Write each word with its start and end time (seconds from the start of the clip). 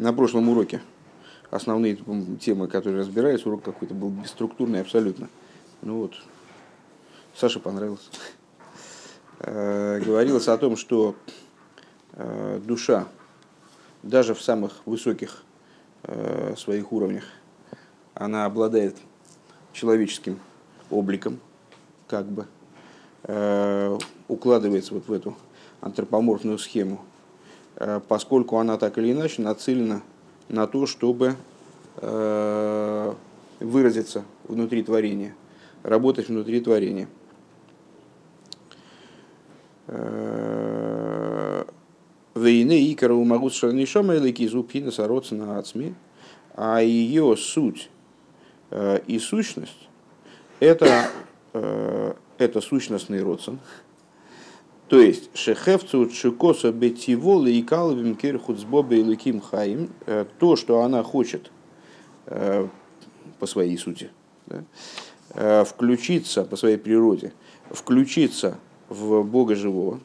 на 0.00 0.12
прошлом 0.12 0.48
уроке 0.48 0.80
основные 1.50 1.96
темы, 2.40 2.68
которые 2.68 3.00
разбирались, 3.00 3.44
урок 3.44 3.62
какой-то 3.62 3.94
был 3.94 4.08
бесструктурный 4.08 4.80
абсолютно. 4.80 5.28
Ну 5.82 5.98
вот, 5.98 6.14
Саше 7.34 7.60
понравилось. 7.60 8.08
Э, 9.40 10.00
говорилось 10.00 10.48
о 10.48 10.56
том, 10.56 10.76
что 10.76 11.16
э, 12.12 12.60
душа 12.64 13.08
даже 14.02 14.34
в 14.34 14.40
самых 14.40 14.86
высоких 14.86 15.42
э, 16.04 16.54
своих 16.56 16.92
уровнях, 16.92 17.24
она 18.14 18.46
обладает 18.46 18.96
человеческим 19.72 20.38
обликом, 20.90 21.40
как 22.08 22.26
бы, 22.26 22.46
укладывается 24.28 24.94
вот 24.94 25.06
в 25.06 25.12
эту 25.12 25.36
антропоморфную 25.80 26.58
схему, 26.58 27.04
поскольку 28.08 28.58
она 28.58 28.76
так 28.76 28.98
или 28.98 29.12
иначе 29.12 29.42
нацелена 29.42 30.02
на 30.48 30.66
то, 30.66 30.86
чтобы 30.86 31.36
выразиться 33.60 34.24
внутри 34.44 34.82
творения, 34.82 35.34
работать 35.82 36.28
внутри 36.28 36.60
творения– 36.60 37.08
Вейне 42.40 42.92
икара 42.92 43.12
умагут 43.12 43.54
шарнишома 43.54 44.14
или 44.14 44.32
кизупина 44.32 44.90
сороться 44.90 45.34
на 45.34 45.58
ацми, 45.58 45.94
а 46.54 46.80
ее 46.80 47.36
суть 47.36 47.90
э, 48.70 49.00
и 49.06 49.18
сущность 49.18 49.88
это, 50.58 51.08
э, 51.52 52.14
это 52.38 52.60
сущностный 52.60 53.22
родствен. 53.22 53.58
То 54.90 55.00
есть, 55.00 55.30
шехевцу 55.34 56.10
шикоса 56.10 56.72
бетиволы 56.72 57.52
и 57.52 57.62
калвим 57.62 58.16
кирхуцбобе 58.16 58.98
и 58.98 59.04
ликим 59.04 59.40
хаим, 59.40 59.88
э, 60.06 60.24
то, 60.38 60.56
что 60.56 60.82
она 60.82 61.02
хочет 61.02 61.50
по 62.26 63.46
своей 63.46 63.76
сути, 63.76 64.10
да, 64.46 65.64
включиться 65.64 66.44
по 66.44 66.54
своей 66.56 66.76
природе, 66.76 67.32
включиться 67.70 68.58
в 68.88 69.22
Бога 69.22 69.54
живого, 69.54 70.00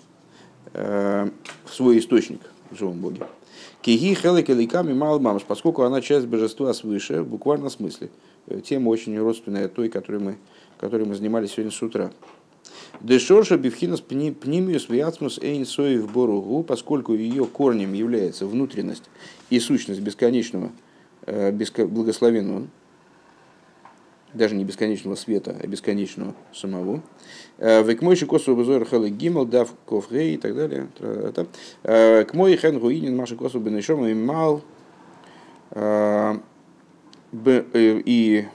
э, 0.73 1.29
в 1.65 1.73
свой 1.73 1.99
источник 1.99 2.41
в 2.71 2.77
живом 2.77 2.99
Боге. 2.99 3.21
Киги 3.81 4.13
хелек 4.13 4.49
эликами 4.49 4.93
малмамш, 4.93 5.43
поскольку 5.43 5.83
она 5.83 6.01
часть 6.01 6.27
божества 6.27 6.73
свыше, 6.73 7.21
в 7.21 7.27
буквальном 7.27 7.69
смысле. 7.69 8.09
Э, 8.47 8.61
тема 8.61 8.89
очень 8.89 9.17
родственная 9.17 9.67
той, 9.67 9.89
которой 9.89 10.21
мы, 10.21 10.37
которой 10.79 11.05
мы 11.05 11.15
занимались 11.15 11.51
сегодня 11.51 11.71
с 11.71 11.81
утра. 11.81 12.11
Дешорша 13.01 13.57
бифхинас 13.57 14.01
пнимиус 14.01 14.89
виацмус 14.89 15.39
эйн 15.39 15.65
в 15.65 16.11
боругу, 16.11 16.63
поскольку 16.63 17.13
ее 17.13 17.45
корнем 17.45 17.93
является 17.93 18.45
внутренность 18.45 19.03
и 19.49 19.59
сущность 19.59 20.01
бесконечного, 20.01 20.71
э, 21.25 21.51
благословенного, 21.51 22.67
даже 24.33 24.55
не 24.55 24.65
бесконечного 24.65 25.15
света, 25.15 25.55
а 25.61 25.67
бесконечного 25.67 26.35
самого. 26.53 27.01
Э, 27.57 27.83
Век 27.83 28.01
мой 28.01 28.15
шикосу 28.15 28.55
базор 28.55 28.85
халы 28.85 29.09
гимал 29.09 29.45
дав 29.45 29.73
кофрей 29.85 30.35
и 30.35 30.37
так 30.37 30.55
далее. 30.55 30.87
К 31.83 32.27
мой 32.33 32.55
хен 32.57 32.79
гуинин 32.79 33.15
маши 33.15 33.35
косу 33.35 33.59
бенешом 33.59 34.05
и 34.05 34.13
мал. 34.13 34.61
Э, 35.71 36.37
и 37.33 38.45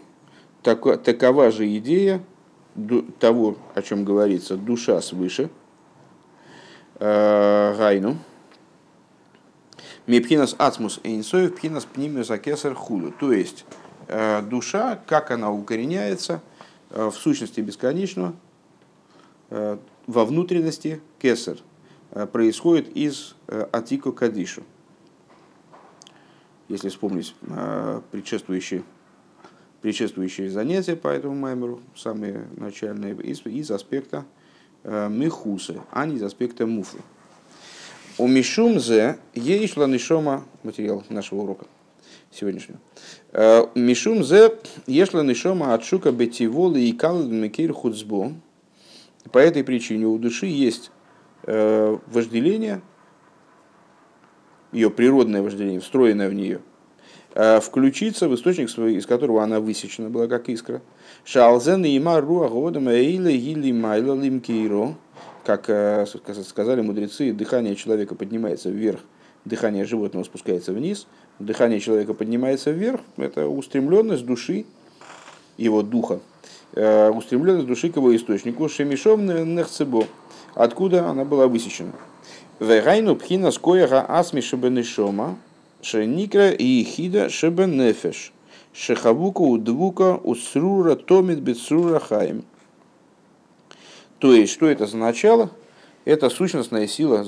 такова 0.62 1.50
же 1.50 1.76
идея 1.76 2.22
того, 3.18 3.56
о 3.74 3.82
чем 3.82 4.04
говорится, 4.04 4.56
душа 4.56 5.00
свыше, 5.00 5.50
э, 6.96 7.74
гайну, 7.76 8.18
Мепхинас 10.06 10.56
ацмус 10.58 10.98
эйнсоев, 11.04 11.54
пхинас 11.54 11.84
пнимиус 11.84 12.30
акесар 12.30 12.74
худу. 12.74 13.12
То 13.12 13.32
есть, 13.32 13.64
Э, 14.12 14.42
душа, 14.42 15.00
как 15.06 15.30
она 15.30 15.52
укореняется 15.52 16.42
э, 16.90 17.06
в 17.06 17.14
сущности 17.14 17.60
бесконечного, 17.60 18.34
во 20.06 20.24
внутренности 20.24 21.00
кесар, 21.18 21.56
происходит 22.32 22.96
из 22.96 23.34
атико 23.48 24.12
кадишу. 24.12 24.62
Если 26.68 26.88
вспомнить 26.88 27.34
предшествующие, 28.12 28.84
предшествующие 29.82 30.50
занятия 30.50 30.96
по 30.96 31.08
этому 31.08 31.34
маймеру, 31.34 31.80
самые 31.96 32.46
начальные, 32.56 33.14
из, 33.14 33.44
из 33.46 33.70
аспекта 33.70 34.24
мехусы, 34.84 35.80
а 35.90 36.06
не 36.06 36.16
из 36.16 36.22
аспекта 36.22 36.66
муфы. 36.66 36.98
У 38.18 38.26
Мишумзе 38.26 39.18
есть 39.34 39.76
ланишома 39.76 40.44
материал 40.62 41.04
нашего 41.08 41.42
урока 41.42 41.66
сегодняшнего. 42.30 42.78
Э, 43.32 43.66
Мишум 43.74 44.24
зе 44.24 44.52
ешла 44.86 45.22
нишома 45.22 45.74
от 45.74 45.84
шука 45.84 46.12
бетиволы 46.12 46.80
и 46.80 46.92
калдмекир 46.92 47.72
хуцбо. 47.72 48.32
По 49.32 49.38
этой 49.38 49.64
причине 49.64 50.06
у 50.06 50.18
души 50.18 50.46
есть 50.46 50.90
э, 51.44 51.98
вожделение, 52.06 52.80
ее 54.72 54.90
природное 54.90 55.42
вожделение, 55.42 55.80
встроенное 55.80 56.28
в 56.28 56.34
нее, 56.34 56.56
э, 56.56 56.60
включиться 57.32 58.28
в 58.28 58.34
источник, 58.34 58.68
из 58.68 59.06
которого 59.06 59.42
она 59.42 59.60
высечена 59.60 60.10
была, 60.10 60.26
как 60.26 60.48
искра. 60.48 60.82
Шалзен 61.24 61.84
и 61.84 61.90
има 61.90 62.20
руа 62.20 62.48
годом 62.48 62.88
эйле 62.88 63.36
гили 63.36 63.72
майла 63.72 64.14
лимкиро. 64.14 64.94
Как 65.44 65.64
сказали 66.44 66.80
мудрецы, 66.80 67.32
дыхание 67.32 67.76
человека 67.76 68.14
поднимается 68.14 68.70
вверх, 68.70 69.00
дыхание 69.44 69.84
животного 69.84 70.24
спускается 70.24 70.72
вниз– 70.72 71.06
дыхание 71.40 71.80
человека 71.80 72.14
поднимается 72.14 72.70
вверх, 72.70 73.00
это 73.16 73.48
устремленность 73.48 74.24
души, 74.24 74.66
его 75.56 75.82
духа, 75.82 76.20
э, 76.74 77.10
устремленность 77.10 77.66
души 77.66 77.90
к 77.90 77.96
его 77.96 78.14
источнику, 78.14 78.68
шемишом 78.68 79.26
нехцебо, 79.26 80.06
откуда 80.54 81.08
она 81.08 81.24
была 81.24 81.48
высечена. 81.48 81.92
Вегайну 82.60 83.16
пхина 83.16 83.50
скояга 83.50 84.02
асми 84.02 84.42
шебенешома, 84.42 85.38
шеникра 85.82 86.50
и 86.50 86.84
хида 86.84 87.28
шебенефеш, 87.28 88.32
шехавука 88.72 89.40
удвука 89.40 90.16
усрура 90.16 90.96
томит 90.96 91.40
бецрура 91.40 91.98
хаим. 91.98 92.44
То 94.18 94.34
есть, 94.34 94.52
что 94.52 94.66
это 94.66 94.86
за? 94.86 95.50
Это 96.04 96.30
сущностная 96.30 96.86
сила, 96.86 97.24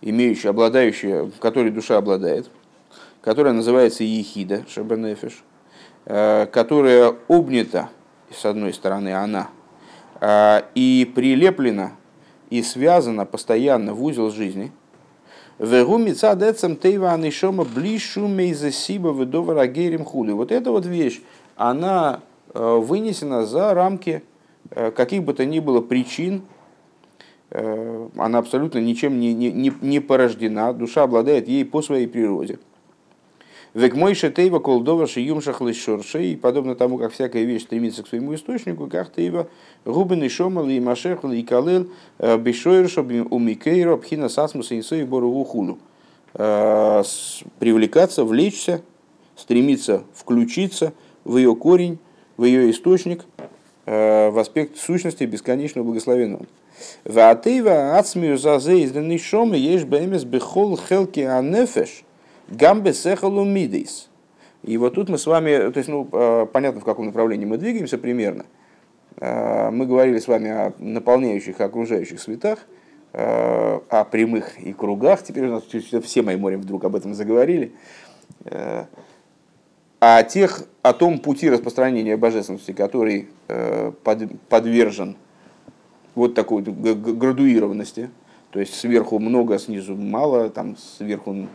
имеющая, 0.00 0.50
обладающая, 0.50 1.30
которой 1.40 1.70
душа 1.70 1.96
обладает, 1.96 2.50
которая 3.20 3.52
называется 3.52 4.04
Ехида, 4.04 4.64
Шабанефиш, 4.68 5.42
э, 6.06 6.46
которая 6.46 7.14
обнята, 7.28 7.90
с 8.30 8.44
одной 8.44 8.72
стороны, 8.72 9.14
она, 9.14 9.50
э, 10.20 10.62
и 10.74 11.10
прилеплена 11.14 11.92
и 12.50 12.62
связана 12.62 13.26
постоянно 13.26 13.94
в 13.94 14.02
узел 14.02 14.30
жизни. 14.30 14.72
Вегу 15.58 15.98
мецадецам 15.98 16.76
тейва 16.76 17.12
анишома 17.12 17.64
блишу 17.64 18.28
мейзасиба 18.28 19.10
ведовара 19.10 19.66
герим 19.66 20.04
хули. 20.04 20.32
Вот 20.32 20.52
эта 20.52 20.70
вот 20.70 20.86
вещь, 20.86 21.20
она 21.56 22.20
э, 22.54 22.76
вынесена 22.76 23.46
за 23.46 23.74
рамки 23.74 24.22
каких 24.94 25.24
бы 25.24 25.32
то 25.32 25.46
ни 25.46 25.60
было 25.60 25.80
причин, 25.80 26.42
Э, 27.50 28.08
она 28.16 28.38
абсолютно 28.38 28.78
ничем 28.78 29.18
не, 29.18 29.32
не, 29.32 29.72
не 29.80 30.00
порождена, 30.00 30.72
душа 30.72 31.04
обладает 31.04 31.48
ей 31.48 31.64
по 31.64 31.80
своей 31.80 32.06
природе. 32.06 32.58
Век 33.74 33.94
мой 33.94 34.14
шетейва 34.14 34.60
колдова 34.60 35.06
шиюм 35.06 35.42
шахлышорше, 35.42 36.24
и 36.24 36.36
подобно 36.36 36.74
тому, 36.74 36.98
как 36.98 37.12
всякая 37.12 37.44
вещь 37.44 37.62
стремится 37.62 38.02
к 38.02 38.08
своему 38.08 38.34
источнику, 38.34 38.88
как 38.88 39.12
тейва 39.12 39.48
губен 39.84 40.22
и 40.22 40.28
шомал 40.28 40.68
и 40.68 40.80
машехл 40.80 41.30
и 41.30 41.42
калел 41.42 41.86
э, 42.18 42.38
бешойрша 42.38 43.02
умикейра 43.02 43.96
пхина 43.96 44.28
сасмуса 44.28 44.74
и 44.74 44.82
сой 44.82 45.04
бору. 45.04 45.78
Э, 46.34 47.02
привлекаться, 47.58 48.24
влечься, 48.24 48.82
стремиться 49.36 50.04
включиться 50.14 50.94
в 51.24 51.36
ее 51.36 51.54
корень, 51.54 51.98
в 52.36 52.44
ее 52.44 52.70
источник, 52.70 53.24
в 53.86 54.38
аспект 54.38 54.76
сущности 54.76 55.24
бесконечного 55.24 55.86
благословенного. 55.86 56.44
Ватыва 57.04 57.96
ацмию 57.98 58.36
зазе 58.36 58.80
из 58.80 58.92
нишома 58.94 59.56
ешь 59.56 59.84
бэмес 59.84 60.24
бехол 60.24 60.76
хелки 60.76 61.20
анефеш 61.20 62.04
гамбе 62.48 62.92
сехалу 62.92 63.44
мидейс. 63.44 64.08
И 64.62 64.76
вот 64.76 64.94
тут 64.94 65.08
мы 65.08 65.18
с 65.18 65.26
вами, 65.26 65.70
то 65.70 65.78
есть, 65.78 65.88
ну, 65.88 66.08
э, 66.10 66.46
понятно, 66.52 66.80
в 66.80 66.84
каком 66.84 67.06
направлении 67.06 67.46
мы 67.46 67.58
двигаемся 67.58 67.96
примерно. 67.96 68.44
Э, 69.16 69.70
мы 69.70 69.86
говорили 69.86 70.18
с 70.18 70.26
вами 70.26 70.50
о 70.50 70.72
наполняющих 70.78 71.60
окружающих 71.60 72.20
светах, 72.20 72.66
э, 73.12 73.78
о 73.88 74.04
прямых 74.04 74.58
и 74.58 74.72
кругах. 74.72 75.22
Теперь 75.22 75.46
у 75.46 75.52
нас 75.52 75.64
все 76.04 76.22
мои 76.22 76.36
морем 76.36 76.60
вдруг 76.60 76.84
об 76.84 76.96
этом 76.96 77.14
заговорили. 77.14 77.72
О 80.00 80.22
тех, 80.22 80.62
о 80.82 80.92
том 80.92 81.18
пути 81.18 81.50
распространения 81.50 82.16
божественности, 82.16 82.72
который 82.72 83.28
подвержен 84.48 85.16
вот 86.14 86.34
такой 86.34 86.62
градуированности. 86.62 88.10
То 88.50 88.60
есть 88.60 88.74
сверху 88.74 89.18
много, 89.18 89.58
снизу 89.58 89.96
мало, 89.96 90.50
там 90.50 90.76
сверху 90.76 91.48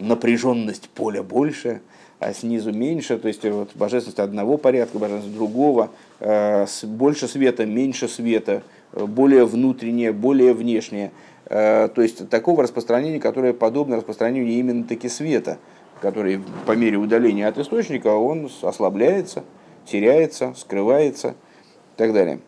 напряженность 0.00 0.88
поля 0.90 1.22
больше, 1.22 1.80
а 2.18 2.32
снизу 2.34 2.72
меньше, 2.72 3.18
то 3.18 3.28
есть 3.28 3.44
вот, 3.44 3.70
божественность 3.74 4.18
одного 4.18 4.56
порядка, 4.58 4.98
божественность 4.98 5.34
другого, 5.34 5.90
э, 6.18 6.66
больше 6.82 7.28
света, 7.28 7.64
меньше 7.64 8.08
света, 8.08 8.62
более 8.92 9.46
внутреннее, 9.46 10.12
более 10.12 10.52
внешнее. 10.52 11.12
Э, 11.46 11.88
то 11.88 12.00
есть 12.00 12.28
такого 12.28 12.62
распространения, 12.62 13.18
которое 13.18 13.52
подобно 13.52 13.96
распространению 13.96 14.48
именно 14.52 14.84
таки 14.84 15.08
света, 15.08 15.58
который 16.00 16.40
по 16.64 16.72
мере 16.72 16.96
удаления 16.96 17.48
от 17.48 17.58
источника, 17.58 18.08
он 18.08 18.48
ослабляется, 18.62 19.42
теряется, 19.84 20.54
скрывается 20.56 21.30
и 21.30 21.98
так 21.98 22.12
далее. 22.12 22.40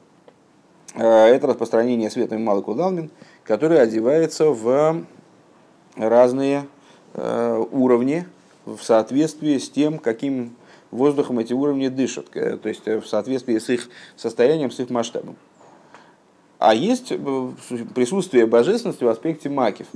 Э, 0.95 1.27
это 1.27 1.49
распространение 1.49 2.11
света 2.11 2.39
Малый 2.39 2.63
Кудалмин, 2.63 3.11
который 3.45 3.81
одевается 3.81 4.51
в 4.51 5.05
разные 5.97 6.59
э, 6.61 6.63
уровни 7.15 8.27
в 8.65 8.83
соответствии 8.83 9.59
с 9.59 9.69
тем, 9.69 9.99
каким 9.99 10.55
воздухом 10.91 11.39
эти 11.39 11.53
уровни 11.53 11.89
дышат, 11.89 12.31
то 12.31 12.69
есть 12.69 12.87
в 12.87 13.05
соответствии 13.05 13.59
с 13.59 13.69
их 13.69 13.89
состоянием, 14.17 14.71
с 14.71 14.81
их 14.81 14.91
масштабом. 14.91 15.37
А 16.63 16.75
есть 16.75 17.11
э, 17.11 17.51
присутствие 17.93 18.47
божественности 18.47 19.03
в 19.03 19.09
аспекте 19.09 19.49
макив, 19.49 19.89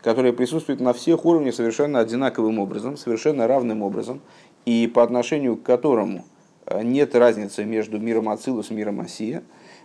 которое 0.00 0.32
присутствует 0.32 0.80
на 0.80 0.92
всех 0.92 1.24
уровнях 1.24 1.54
совершенно 1.54 2.00
одинаковым 2.00 2.58
образом, 2.58 2.96
совершенно 2.96 3.46
равным 3.46 3.82
образом, 3.82 4.20
и 4.64 4.88
по 4.88 5.04
отношению 5.04 5.56
к 5.56 5.62
которому 5.62 6.24
э, 6.66 6.82
нет 6.82 7.14
разницы 7.14 7.64
между 7.64 8.00
миром 8.00 8.30
Ацилус 8.30 8.72
и 8.72 8.74
миром 8.74 8.98
Осия, 8.98 9.44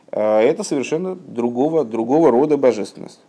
э, 0.09 0.39
это 0.39 0.63
совершенно 0.63 1.13
другого, 1.15 1.85
другого 1.85 2.31
рода 2.31 2.57
божественность. 2.57 3.19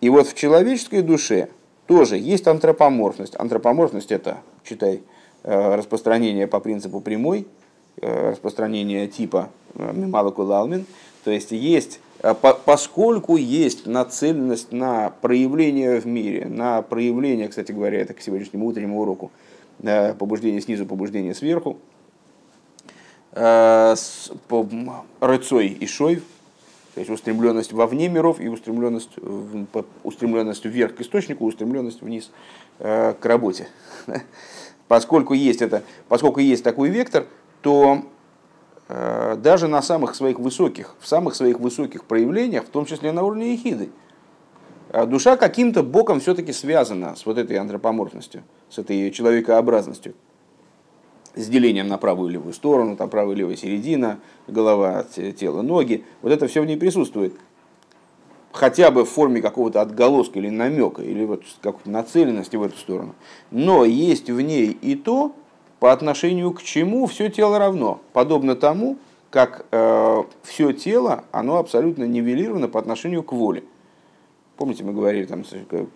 И 0.00 0.08
вот 0.08 0.26
в 0.26 0.34
человеческой 0.34 1.02
душе 1.02 1.48
тоже 1.86 2.16
есть 2.16 2.46
антропоморфность. 2.46 3.34
Антропоморфность 3.38 4.12
это, 4.12 4.38
читай, 4.64 5.02
распространение 5.42 6.46
по 6.46 6.60
принципу 6.60 7.00
прямой, 7.00 7.46
распространение 8.00 9.06
типа 9.06 9.50
Мималакулалмин, 9.74 10.86
то 11.22 11.30
есть 11.30 11.52
есть, 11.52 12.00
поскольку 12.64 13.36
есть 13.36 13.86
нацеленность 13.86 14.72
на 14.72 15.10
проявление 15.20 16.00
в 16.00 16.06
мире, 16.06 16.46
на 16.46 16.82
проявление, 16.82 17.48
кстати 17.48 17.72
говоря, 17.72 18.00
это 18.00 18.14
к 18.14 18.20
сегодняшнему 18.20 18.66
утреннему 18.66 19.00
уроку, 19.00 19.30
побуждение 20.18 20.60
снизу, 20.60 20.86
побуждение 20.86 21.34
сверху, 21.34 21.78
э, 23.32 23.94
рыцой 25.20 25.68
и 25.68 25.86
шой, 25.86 26.22
то 26.94 27.00
есть 27.00 27.10
устремленность 27.10 27.72
вовне 27.72 28.08
миров 28.08 28.40
и 28.40 28.48
устремленность, 28.48 29.10
устремленность 30.02 30.64
вверх 30.64 30.96
к 30.96 31.00
источнику, 31.00 31.44
устремленность 31.44 32.02
вниз 32.02 32.30
э, 32.78 33.14
к 33.18 33.26
работе. 33.26 33.68
Поскольку 34.88 35.34
есть, 35.34 35.62
это, 35.62 35.82
поскольку 36.08 36.40
есть 36.40 36.62
такой 36.62 36.90
вектор, 36.90 37.26
то 37.62 38.04
Э, 38.88 39.36
даже 39.36 39.66
на 39.66 39.80
самых 39.80 40.14
своих 40.14 40.38
высоких, 40.38 40.94
в 41.00 41.06
самых 41.06 41.34
своих 41.34 41.58
высоких 41.58 42.04
проявлениях, 42.04 42.64
в 42.64 42.68
том 42.68 42.84
числе 42.84 43.12
на 43.12 43.22
уровне 43.22 43.54
ехиды. 43.54 43.90
А 44.90 45.06
душа 45.06 45.36
каким-то 45.36 45.82
боком 45.82 46.20
все-таки 46.20 46.52
связана 46.52 47.16
с 47.16 47.24
вот 47.24 47.38
этой 47.38 47.56
антропоморфностью, 47.56 48.42
с 48.68 48.78
этой 48.78 49.10
человекообразностью, 49.10 50.14
с 51.34 51.46
делением 51.48 51.88
на 51.88 51.98
правую 51.98 52.30
и 52.30 52.32
левую 52.32 52.52
сторону, 52.52 52.96
там 52.96 53.10
правая 53.10 53.34
и 53.34 53.38
левая 53.38 53.56
середина, 53.56 54.18
голова, 54.46 55.04
тело, 55.38 55.62
ноги. 55.62 56.04
Вот 56.22 56.32
это 56.32 56.46
все 56.46 56.62
в 56.62 56.66
ней 56.66 56.76
присутствует. 56.76 57.34
Хотя 58.52 58.90
бы 58.90 59.04
в 59.04 59.10
форме 59.10 59.42
какого-то 59.42 59.80
отголоска 59.80 60.38
или 60.38 60.48
намека, 60.48 61.02
или 61.02 61.24
вот 61.24 61.42
какой-то 61.60 61.90
нацеленности 61.90 62.54
в 62.56 62.62
эту 62.62 62.78
сторону. 62.78 63.14
Но 63.50 63.84
есть 63.84 64.30
в 64.30 64.40
ней 64.40 64.76
и 64.80 64.94
то, 64.94 65.34
по 65.80 65.92
отношению 65.92 66.52
к 66.52 66.62
чему 66.62 67.06
все 67.06 67.28
тело 67.28 67.58
равно. 67.58 68.00
Подобно 68.12 68.54
тому, 68.54 68.96
как 69.30 69.66
э, 69.72 70.22
все 70.44 70.72
тело, 70.72 71.24
оно 71.32 71.58
абсолютно 71.58 72.04
нивелировано 72.04 72.68
по 72.68 72.78
отношению 72.78 73.24
к 73.24 73.32
воле. 73.32 73.64
Помните, 74.56 74.84
мы 74.84 74.92
говорили, 74.92 75.24
там, 75.24 75.42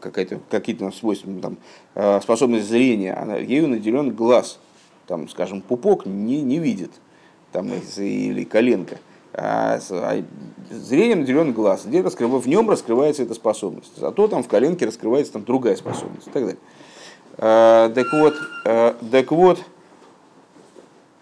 какие-то 0.01 0.81
там, 0.81 0.93
свойства, 0.93 1.33
там, 1.41 1.59
э, 1.95 2.21
способность 2.21 2.67
зрения, 2.67 3.15
она, 3.15 3.37
ею 3.37 3.69
наделен 3.69 4.11
глаз. 4.11 4.59
Там, 5.09 5.29
скажем, 5.31 5.63
пупок 5.63 6.05
не, 6.05 6.43
не 6.43 6.59
видит, 6.59 6.93
там, 7.51 7.71
или 7.97 8.45
коленка. 8.45 8.99
А, 9.33 9.81
а 9.91 10.23
зрением 10.71 11.21
наделен 11.21 11.53
глаз, 11.55 11.87
где 11.87 12.03
раскрыв... 12.03 12.31
в 12.31 12.47
нем 12.47 12.69
раскрывается 12.69 13.23
эта 13.23 13.33
способность. 13.33 13.93
Зато 13.97 14.29
там 14.29 14.43
в 14.43 14.49
коленке 14.49 14.85
раскрывается 14.85 15.33
там 15.33 15.45
другая 15.45 15.77
способность 15.77 16.27
и 16.27 16.31
так 16.31 16.43
далее. 16.43 16.59
А, 17.39 17.89
так 17.89 18.07
вот, 18.13 18.35
а, 18.67 18.97
так 19.11 19.33
вот, 19.33 19.61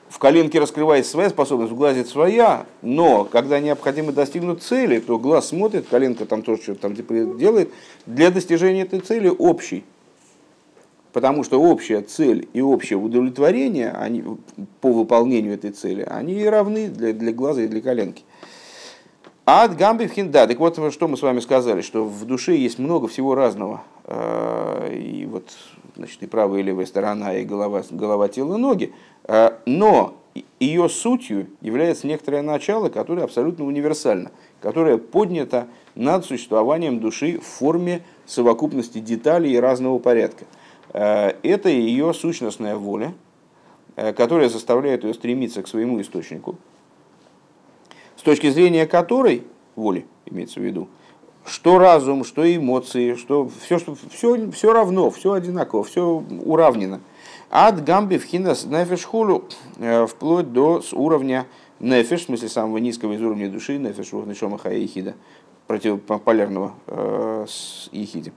в 0.08 0.18
коленке 0.18 0.58
раскрывается 0.58 1.12
своя 1.12 1.30
способность, 1.30 1.70
в 1.70 1.76
глазе 1.76 2.04
своя, 2.04 2.66
но 2.82 3.24
когда 3.24 3.60
необходимо 3.60 4.10
достигнуть 4.10 4.64
цели, 4.64 4.98
то 4.98 5.16
глаз 5.16 5.48
смотрит, 5.48 5.86
коленка 5.88 6.26
там 6.26 6.42
тоже 6.42 6.60
что-то 6.60 6.88
там 6.88 6.94
делает, 6.94 7.70
для 8.06 8.32
достижения 8.32 8.82
этой 8.82 8.98
цели 8.98 9.28
общий. 9.28 9.84
Потому 11.16 11.44
что 11.44 11.58
общая 11.58 12.02
цель 12.02 12.46
и 12.52 12.60
общее 12.60 12.98
удовлетворение 12.98 13.90
они, 13.90 14.22
по 14.82 14.92
выполнению 14.92 15.54
этой 15.54 15.70
цели, 15.70 16.02
они 16.02 16.44
равны 16.44 16.88
для, 16.88 17.14
для 17.14 17.32
глаза 17.32 17.62
и 17.62 17.68
для 17.68 17.80
коленки. 17.80 18.22
Ад 19.46 19.78
гамби 19.78 20.10
да, 20.24 20.46
так 20.46 20.58
вот, 20.58 20.74
что 20.92 21.08
мы 21.08 21.16
с 21.16 21.22
вами 21.22 21.40
сказали, 21.40 21.80
что 21.80 22.04
в 22.04 22.26
душе 22.26 22.54
есть 22.54 22.78
много 22.78 23.08
всего 23.08 23.34
разного. 23.34 23.82
Э, 24.04 24.92
и 24.92 25.24
вот, 25.24 25.48
значит, 25.96 26.22
и 26.22 26.26
правая, 26.26 26.60
и 26.60 26.62
левая 26.62 26.84
сторона, 26.84 27.34
и 27.34 27.46
голова, 27.46 27.82
голова, 27.90 28.28
тело, 28.28 28.58
ноги. 28.58 28.92
Э, 29.24 29.52
но 29.64 30.18
ее 30.60 30.86
сутью 30.90 31.46
является 31.62 32.06
некоторое 32.06 32.42
начало, 32.42 32.90
которое 32.90 33.22
абсолютно 33.22 33.64
универсально, 33.64 34.32
которое 34.60 34.98
поднято 34.98 35.66
над 35.94 36.26
существованием 36.26 37.00
души 37.00 37.38
в 37.38 37.46
форме 37.46 38.02
совокупности 38.26 38.98
деталей 38.98 39.58
разного 39.58 39.98
порядка. 39.98 40.44
Э, 40.96 41.34
это 41.42 41.68
ее 41.68 42.12
сущностная 42.14 42.76
воля, 42.76 43.14
э, 43.96 44.12
которая 44.12 44.48
заставляет 44.48 45.04
ее 45.04 45.14
стремиться 45.14 45.62
к 45.62 45.68
своему 45.68 46.00
источнику, 46.00 46.56
с 48.16 48.22
точки 48.22 48.50
зрения 48.50 48.86
которой, 48.86 49.44
воли 49.76 50.06
имеется 50.24 50.58
в 50.58 50.62
виду, 50.62 50.88
что 51.44 51.78
разум, 51.78 52.24
что 52.24 52.42
эмоции, 52.42 53.14
что 53.14 53.48
все, 53.60 53.78
что, 53.78 53.96
все, 54.10 54.50
все 54.50 54.72
равно, 54.72 55.10
все 55.10 55.34
одинаково, 55.34 55.84
все 55.84 56.24
уравнено– 56.44 57.00
от 57.50 57.84
гамби 57.84 58.18
в 58.18 58.24
хинас 58.24 58.64
нефеш 58.64 59.04
хулу, 59.04 59.44
э, 59.78 60.06
вплоть 60.06 60.52
до 60.52 60.82
уровня 60.92 61.46
нефеш, 61.78 62.22
в 62.22 62.24
смысле 62.24 62.48
самого 62.48 62.78
низкого 62.78 63.12
из 63.12 63.22
уровня 63.22 63.48
души, 63.48 63.78
нефеш 63.78 64.12
нишома 64.12 64.58
хая 64.58 64.78
ехида, 64.78 65.14
противополярного 65.66 66.74
э, 66.86 67.46
с 67.48 67.88
ехиде. 67.92 68.32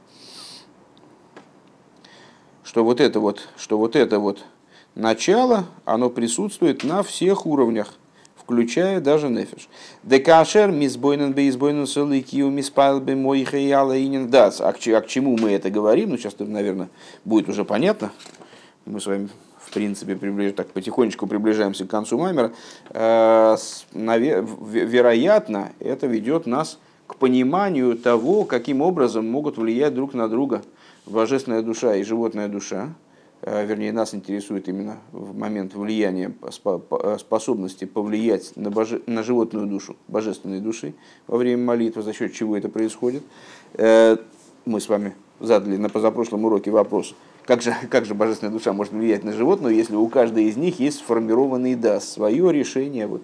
Что 2.69 2.83
вот 2.83 3.01
это 3.01 3.19
вот, 3.19 3.49
что 3.57 3.79
вот 3.79 3.95
это 3.95 4.19
вот 4.19 4.45
начало, 4.93 5.65
оно 5.85 6.11
присутствует 6.11 6.83
на 6.83 7.01
всех 7.01 7.47
уровнях, 7.47 7.95
включая 8.35 9.01
даже 9.01 9.27
нефиш. 9.27 9.67
Декашер 10.03 10.69
мисбойнен 10.69 11.33
бейсбойнен 11.33 11.87
соликию 11.87 12.51
миспайл 12.51 13.01
бы 13.01 13.15
мой 13.15 13.43
хаяла 13.43 13.99
инин 13.99 14.29
дац. 14.29 14.61
А 14.61 14.71
к 14.71 15.07
чему 15.07 15.35
мы 15.35 15.49
это 15.53 15.71
говорим? 15.71 16.11
Ну, 16.11 16.17
сейчас, 16.17 16.35
наверное, 16.37 16.89
будет 17.25 17.49
уже 17.49 17.65
понятно 17.65 18.11
мы 18.85 19.01
с 19.01 19.07
вами 19.07 19.29
в 19.59 19.73
принципе, 19.73 20.15
приближ... 20.15 20.53
так 20.53 20.67
потихонечку 20.67 21.25
приближаемся 21.25 21.87
к 21.87 21.89
концу 21.89 22.19
Маймера, 22.19 22.51
э, 22.91 23.57
вероятно, 23.95 25.71
это 25.79 26.05
ведет 26.05 26.45
нас 26.45 26.77
к 27.07 27.15
пониманию 27.15 27.97
того, 27.97 28.43
каким 28.43 28.81
образом 28.81 29.27
могут 29.27 29.57
влиять 29.57 29.95
друг 29.95 30.13
на 30.13 30.29
друга 30.29 30.61
божественная 31.09 31.61
душа 31.61 31.95
и 31.95 32.03
животная 32.03 32.47
душа. 32.47 32.93
Э, 33.41 33.65
вернее, 33.65 33.91
нас 33.91 34.13
интересует 34.13 34.67
именно 34.67 34.97
в 35.11 35.37
момент 35.37 35.73
влияния 35.73 36.33
способности 37.17 37.85
повлиять 37.85 38.53
на, 38.55 38.69
боже... 38.69 39.01
на 39.05 39.23
животную 39.23 39.67
душу, 39.67 39.95
божественной 40.07 40.59
души 40.59 40.93
во 41.27 41.37
время 41.37 41.63
молитвы, 41.63 42.01
за 42.01 42.13
счет 42.13 42.33
чего 42.33 42.57
это 42.57 42.69
происходит. 42.69 43.23
Э, 43.73 44.17
мы 44.65 44.79
с 44.79 44.89
вами 44.89 45.15
задали 45.39 45.77
на 45.77 45.89
позапрошлом 45.89 46.45
уроке 46.45 46.71
вопрос– 46.71 47.15
как 47.49 47.63
же, 47.63 47.73
как 47.89 48.05
же 48.05 48.13
божественная 48.13 48.53
душа 48.53 48.73
может 48.73 48.93
влиять 48.93 49.23
на 49.23 49.33
животное, 49.33 49.73
если 49.73 49.95
у 49.95 50.07
каждой 50.07 50.43
из 50.43 50.55
них 50.55 50.79
есть 50.79 50.99
сформированный 50.99 51.73
да, 51.73 51.99
свое 51.99 52.53
решение, 52.53 53.07
вот, 53.07 53.23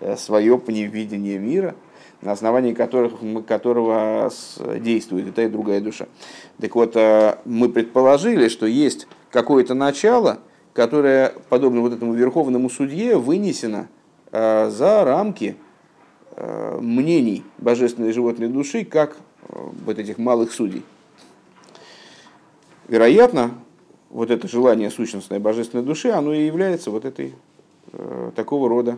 э, 0.00 0.16
свое 0.16 0.58
видение 0.66 1.38
мира, 1.38 1.74
на 2.22 2.32
основании 2.32 2.72
которых, 2.72 3.14
которого 3.46 4.30
действует 4.78 5.28
и 5.28 5.30
та, 5.32 5.42
и 5.42 5.48
другая 5.48 5.80
душа. 5.80 6.06
Так 6.60 6.74
вот, 6.74 6.96
э, 6.96 7.36
мы 7.44 7.68
предположили, 7.68 8.48
что 8.48 8.66
есть 8.66 9.08
какое-то 9.30 9.74
начало, 9.74 10.38
которое, 10.72 11.34
подобно 11.48 11.80
вот 11.80 11.92
этому 11.92 12.14
верховному 12.14 12.70
судье, 12.70 13.18
вынесено 13.18 13.88
э, 14.30 14.70
за 14.70 15.04
рамки 15.04 15.56
мнений 16.80 17.44
божественной 17.58 18.12
животной 18.12 18.48
души, 18.48 18.86
как 18.86 19.18
вот 19.84 19.98
этих 19.98 20.16
малых 20.16 20.50
судей. 20.50 20.82
вероятно, 22.88 23.50
вот 24.08 24.30
это 24.30 24.46
желание 24.46 24.90
сущностной 24.90 25.38
божественной 25.38 25.84
души, 25.84 26.10
оно 26.10 26.32
и 26.32 26.46
является 26.46 26.90
вот 26.90 27.04
этой 27.04 27.34
э, 27.92 28.30
такого 28.34 28.68
рода 28.68 28.96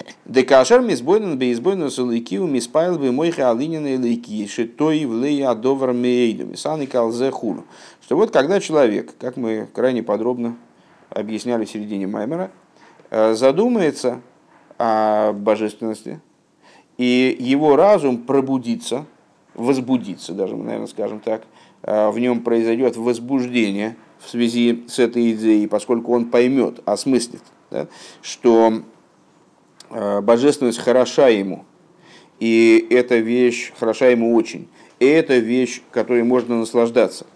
э, 0.00 0.02
с 0.02 0.04
началом. 0.04 0.14
Декашер 0.26 0.80
мисбойнен 0.80 1.38
бейзбойнен 1.38 1.90
сулейкиу 1.90 2.46
миспайл 2.46 2.98
бы 2.98 3.12
мой 3.12 3.30
алинин 3.30 3.84
лейки 4.02 4.46
шитой 4.46 5.04
в 5.04 5.22
лея 5.22 5.54
довар 5.54 5.92
мейду 5.92 6.46
мисаны 6.46 6.86
калзе 6.86 7.30
хулу. 7.30 7.64
Что 8.02 8.16
вот 8.16 8.30
когда 8.30 8.60
человек, 8.60 9.14
как 9.18 9.36
мы 9.36 9.68
крайне 9.72 10.02
подробно 10.02 10.56
объясняли 11.10 11.64
в 11.64 11.70
середине 11.70 12.06
Маймера, 12.06 12.50
э, 13.10 13.34
задумается 13.34 14.20
о 14.78 15.32
божественности, 15.32 16.20
и 16.98 17.36
его 17.38 17.76
разум 17.76 18.18
пробудится, 18.18 19.06
возбудится, 19.54 20.32
даже 20.32 20.56
наверное, 20.56 20.86
скажем 20.86 21.20
так, 21.20 21.44
э, 21.82 22.10
в 22.10 22.18
нем 22.18 22.42
произойдет 22.42 22.96
возбуждение 22.96 23.96
в 24.18 24.30
связи 24.30 24.84
с 24.88 24.98
этой 24.98 25.32
идеей, 25.32 25.66
поскольку 25.66 26.12
он 26.12 26.26
поймет, 26.26 26.80
осмыслит, 26.84 27.42
да, 27.70 27.88
что 28.22 28.82
божественность 30.22 30.78
хороша 30.78 31.28
ему, 31.28 31.64
и 32.40 32.86
эта 32.90 33.18
вещь 33.18 33.72
хороша 33.78 34.08
ему 34.08 34.34
очень, 34.34 34.68
и 34.98 35.06
это 35.06 35.38
вещь, 35.38 35.82
которой 35.90 36.24
можно 36.24 36.58
наслаждаться. 36.58 37.26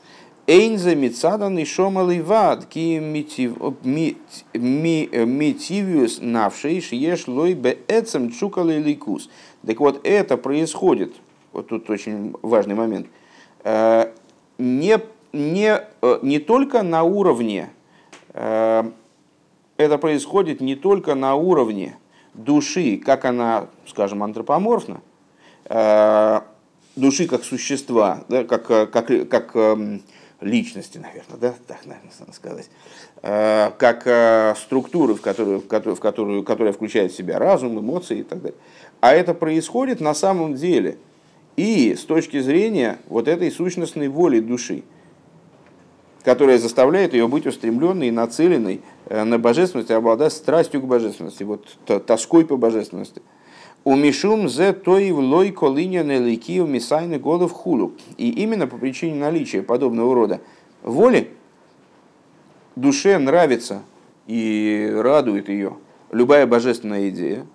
Эйнза 0.49 0.95
мицадан 0.95 1.59
и 1.59 1.65
шомалый 1.67 2.23
вад, 2.23 2.65
ки 2.65 2.99
митивиус 4.55 6.21
навшейш 6.23 6.93
еш 6.93 7.29
лой 7.29 7.53
бе 7.53 7.79
эцем 7.87 8.33
чукалы 8.33 8.79
ликус. 8.79 9.29
Так 9.67 9.79
вот, 9.79 10.01
это 10.05 10.39
происходит, 10.39 11.13
вот 11.53 11.69
тут 11.69 11.91
очень 11.91 12.35
важный 12.41 12.75
момент, 12.75 13.09
э, 13.63 14.11
не, 14.57 14.99
не, 15.35 15.83
э, 16.01 16.19
не 16.23 16.39
только 16.39 16.83
на 16.83 17.03
уровне, 17.03 17.69
э, 18.33 18.91
это 19.77 19.99
происходит 19.99 20.63
не 20.63 20.77
только 20.77 21.15
на 21.15 21.35
уровне 21.35 21.99
души, 22.39 22.97
как 22.97 23.25
она, 23.25 23.69
скажем, 23.87 24.23
антропоморфна, 24.23 25.01
души 26.97 27.27
как 27.27 27.45
существа, 27.45 28.25
да, 28.29 28.45
как, 28.45 28.67
как, 28.67 29.29
как 29.29 29.57
эм, 29.57 30.03
личности, 30.41 30.99
наверное, 30.99 31.37
да, 31.39 31.55
так, 31.67 31.85
наверное, 31.85 32.13
надо 32.21 32.33
сказать, 32.33 32.71
э, 33.23 33.71
как 33.79 34.03
э, 34.07 34.55
структуры, 34.57 35.15
в 35.15 35.21
которую, 35.21 35.61
в 35.61 35.67
которую, 35.67 35.97
в 35.97 36.01
которую, 36.01 36.45
которая 36.45 36.73
включает 36.73 37.13
в 37.13 37.17
себя 37.17 37.39
разум, 37.39 37.79
эмоции 37.79 38.21
и 38.21 38.23
так 38.23 38.41
далее. 38.41 38.59
А 39.01 39.15
это 39.15 39.35
происходит 39.35 40.01
на 40.01 40.15
самом 40.15 40.55
деле 40.55 40.99
и 41.57 41.95
с 41.95 42.05
точки 42.05 42.41
зрения 42.41 42.99
вот 43.09 43.27
этой 43.27 43.51
сущностной 43.51 44.09
воли 44.09 44.41
души, 44.41 44.85
которая 46.23 46.59
заставляет 46.59 47.15
ее 47.15 47.27
быть 47.27 47.47
устремленной 47.47 48.09
и 48.09 48.13
нацеленной 48.13 48.77
э, 48.77 48.81
на 49.11 49.39
божественность, 49.39 49.91
и 49.91 49.95
обладать 49.95 50.33
страстью 50.33 50.83
к 50.83 50.85
божественности, 50.85 51.43
вот 51.43 51.67
тоской 52.07 52.45
по 52.45 52.57
божественности– 52.57 53.23
у 53.85 53.97
Мишум 53.97 54.49
зе 54.49 54.73
той 54.73 55.13
в 55.13 55.19
лой 55.19 55.51
колиня 55.51 56.03
нелики 56.03 56.61
у 56.61 56.67
мисайны 56.67 57.19
голов 57.19 57.53
хулу. 57.53 57.93
И 58.17 58.31
именно 58.31 58.67
по 58.67 58.77
причине 58.77 59.15
наличия 59.15 59.63
подобного 59.63 60.15
рода 60.15 60.41
воли 60.83 61.31
душе 62.77 63.19
нравится 63.19 63.83
и 64.27 64.93
радует 64.95 65.49
ее 65.49 65.77
любая 66.11 66.47
божественная 66.47 67.09
идея, 67.09 67.47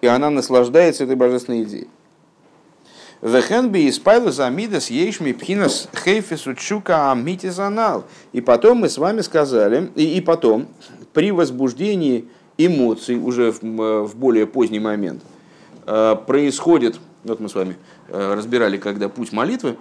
и 0.00 0.06
она 0.06 0.30
наслаждается 0.30 1.04
этой 1.04 1.16
божественной 1.16 1.64
идеей. 1.64 1.88
Вехенби 3.22 3.88
испайла 3.88 4.32
замидас 4.32 4.90
ейшми 4.90 5.32
пхинас 5.32 5.88
хейфису 6.04 6.54
чука 6.54 7.12
амитизанал. 7.12 8.04
И 8.32 8.40
потом 8.40 8.78
мы 8.78 8.88
с 8.88 8.98
вами 8.98 9.22
сказали, 9.22 9.90
и, 9.94 10.18
и 10.18 10.20
потом, 10.20 10.68
при 11.14 11.30
возбуждении 11.30 12.26
эмоций 12.58 13.16
уже 13.16 13.52
в, 13.52 13.62
в 13.62 14.16
более 14.16 14.46
поздний 14.46 14.80
момент, 14.80 15.22
Э, 15.84 16.16
происходит, 16.26 17.00
вот 17.24 17.40
мы 17.40 17.48
с 17.48 17.54
вами 17.54 17.76
э, 18.08 18.34
разбирали, 18.34 18.76
когда 18.76 19.08
путь 19.08 19.32
молитвы, 19.32 19.76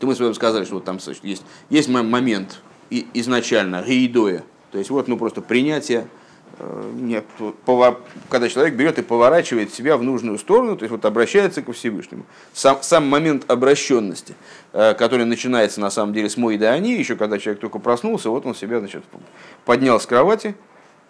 то 0.00 0.06
мы 0.06 0.14
с 0.14 0.20
вами 0.20 0.32
сказали, 0.32 0.64
что 0.64 0.74
вот 0.74 0.84
там 0.84 0.98
есть, 1.22 1.44
есть 1.70 1.88
момент 1.88 2.60
изначально 2.90 3.82
гейдоя, 3.86 4.42
то 4.72 4.78
есть 4.78 4.90
вот 4.90 5.06
ну 5.06 5.16
просто 5.16 5.42
принятие, 5.42 6.00
э, 6.00 6.06
нет, 6.94 7.24
когда 8.30 8.48
человек 8.48 8.74
берет 8.74 8.98
и 8.98 9.02
поворачивает 9.02 9.74
себя 9.74 9.96
в 9.96 10.02
нужную 10.02 10.38
сторону, 10.38 10.76
то 10.76 10.84
есть 10.84 10.90
вот 10.90 11.04
обращается 11.04 11.60
ко 11.60 11.72
Всевышнему. 11.72 12.24
Сам, 12.54 12.78
сам 12.80 13.06
момент 13.06 13.50
обращенности, 13.50 14.34
который 14.72 15.26
начинается 15.26 15.80
на 15.80 15.90
самом 15.90 16.14
деле 16.14 16.30
с 16.30 16.36
мой 16.36 16.56
да 16.56 16.72
они, 16.72 16.94
еще 16.94 17.16
когда 17.16 17.38
человек 17.38 17.60
только 17.60 17.78
проснулся, 17.78 18.30
вот 18.30 18.46
он 18.46 18.54
себя 18.54 18.78
значит, 18.78 19.04
поднял 19.64 20.00
с 20.00 20.06
кровати, 20.06 20.54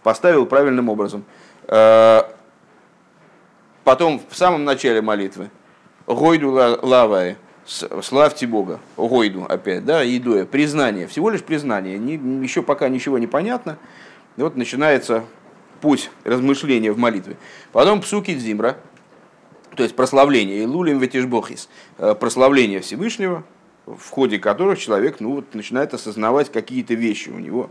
поставил 0.02 0.46
правильным 0.46 0.88
образом. 0.88 1.24
Потом 3.84 4.20
в 4.28 4.36
самом 4.36 4.64
начале 4.64 5.00
молитвы. 5.00 5.50
Гойду 6.08 6.50
лавай. 6.50 7.36
Славьте 7.66 8.46
Бога. 8.46 8.78
Гойду 8.96 9.44
опять, 9.48 9.84
да, 9.84 10.04
идуя. 10.04 10.44
Признание. 10.44 11.06
Всего 11.08 11.30
лишь 11.30 11.42
признание. 11.42 11.98
Не, 11.98 12.14
еще 12.44 12.62
пока 12.62 12.88
ничего 12.88 13.18
не 13.18 13.26
понятно. 13.26 13.78
И 14.36 14.42
вот 14.42 14.56
начинается 14.56 15.24
путь 15.80 16.10
размышления 16.24 16.92
в 16.92 16.98
молитве. 16.98 17.36
Потом 17.72 18.00
псуки 18.00 18.34
дзимра, 18.34 18.76
то 19.74 19.82
есть 19.82 19.94
прославление, 19.94 20.62
илулим 20.62 20.98
ветишбохис, 20.98 21.68
э, 21.98 22.14
прославление 22.14 22.80
Всевышнего, 22.80 23.44
в 23.86 24.10
ходе 24.10 24.38
которых 24.38 24.78
человек 24.78 25.20
ну, 25.20 25.36
вот, 25.36 25.54
начинает 25.54 25.94
осознавать 25.94 26.50
какие-то 26.50 26.94
вещи 26.94 27.28
у 27.28 27.38
него 27.38 27.70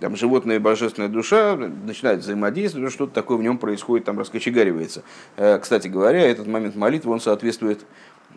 там 0.00 0.16
животная 0.16 0.58
божественная 0.58 1.08
душа 1.08 1.56
начинает 1.56 2.20
взаимодействовать, 2.20 2.92
что-то 2.92 3.12
такое 3.12 3.36
в 3.36 3.42
нем 3.42 3.58
происходит, 3.58 4.06
там 4.06 4.18
раскочегаривается. 4.18 5.02
Э, 5.36 5.58
кстати 5.58 5.88
говоря, 5.88 6.20
этот 6.20 6.46
момент 6.46 6.74
молитвы, 6.74 7.12
он 7.12 7.20
соответствует, 7.20 7.80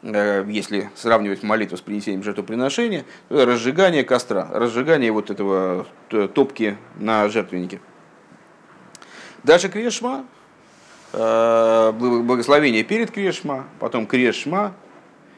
если 0.04 0.90
сравнивать 0.96 1.44
молитву 1.44 1.78
с 1.78 1.82
принесением 1.82 2.24
жертвоприношения, 2.24 3.06
разжигание 3.30 4.04
костра, 4.04 4.50
разжигание 4.52 5.12
вот 5.12 5.30
этого 5.30 5.88
топки 6.10 6.78
на 6.98 7.30
жертвеннике. 7.30 7.80
Дальше 9.44 9.70
Крешма, 9.70 10.26
э, 11.14 11.92
благословение 11.94 12.84
перед 12.84 13.12
Крешма, 13.12 13.66
потом 13.80 14.06
Крешма, 14.06 14.74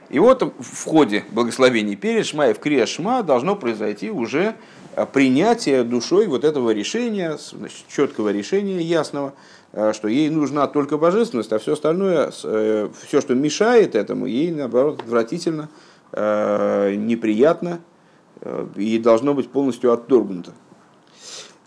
и 0.10 0.20
вот 0.20 0.42
в 0.44 0.86
ходе 0.86 1.26
благословения 1.32 1.96
перед 1.96 2.28
Шма 2.28 2.50
и 2.50 2.54
в 2.54 2.60
Крешма 2.60 3.24
должно 3.24 3.56
произойти 3.56 4.12
уже 4.12 4.56
Э, 4.96 5.06
принятие 5.06 5.84
душой 5.84 6.28
вот 6.28 6.44
этого 6.46 6.72
решения, 6.72 7.38
значит, 7.38 7.86
четкого 7.90 8.30
решения, 8.30 8.82
ясного, 8.82 9.30
э, 9.30 9.32
что 9.94 10.08
ей 10.08 10.30
нужна 10.30 10.68
только 10.68 10.98
божественность, 10.98 11.52
а 11.52 11.60
все 11.60 11.74
остальное, 11.74 12.32
э, 12.44 12.90
все, 13.06 13.22
что 13.22 13.36
мешает 13.36 13.96
этому, 13.96 14.26
ей, 14.26 14.52
наоборот, 14.52 15.02
отвратительно, 15.02 15.70
неприятно 16.14 17.80
и 18.78 19.00
должно 19.00 19.34
быть 19.34 19.50
полностью 19.50 19.92
отторгнуто. 19.92 20.54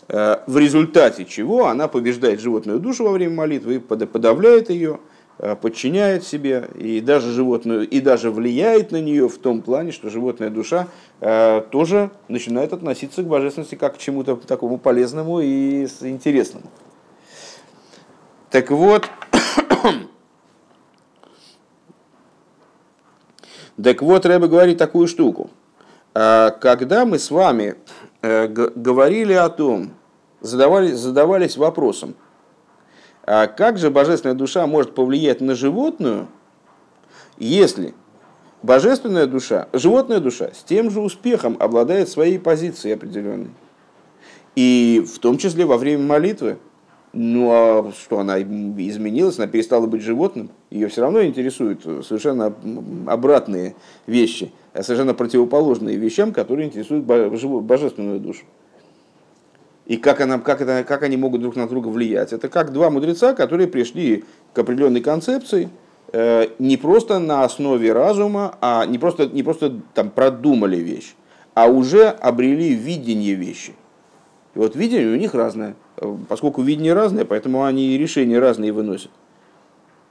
В 0.07 0.57
результате 0.57 1.25
чего 1.25 1.67
она 1.67 1.87
побеждает 1.87 2.39
животную 2.39 2.79
душу 2.79 3.03
во 3.03 3.11
время 3.11 3.35
молитвы, 3.35 3.79
подавляет 3.79 4.71
ее, 4.71 4.99
Э, 5.41 5.55
подчиняет 5.55 6.25
себе 6.25 6.67
и 6.77 6.99
даже 6.99 7.31
животную, 7.31 7.87
и 7.87 8.01
даже 8.01 8.29
влияет 8.29 8.91
на 8.91 8.99
нее 8.99 9.29
в 9.29 9.37
том 9.37 9.61
плане, 9.61 9.93
что 9.93 10.09
животная 10.09 10.49
душа 10.49 10.89
э, 11.21 11.61
тоже 11.71 12.11
начинает 12.27 12.73
относиться 12.73 13.23
к 13.23 13.25
божественности 13.25 13.75
как 13.75 13.95
к 13.95 13.97
чему-то 13.99 14.35
такому 14.35 14.77
полезному 14.77 15.39
и 15.39 15.85
интересному. 16.01 16.65
Так 18.51 18.71
вот, 18.71 19.07
так 23.83 24.01
вот, 24.01 24.25
Рэбе 24.25 24.47
говорит 24.47 24.79
такую 24.79 25.07
штуку. 25.07 25.51
Э, 26.15 26.49
когда 26.59 27.05
мы 27.05 27.19
с 27.19 27.29
вами 27.29 27.75
говорили 28.21 29.33
о 29.33 29.49
том, 29.49 29.91
задавали, 30.41 30.91
задавались 30.91 31.57
вопросом, 31.57 32.15
а 33.23 33.47
как 33.47 33.77
же 33.77 33.89
божественная 33.91 34.35
душа 34.35 34.65
может 34.67 34.95
повлиять 34.95 35.39
на 35.41 35.55
животную, 35.55 36.27
если 37.37 37.93
божественная 38.63 39.27
душа, 39.27 39.67
животная 39.71 40.19
душа 40.19 40.49
с 40.53 40.63
тем 40.63 40.89
же 40.89 40.99
успехом 40.99 41.55
обладает 41.59 42.09
своей 42.09 42.39
позицией 42.39 42.95
определенной? 42.95 43.51
И 44.55 45.05
в 45.07 45.19
том 45.19 45.37
числе 45.37 45.65
во 45.65 45.77
время 45.77 46.05
молитвы, 46.05 46.57
ну 47.13 47.49
а 47.51 47.91
что 47.91 48.19
она 48.19 48.41
изменилась, 48.41 49.37
она 49.37 49.47
перестала 49.47 49.87
быть 49.87 50.01
животным, 50.01 50.51
ее 50.69 50.87
все 50.87 51.01
равно 51.01 51.23
интересуют 51.23 51.83
совершенно 52.05 52.53
обратные 53.07 53.75
вещи, 54.07 54.51
совершенно 54.79 55.13
противоположные 55.13 55.97
вещам, 55.97 56.31
которые 56.31 56.67
интересуют 56.67 57.05
божественную 57.05 58.19
душу. 58.19 58.45
И 59.85 59.97
как, 59.97 60.21
она, 60.21 60.37
как, 60.37 60.61
это, 60.61 60.83
как 60.83 61.01
они 61.01 61.17
могут 61.17 61.41
друг 61.41 61.55
на 61.55 61.67
друга 61.67 61.87
влиять? 61.87 62.31
Это 62.31 62.47
как 62.47 62.71
два 62.71 62.91
мудреца, 62.91 63.33
которые 63.33 63.67
пришли 63.67 64.23
к 64.53 64.59
определенной 64.59 65.01
концепции, 65.01 65.69
не 66.13 66.77
просто 66.77 67.17
на 67.17 67.43
основе 67.43 67.91
разума, 67.91 68.55
а 68.61 68.85
не 68.85 68.99
просто, 68.99 69.25
не 69.25 69.41
просто 69.41 69.81
там 69.95 70.11
продумали 70.11 70.77
вещь, 70.77 71.15
а 71.55 71.67
уже 71.67 72.07
обрели 72.07 72.75
видение 72.75 73.33
вещи. 73.33 73.73
Вот 74.59 74.75
видение 74.75 75.07
у 75.07 75.15
них 75.15 75.33
разное. 75.33 75.77
Поскольку 76.27 76.61
видение 76.61 76.91
разное, 76.91 77.23
поэтому 77.23 77.63
они 77.63 77.95
и 77.95 77.97
решения 77.97 78.39
разные 78.39 78.73
выносят. 78.73 79.09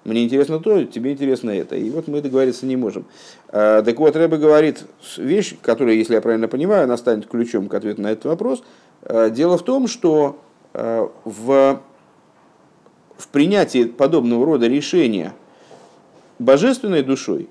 Мне 0.05 0.25
интересно 0.25 0.59
то, 0.59 0.85
тебе 0.85 1.12
интересно 1.12 1.50
это. 1.50 1.76
И 1.76 1.90
вот 1.90 2.09
мы 2.09 2.23
договориться 2.23 2.64
не 2.64 2.75
можем. 2.75 3.05
А, 3.49 3.83
так 3.83 3.99
вот, 3.99 4.17
Рэбе 4.17 4.38
говорит 4.38 4.87
вещь, 5.19 5.55
которая, 5.61 5.97
если 5.97 6.14
я 6.14 6.23
правильно 6.23 6.49
понимаю, 6.49 6.85
она 6.85 6.97
станет 6.97 7.26
ключом 7.26 7.69
к 7.69 7.75
ответу 7.75 8.00
на 8.00 8.07
этот 8.11 8.25
вопрос. 8.25 8.62
А, 9.02 9.28
дело 9.28 9.59
в 9.59 9.64
том, 9.67 9.87
что 9.87 10.40
а, 10.73 11.11
в, 11.26 11.83
в 13.19 13.28
принятии 13.28 13.85
подобного 13.85 14.47
рода 14.47 14.67
решения 14.67 15.35
божественной 16.38 17.02
душой 17.02 17.50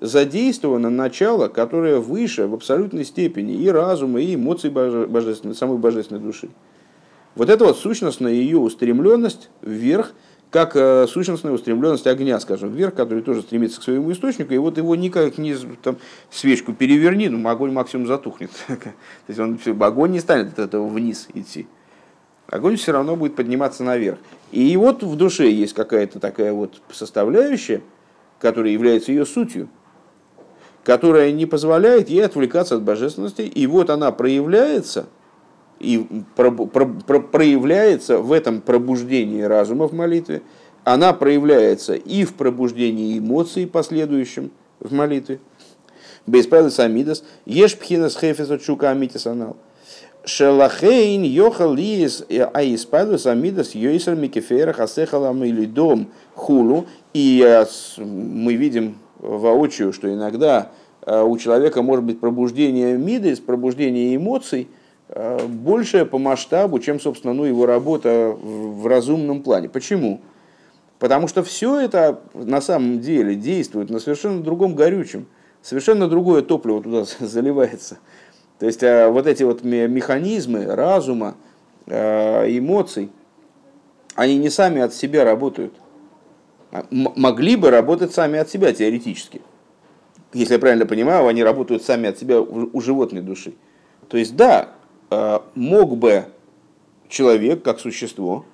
задействовано 0.00 0.90
начало, 0.90 1.48
которое 1.48 1.98
выше 1.98 2.46
в 2.46 2.54
абсолютной 2.54 3.04
степени 3.04 3.54
и 3.54 3.68
разума, 3.68 4.20
и 4.20 4.34
эмоций 4.34 4.70
божественной, 4.70 5.54
самой 5.54 5.78
божественной 5.78 6.20
души. 6.20 6.48
Вот 7.34 7.50
это 7.50 7.64
вот 7.64 7.78
сущностная 7.78 8.32
ее 8.32 8.58
устремленность 8.58 9.50
вверх– 9.62 10.12
как 10.50 10.76
э, 10.76 11.06
сущностная 11.08 11.52
устремленность 11.52 12.06
огня, 12.06 12.38
скажем, 12.40 12.72
вверх, 12.72 12.94
который 12.94 13.22
тоже 13.22 13.42
стремится 13.42 13.80
к 13.80 13.82
своему 13.82 14.12
источнику, 14.12 14.54
и 14.54 14.58
вот 14.58 14.78
его 14.78 14.94
никак 14.94 15.38
не 15.38 15.54
там, 15.82 15.96
свечку 16.30 16.72
переверни, 16.72 17.28
ну 17.28 17.46
огонь 17.48 17.72
максимум 17.72 18.06
затухнет. 18.06 18.50
То 18.66 18.92
есть 19.28 19.40
он, 19.40 19.58
огонь 19.80 20.12
не 20.12 20.20
станет 20.20 20.52
от 20.52 20.58
этого 20.60 20.86
вниз 20.86 21.28
идти. 21.34 21.66
Огонь 22.46 22.76
все 22.76 22.92
равно 22.92 23.16
будет 23.16 23.34
подниматься 23.34 23.82
наверх. 23.82 24.18
И 24.52 24.76
вот 24.76 25.02
в 25.02 25.16
душе 25.16 25.50
есть 25.50 25.74
какая-то 25.74 26.20
такая 26.20 26.52
вот 26.52 26.80
составляющая, 26.92 27.82
которая 28.38 28.72
является 28.72 29.10
ее 29.10 29.26
сутью, 29.26 29.68
которая 30.86 31.32
не 31.32 31.44
позволяет 31.44 32.08
ей 32.08 32.24
отвлекаться 32.24 32.76
от 32.76 32.82
божественности, 32.82 33.42
и 33.42 33.66
вот 33.66 33.90
она 33.90 34.10
проявляется– 34.12 35.06
и 35.78 36.06
про, 36.34 36.50
про, 36.50 36.86
про, 36.86 37.20
проявляется 37.20 38.18
в 38.18 38.32
этом 38.32 38.60
пробуждении 38.60 39.42
разума 39.42 39.88
в 39.88 39.92
молитве, 39.92 40.42
она 40.84 41.12
проявляется 41.12 41.94
и 41.94 42.24
в 42.24 42.34
пробуждении 42.34 43.18
эмоций 43.18 43.66
последующим 43.66 44.52
в 44.80 44.92
молитве. 44.92 45.40
Бейспайлы 46.26 46.70
самидас, 46.70 47.24
еш 47.44 47.76
пхинас 47.76 48.16
хефеса 48.16 48.58
чука 48.58 48.90
амитис 48.90 49.26
анал. 49.26 49.56
Шелахейн 50.24 51.22
йохал 51.22 51.74
а 51.74 52.64
испайлы 52.64 53.18
самидас 53.18 53.74
йойсер 53.74 54.16
микефера 54.16 54.72
хасехалам 54.72 55.44
или 55.44 55.66
дом 55.66 56.08
хулу. 56.34 56.86
И 57.12 57.44
э, 57.46 57.64
мы 57.98 58.54
видим 58.54 58.96
воочию, 59.18 59.92
что 59.92 60.12
иногда 60.12 60.70
э, 61.04 61.22
у 61.22 61.36
человека 61.38 61.82
может 61.82 62.04
быть 62.04 62.20
пробуждение 62.20 62.96
мидас, 62.96 63.40
пробуждение 63.40 64.14
эмоций– 64.16 64.68
Э, 65.08 65.46
большая 65.46 66.04
по 66.04 66.18
масштабу, 66.18 66.80
чем, 66.80 66.98
собственно, 66.98 67.32
ну, 67.32 67.44
его 67.44 67.66
работа 67.66 68.36
в 68.36 68.86
разумном 68.86 69.42
плане. 69.42 69.68
Почему? 69.68 70.20
Потому 70.98 71.28
что 71.28 71.44
все 71.44 71.78
это 71.78 72.20
на 72.34 72.60
самом 72.60 73.00
деле 73.00 73.34
действует 73.34 73.90
на 73.90 74.00
совершенно 74.00 74.42
другом 74.42 74.74
горючем. 74.74 75.26
Совершенно 75.62 76.08
другое 76.08 76.42
топливо 76.42 76.82
туда 76.82 77.04
заливается. 77.20 77.98
То 78.58 78.66
есть 78.66 78.82
э, 78.82 79.08
вот 79.08 79.26
эти 79.26 79.42
вот 79.42 79.62
механизмы 79.62 80.64
разума, 80.64 81.34
эмоций, 81.88 83.12
они 84.16 84.38
не 84.38 84.50
сами 84.50 84.80
от 84.80 84.92
себя 84.92 85.22
работают. 85.22 85.72
А 86.78 86.86
могли 86.90 87.56
бы 87.56 87.70
работать 87.70 88.12
сами 88.12 88.38
от 88.38 88.48
себя 88.50 88.72
теоретически. 88.72 89.40
Если 90.32 90.54
я 90.54 90.58
правильно 90.58 90.86
понимаю, 90.86 91.26
они 91.26 91.42
работают 91.42 91.82
сами 91.82 92.08
от 92.08 92.18
себя 92.18 92.40
у 92.40 92.80
животной 92.80 93.22
души. 93.22 93.54
То 94.08 94.18
есть 94.18 94.36
да, 94.36 94.76
Э, 95.10 95.38
мог 95.54 95.96
бы 95.96 96.24
человек, 97.08 97.62
как 97.62 97.78
существо, 97.78 98.44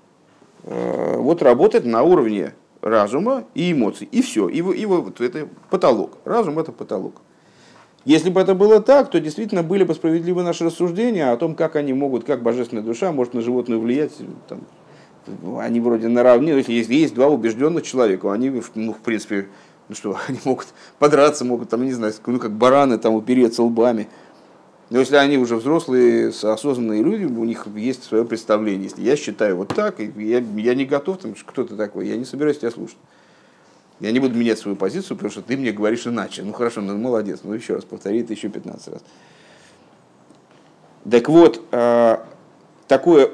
э, 0.64 1.16
вот 1.16 1.42
работать 1.42 1.84
на 1.84 2.02
уровне 2.02 2.54
разума 2.82 3.44
и 3.54 3.72
эмоций. 3.72 4.08
И 4.10 4.20
все. 4.22 4.48
И, 4.48 4.58
и 4.58 4.86
вот 4.86 5.20
это 5.20 5.48
потолок. 5.70 6.18
Разум 6.24 6.58
это 6.58 6.72
потолок. 6.72 7.22
Если 8.04 8.30
бы 8.30 8.40
это 8.40 8.54
было 8.54 8.82
так, 8.82 9.10
то 9.10 9.20
действительно 9.20 9.62
были 9.62 9.84
бы 9.84 9.94
справедливы 9.94 10.42
наши 10.42 10.64
рассуждения 10.64 11.30
о 11.30 11.36
том, 11.36 11.54
как 11.54 11.76
они 11.76 11.92
могут, 11.92 12.24
как 12.24 12.42
божественная 12.42 12.82
душа 12.82 13.12
может 13.12 13.32
на 13.32 13.40
животное 13.40 13.78
влиять. 13.78 14.12
Там, 14.48 14.62
они 15.58 15.80
вроде 15.80 16.08
наравне, 16.08 16.52
если 16.52 16.72
есть, 16.72 16.90
есть 16.90 17.14
два 17.14 17.28
убежденных 17.28 17.84
человека, 17.84 18.32
они, 18.32 18.62
ну, 18.74 18.92
в 18.92 18.98
принципе, 18.98 19.48
ну 19.88 19.94
что, 19.94 20.18
они 20.28 20.38
могут 20.44 20.68
подраться, 20.98 21.44
могут, 21.44 21.70
там, 21.70 21.84
не 21.84 21.92
знаю, 21.92 22.12
ну, 22.26 22.38
как 22.38 22.52
бараны, 22.52 22.98
там, 22.98 23.14
упереться 23.14 23.62
лбами. 23.62 24.08
Но 24.90 24.98
если 24.98 25.16
они 25.16 25.38
уже 25.38 25.56
взрослые, 25.56 26.28
осознанные 26.28 27.02
люди, 27.02 27.24
у 27.24 27.44
них 27.44 27.66
есть 27.74 28.04
свое 28.04 28.26
представление. 28.26 28.84
Если 28.84 29.02
я 29.02 29.16
считаю 29.16 29.56
вот 29.56 29.68
так, 29.68 29.98
я, 29.98 30.38
я 30.38 30.74
не 30.74 30.84
готов, 30.84 31.18
там, 31.18 31.34
кто 31.34 31.64
ты 31.64 31.76
такой, 31.76 32.08
я 32.08 32.16
не 32.16 32.26
собираюсь 32.26 32.58
тебя 32.58 32.70
слушать. 32.70 32.98
Я 34.00 34.10
не 34.10 34.18
буду 34.18 34.34
менять 34.36 34.58
свою 34.58 34.76
позицию, 34.76 35.16
потому 35.16 35.30
что 35.30 35.42
ты 35.42 35.56
мне 35.56 35.72
говоришь 35.72 36.06
иначе. 36.06 36.42
Ну 36.42 36.52
хорошо, 36.52 36.80
ну 36.80 36.98
молодец, 36.98 37.40
ну 37.44 37.54
еще 37.54 37.74
раз, 37.74 37.84
повтори 37.84 38.20
это 38.20 38.32
еще 38.32 38.48
15 38.48 38.88
раз. 38.88 39.02
Так 41.08 41.28
вот, 41.28 41.62
а, 41.70 42.26
такое 42.92 43.30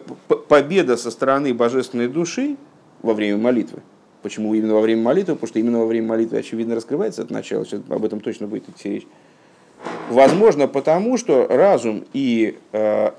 победа 0.46 0.96
со 0.96 1.10
стороны 1.10 1.52
божественной 1.52 2.06
души 2.06 2.56
во 3.02 3.12
время 3.12 3.38
молитвы. 3.38 3.82
Почему 4.22 4.54
именно 4.54 4.74
во 4.74 4.80
время 4.80 5.02
молитвы? 5.02 5.34
Потому 5.34 5.48
что 5.48 5.58
именно 5.58 5.80
во 5.80 5.86
время 5.86 6.06
молитвы, 6.06 6.38
очевидно, 6.38 6.76
раскрывается 6.76 7.22
это 7.22 7.32
начало. 7.32 7.66
Сейчас 7.66 7.80
об 7.88 8.04
этом 8.04 8.20
точно 8.20 8.46
будет 8.46 8.68
идти 8.68 8.88
речь. 8.88 9.06
Возможно, 10.10 10.68
потому 10.68 11.16
что 11.16 11.48
разум 11.48 12.04
и 12.12 12.56
э, 12.70 13.10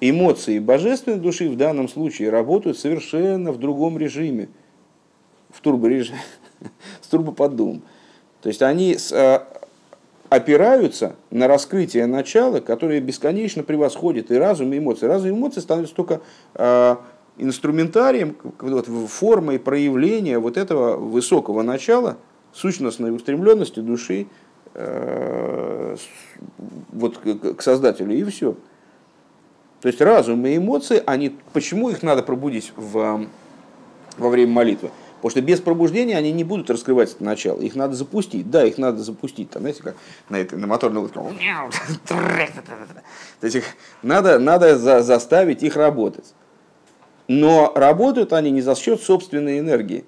эмоции 0.00 0.60
божественной 0.60 1.18
души 1.18 1.48
в 1.48 1.56
данном 1.56 1.88
случае 1.88 2.30
работают 2.30 2.78
совершенно 2.78 3.50
в 3.50 3.58
другом 3.58 3.98
режиме, 3.98 4.50
в 5.50 5.60
турборежиме, 5.60 6.20
с 7.00 7.08
турбоподдумом. 7.08 7.82
То 8.42 8.48
есть 8.48 8.62
они 8.62 8.96
э, 9.10 9.38
опираются 10.28 11.16
на 11.30 11.48
раскрытие 11.48 12.06
начала, 12.06 12.60
которое 12.60 13.00
бесконечно 13.00 13.62
превосходит 13.62 14.30
и 14.30 14.36
разум, 14.36 14.72
и 14.72 14.78
эмоции. 14.78 15.06
Разум 15.06 15.28
и 15.28 15.32
эмоции 15.32 15.60
становятся 15.60 15.94
только 15.94 16.20
э, 16.54 16.96
инструментарием, 17.38 18.36
вот, 18.58 18.86
формой 18.86 19.58
проявления 19.58 20.38
вот 20.38 20.56
этого 20.56 20.96
высокого 20.96 21.62
начала, 21.62 22.16
сущностной 22.52 23.14
устремленности 23.14 23.80
души 23.80 24.26
Э, 24.74 25.96
вот 26.92 27.18
к 27.18 27.62
создателю, 27.62 28.14
и 28.14 28.22
все. 28.24 28.54
То 29.80 29.88
есть 29.88 30.00
разум 30.00 30.46
и 30.46 30.56
эмоции, 30.56 31.02
они, 31.04 31.36
почему 31.52 31.90
их 31.90 32.02
надо 32.02 32.22
пробудить 32.22 32.72
в, 32.76 33.26
во 34.18 34.28
время 34.28 34.52
молитвы? 34.52 34.90
Потому 35.18 35.30
что 35.30 35.40
без 35.42 35.60
пробуждения 35.60 36.16
они 36.16 36.32
не 36.32 36.44
будут 36.44 36.70
раскрывать 36.70 37.12
это 37.12 37.24
начало. 37.24 37.60
Их 37.60 37.74
надо 37.74 37.94
запустить. 37.94 38.50
Да, 38.50 38.64
их 38.64 38.78
надо 38.78 39.02
запустить. 39.02 39.50
Там, 39.50 39.62
знаете, 39.62 39.82
как 39.82 39.96
на, 40.28 40.36
этой, 40.36 40.58
на 40.58 40.66
моторной 40.66 41.02
лодке. 41.02 41.18
То 43.40 43.46
есть 43.46 43.56
их 43.56 43.64
надо, 44.02 44.38
надо 44.38 44.78
за, 44.78 45.02
заставить 45.02 45.62
их 45.62 45.76
работать. 45.76 46.34
Но 47.26 47.72
работают 47.74 48.32
они 48.32 48.50
не 48.50 48.62
за 48.62 48.74
счет 48.74 49.02
собственной 49.02 49.58
энергии 49.58 50.04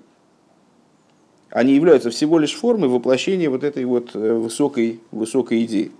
они 1.50 1.74
являются 1.74 2.10
всего 2.10 2.38
лишь 2.38 2.54
формой 2.54 2.88
воплощения 2.88 3.50
вот 3.50 3.64
этой 3.64 3.84
вот 3.84 4.14
э, 4.14 4.34
высокой, 4.34 5.00
высокой 5.10 5.64
идеи. 5.64 5.90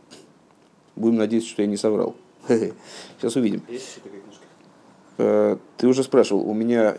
Будем 0.97 1.17
надеяться, 1.17 1.51
что 1.51 1.63
я 1.63 1.69
не 1.69 1.77
соврал. 1.77 2.15
Сейчас 2.49 3.37
увидим. 3.37 3.63
Э, 3.69 3.79
ты 5.77 5.87
уже 5.87 6.03
спрашивал, 6.03 6.49
у 6.49 6.55
меня 6.55 6.97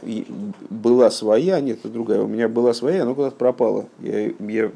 была 0.70 1.10
своя, 1.10 1.60
нет, 1.60 1.80
это 1.80 1.90
другая, 1.90 2.22
у 2.22 2.28
меня 2.28 2.48
была 2.48 2.74
своя, 2.74 3.06
но 3.06 3.16
куда-то 3.16 3.36
пропала. 3.36 3.86
Я, 4.00 4.32
я 4.40 4.72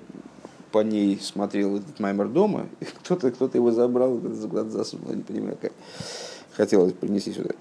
по 0.72 0.80
ней 0.80 1.20
смотрел 1.22 1.78
этот 1.78 2.00
маймер 2.00 2.28
дома, 2.28 2.68
кто-то 3.04 3.32
кто 3.32 3.50
его 3.54 3.72
забрал, 3.72 4.18
куда-то 4.18 4.70
засунул, 4.70 5.10
я 5.10 5.16
не 5.16 5.24
понимаю 5.24 5.58
как. 5.62 5.72
Хотелось 6.54 6.94
принести 6.94 7.34
сюда. 7.34 7.52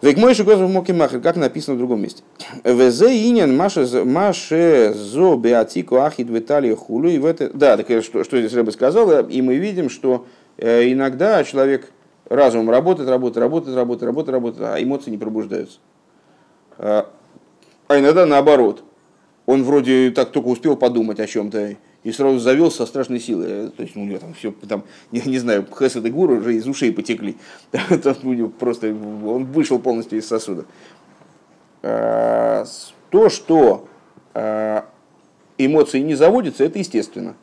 Век 0.00 0.16
мой 0.16 0.32
шикозов 0.34 0.70
моки 0.70 0.92
махер, 0.92 1.20
как 1.20 1.36
написано 1.36 1.74
в 1.74 1.78
другом 1.78 2.02
месте. 2.02 2.22
Везе 2.62 3.28
инин 3.28 3.56
маше 3.56 4.94
зо 4.94 5.36
беатику 5.36 5.96
ахид 5.96 6.30
виталия 6.30 6.76
хулу. 6.76 7.08
И 7.08 7.18
в 7.18 7.26
это... 7.26 7.50
Да, 7.52 7.76
так 7.76 8.04
что, 8.04 8.22
что 8.22 8.38
здесь 8.38 8.52
Рэба 8.52 8.70
сказал, 8.70 9.26
и 9.26 9.42
мы 9.42 9.56
видим, 9.56 9.90
что 9.90 10.26
э, 10.56 10.92
иногда 10.92 11.42
человек 11.42 11.90
разумом 12.28 12.70
работает, 12.70 13.08
работает, 13.08 13.42
работает, 13.42 13.76
работает, 13.76 14.06
работает, 14.06 14.34
работает, 14.34 14.68
а 14.68 14.82
эмоции 14.82 15.10
не 15.10 15.18
пробуждаются. 15.18 15.78
А, 16.78 17.10
а 17.88 17.98
иногда 17.98 18.26
наоборот. 18.26 18.84
Он 19.46 19.64
вроде 19.64 20.10
так 20.10 20.30
только 20.30 20.48
успел 20.48 20.76
подумать 20.76 21.20
о 21.20 21.26
чем-то, 21.26 21.76
и 22.04 22.12
сразу 22.12 22.38
завел 22.38 22.70
со 22.70 22.84
страшной 22.84 23.18
силой. 23.18 23.70
То 23.70 23.82
есть 23.82 23.96
у 23.96 24.00
него 24.00 24.18
там 24.18 24.34
все, 24.34 24.52
там, 24.68 24.84
не, 25.10 25.22
не 25.22 25.38
знаю, 25.38 25.66
Хесед 25.66 26.04
и 26.04 26.10
Гуру 26.10 26.36
уже 26.36 26.54
из 26.54 26.66
ушей 26.68 26.92
потекли. 26.92 27.36
Просто 28.58 28.88
он 28.88 29.46
вышел 29.46 29.78
полностью 29.78 30.18
из 30.18 30.28
сосуда. 30.28 30.66
А, 31.82 32.66
то, 33.10 33.28
что 33.30 33.88
эмоции 35.56 36.00
не 36.00 36.14
заводятся, 36.14 36.64
это 36.64 36.78
естественно. 36.78 37.34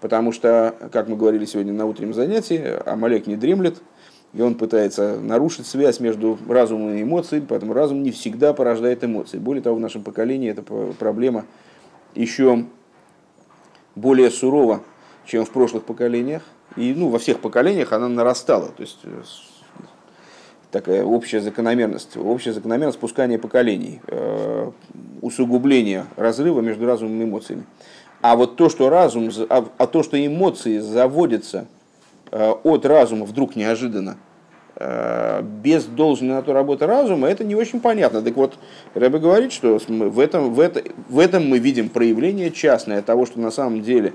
Потому 0.00 0.32
что, 0.32 0.74
как 0.92 1.08
мы 1.08 1.16
говорили 1.16 1.44
сегодня 1.44 1.72
на 1.72 1.86
утреннем 1.86 2.14
занятии, 2.14 2.62
Амалек 2.86 3.26
не 3.26 3.36
дремлет, 3.36 3.82
и 4.34 4.42
он 4.42 4.54
пытается 4.54 5.18
нарушить 5.20 5.66
связь 5.66 6.00
между 6.00 6.38
разумом 6.48 6.94
и 6.94 7.02
эмоцией, 7.02 7.42
поэтому 7.46 7.72
разум 7.72 8.02
не 8.02 8.10
всегда 8.10 8.52
порождает 8.52 9.02
эмоции. 9.02 9.38
Более 9.38 9.62
того, 9.62 9.76
в 9.76 9.80
нашем 9.80 10.02
поколении 10.02 10.50
эта 10.50 10.62
проблема 10.62 11.46
еще 12.14 12.66
более 13.94 14.30
сурова, 14.30 14.82
чем 15.26 15.44
в 15.44 15.50
прошлых 15.50 15.84
поколениях. 15.84 16.42
И 16.76 16.94
ну, 16.94 17.08
во 17.08 17.18
всех 17.18 17.40
поколениях 17.40 17.92
она 17.92 18.08
нарастала. 18.08 18.68
То 18.68 18.82
есть 18.82 18.98
э, 19.04 19.22
такая 20.70 21.04
общая 21.04 21.40
закономерность, 21.40 22.16
общая 22.16 22.52
закономерность 22.52 22.98
спускания 22.98 23.38
поколений, 23.38 24.00
э, 24.06 24.70
усугубление 25.22 26.06
разрыва 26.16 26.60
между 26.60 26.86
разумом 26.86 27.20
и 27.20 27.24
эмоциями. 27.24 27.64
А 28.20 28.36
вот 28.36 28.56
то, 28.56 28.68
что 28.68 28.90
разум, 28.90 29.30
а, 29.48 29.64
а 29.78 29.86
то, 29.86 30.02
что 30.02 30.24
эмоции 30.24 30.78
заводятся 30.78 31.66
от 32.30 32.86
разума 32.86 33.24
вдруг 33.24 33.56
неожиданно, 33.56 34.16
э, 34.76 35.42
без 35.42 35.84
должной 35.84 36.30
на 36.30 36.42
то 36.42 36.52
работы 36.52 36.86
разума, 36.86 37.28
это 37.28 37.44
не 37.44 37.54
очень 37.54 37.80
понятно. 37.80 38.22
Так 38.22 38.36
вот, 38.36 38.54
Рэбе 38.94 39.18
говорит, 39.18 39.52
что 39.52 39.78
в 39.78 40.20
этом, 40.20 40.52
в, 40.52 40.60
это, 40.60 40.82
в 41.08 41.18
этом 41.18 41.48
мы 41.48 41.58
видим 41.58 41.88
проявление 41.88 42.50
частное 42.50 43.02
того, 43.02 43.26
что 43.26 43.40
на 43.40 43.50
самом 43.50 43.82
деле 43.82 44.14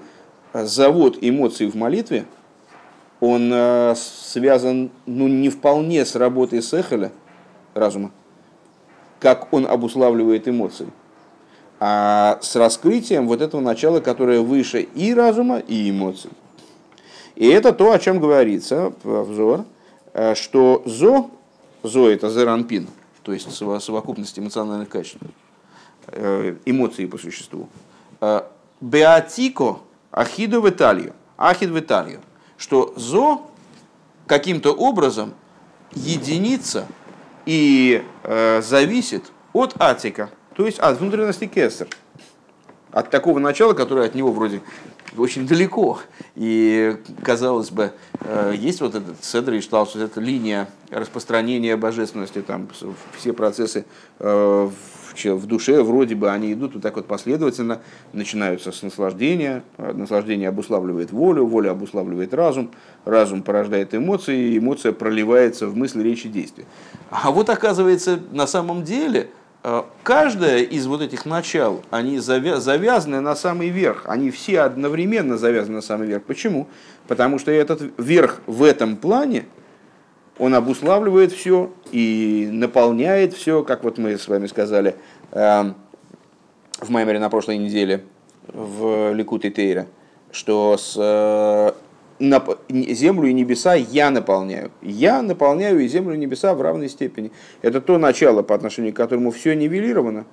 завод 0.54 1.18
эмоций 1.22 1.68
в 1.70 1.76
молитве, 1.76 2.26
он 3.20 3.52
э, 3.54 3.94
связан 3.96 4.92
ну, 5.06 5.28
не 5.28 5.50
вполне 5.50 6.06
с 6.06 6.16
работой 6.16 6.62
Сехеля, 6.62 7.12
разума, 7.74 8.12
как 9.20 9.52
он 9.54 9.66
обуславливает 9.66 10.48
эмоции 10.48 10.88
а 11.86 12.40
с 12.42 12.56
раскрытием 12.56 13.28
вот 13.28 13.42
этого 13.42 13.60
начала, 13.60 14.00
которое 14.00 14.40
выше 14.40 14.84
и 14.84 15.14
разума, 15.14 15.60
и 15.60 15.90
эмоций. 15.90 16.30
И 17.36 17.48
это 17.48 17.74
то, 17.74 17.92
о 17.92 18.00
чем 18.00 18.20
говорится 18.20 18.94
в 19.04 19.24
взор, 19.24 19.66
э, 20.14 20.36
что 20.36 20.84
зо, 20.86 21.32
зо 21.82 22.10
это 22.10 22.30
зеранпин, 22.30 22.88
то 23.24 23.34
есть 23.34 23.50
совокупность 23.52 24.38
эмоциональных 24.38 24.90
качеств, 24.90 25.20
э, 26.08 26.56
эмоции 26.66 27.06
по 27.06 27.18
существу. 27.18 27.70
Э, 28.22 28.44
беатико 28.82 29.80
ахиду 30.12 30.62
в 30.62 30.70
Италию, 30.70 31.14
ахид 31.38 31.70
в 31.70 31.80
Италию, 31.80 32.22
что 32.58 32.94
зо 32.96 33.50
каким-то 34.28 34.72
образом 34.74 35.34
единица 35.92 36.88
и 37.46 38.04
зависит 38.62 39.24
от 39.52 39.76
атика– 39.80 40.30
то 40.56 40.66
есть 40.66 40.80
от 40.80 41.00
внутренности 41.00 41.48
кесар. 41.48 41.88
От 42.94 43.10
такого 43.10 43.40
начала, 43.40 43.74
которое 43.74 44.06
от 44.06 44.14
него 44.14 44.32
вроде 44.32 44.62
очень 45.18 45.48
далеко. 45.48 46.00
И, 46.36 46.96
казалось 47.24 47.72
бы, 47.72 47.92
э, 48.22 48.54
есть 48.56 48.82
вот 48.82 48.94
этот 48.94 49.24
седр 49.24 49.54
и 49.54 49.62
шталс, 49.62 49.96
эта 49.96 50.22
линия 50.22 50.70
распространения 50.92 51.76
божественности, 51.76 52.42
там 52.42 52.70
все 53.18 53.34
процессы 53.34 53.86
э, 54.20 54.70
в 55.26 55.46
душе 55.46 55.84
вроде 55.84 56.16
бы 56.16 56.32
они 56.32 56.54
идут 56.54 56.74
вот 56.74 56.82
так 56.82 56.96
вот 56.96 57.06
последовательно, 57.06 57.82
начинаются 58.14 58.72
с 58.72 58.84
наслаждения, 58.84 59.64
э, 59.78 59.92
наслаждение 59.94 60.50
обуславливает 60.50 61.12
волю, 61.12 61.46
воля 61.46 61.72
обуславливает 61.72 62.34
разум, 62.34 62.72
разум 63.06 63.42
порождает 63.42 63.96
эмоции, 63.96 64.56
эмоция 64.56 64.92
проливается 64.92 65.68
в 65.68 65.76
мысли, 65.76 66.04
речи, 66.04 66.30
действия. 66.30 66.66
А 67.10 67.32
вот 67.32 67.50
оказывается, 67.50 68.20
на 68.32 68.46
самом 68.46 68.84
деле– 68.84 69.30
каждое 70.04 70.60
из 70.60 70.88
вот 70.88 71.02
этих 71.02 71.26
начал, 71.26 71.84
они 71.90 72.20
завязаны 72.20 73.22
на 73.22 73.36
самый 73.36 73.70
верх. 73.70 74.04
Они 74.08 74.30
все 74.30 74.62
одновременно 74.62 75.38
завязаны 75.38 75.76
на 75.76 75.82
самый 75.82 76.08
верх. 76.08 76.24
Почему? 76.24 76.68
Потому 77.08 77.40
что 77.40 77.52
этот 77.52 77.82
верх 77.98 78.42
в 78.46 78.64
этом 78.64 78.98
плане, 78.98 79.46
он 80.38 80.56
обуславливает 80.56 81.32
все 81.32 81.72
и 81.92 82.50
наполняет 82.52 83.34
все, 83.34 83.64
как 83.64 83.84
вот 83.84 83.98
мы 83.98 84.18
с 84.18 84.28
вами 84.28 84.48
сказали 84.48 84.96
эм, 85.32 85.76
в 86.80 86.90
Маймере 86.90 87.20
на 87.20 87.30
прошлой 87.30 87.58
неделе 87.58 88.04
в 88.48 89.14
Ликуте 89.14 89.52
Тейра, 89.52 89.88
что 90.32 90.76
с 90.78 90.96
э, 90.98 91.72
землю 92.70 93.30
и 93.30 93.34
небеса 93.34 93.76
я 93.76 94.10
наполняю. 94.10 94.72
Я 94.82 95.22
наполняю 95.22 95.80
и 95.80 95.88
землю 95.88 96.16
и 96.16 96.18
небеса 96.18 96.54
в 96.54 96.62
равной 96.62 96.90
степени. 96.90 97.32
Это 97.62 97.82
то 97.82 97.98
начало, 97.98 98.44
по 98.44 98.56
отношению 98.56 98.94
к 98.94 98.98
которому 98.98 99.32
все 99.32 99.56
нивелировано, 99.56 100.26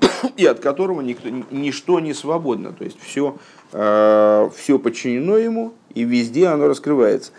и 0.36 0.46
от 0.46 0.60
которого 0.60 1.00
никто, 1.00 1.28
ничто 1.50 2.00
не 2.00 2.14
свободно. 2.14 2.72
То 2.72 2.84
есть 2.84 3.00
все, 3.00 3.36
э, 3.72 4.50
все 4.56 4.78
подчинено 4.78 5.36
ему, 5.36 5.72
и 5.94 6.04
везде 6.04 6.48
оно 6.48 6.68
раскрывается. 6.68 7.32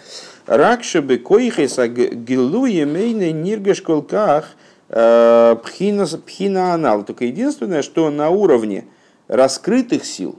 Ракшебе 0.46 1.18
коихеса 1.18 1.88
гилуе 1.88 2.86
мейне 2.86 3.32
ниргешколках 3.32 4.50
э, 4.90 5.56
пхина 5.64 6.74
анал. 6.74 7.04
Только 7.04 7.26
единственное, 7.26 7.82
что 7.82 8.10
на 8.10 8.30
уровне 8.30 8.86
раскрытых 9.28 10.06
сил, 10.06 10.38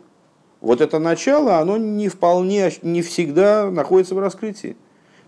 вот 0.64 0.80
это 0.80 0.98
начало, 0.98 1.58
оно 1.58 1.76
не 1.76 2.08
вполне, 2.08 2.72
не 2.80 3.02
всегда 3.02 3.70
находится 3.70 4.14
в 4.14 4.18
раскрытии. 4.18 4.76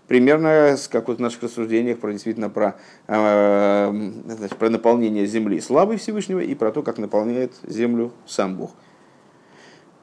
Примерно, 0.07 0.75
как 0.89 1.09
вот 1.09 1.17
в 1.17 1.21
наших 1.21 1.43
рассуждениях 1.43 1.99
про 1.99 2.11
действительно 2.11 2.49
про, 2.49 2.77
э, 3.07 4.11
значит, 4.25 4.57
про 4.57 4.69
наполнение 4.69 5.27
земли 5.27 5.61
славы 5.61 5.97
Всевышнего 5.97 6.39
и 6.39 6.55
про 6.55 6.71
то, 6.71 6.81
как 6.81 6.97
наполняет 6.97 7.51
землю 7.63 8.13
сам 8.25 8.55
Бог. 8.55 8.71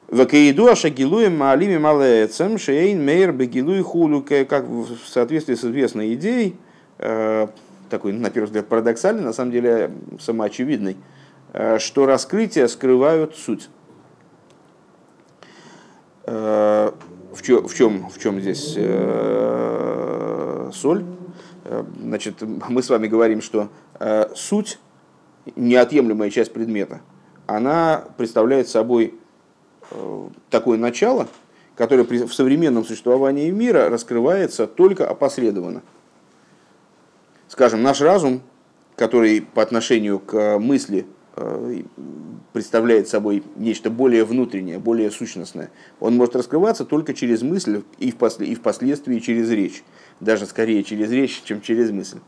Вакаиду 0.07 0.67
ашагилуем 0.67 1.37
маалими 1.37 1.77
малеецем 1.77 2.57
шейн 2.57 3.03
мейр 3.03 3.33
бегилуй 3.33 3.81
хулу, 3.81 4.21
как 4.21 4.65
в 4.69 5.05
соответствии 5.05 5.55
с 5.55 5.65
известной 5.65 6.13
идеей, 6.13 6.55
э, 6.99 7.47
такой, 7.89 8.13
на 8.13 8.29
первый 8.29 8.45
взгляд, 8.45 8.67
парадоксальный, 8.67 9.23
на 9.23 9.33
самом 9.33 9.51
деле 9.51 9.91
самоочевидный, 10.17 10.95
э, 11.51 11.77
что 11.79 12.05
раскрытия 12.05 12.67
скрывают 12.67 13.35
суть. 13.35 13.67
Э, 16.25 16.91
в 17.33 17.41
чем, 17.41 17.67
в 17.67 17.75
чем, 17.75 18.09
в 18.09 18.19
чем 18.19 18.39
здесь 18.39 18.73
э, 18.77 20.71
соль? 20.73 21.03
Э, 21.65 21.83
значит, 22.01 22.41
мы 22.41 22.81
с 22.81 22.89
вами 22.89 23.07
говорим, 23.07 23.41
что 23.41 23.69
суть, 24.35 24.77
неотъемлемая 25.55 26.29
часть 26.29 26.51
предмета, 26.51 26.99
она 27.47 28.03
представляет 28.17 28.67
собой 28.67 29.13
такое 30.49 30.77
начало, 30.77 31.27
которое 31.77 32.03
в 32.03 32.33
современном 32.33 32.83
существовании 32.83 33.49
мира 33.51 33.89
раскрывается 33.89 34.67
только 34.67 35.07
опосредованно. 35.07 35.81
Скажем, 37.47 37.83
наш 37.83 38.01
разум, 38.01 38.41
который 38.97 39.41
по 39.41 39.61
отношению 39.61 40.19
к 40.19 40.57
мысли 40.59 41.05
представляет 42.53 43.07
собой 43.07 43.43
нечто 43.55 43.89
более 43.89 44.23
внутреннее, 44.23 44.79
более 44.79 45.11
сущностное. 45.11 45.69
Он 45.99 46.15
может 46.15 46.35
раскрываться 46.35 46.85
только 46.85 47.13
через 47.13 47.41
мысль 47.41 47.83
и, 47.97 48.11
впослед... 48.11 48.47
и 48.49 48.55
впоследствии 48.55 49.19
через 49.19 49.49
речь. 49.49 49.83
Даже 50.19 50.45
скорее 50.45 50.83
через 50.83 51.11
речь, 51.11 51.41
чем 51.43 51.61
через 51.61 51.91
мысль. 51.91 52.19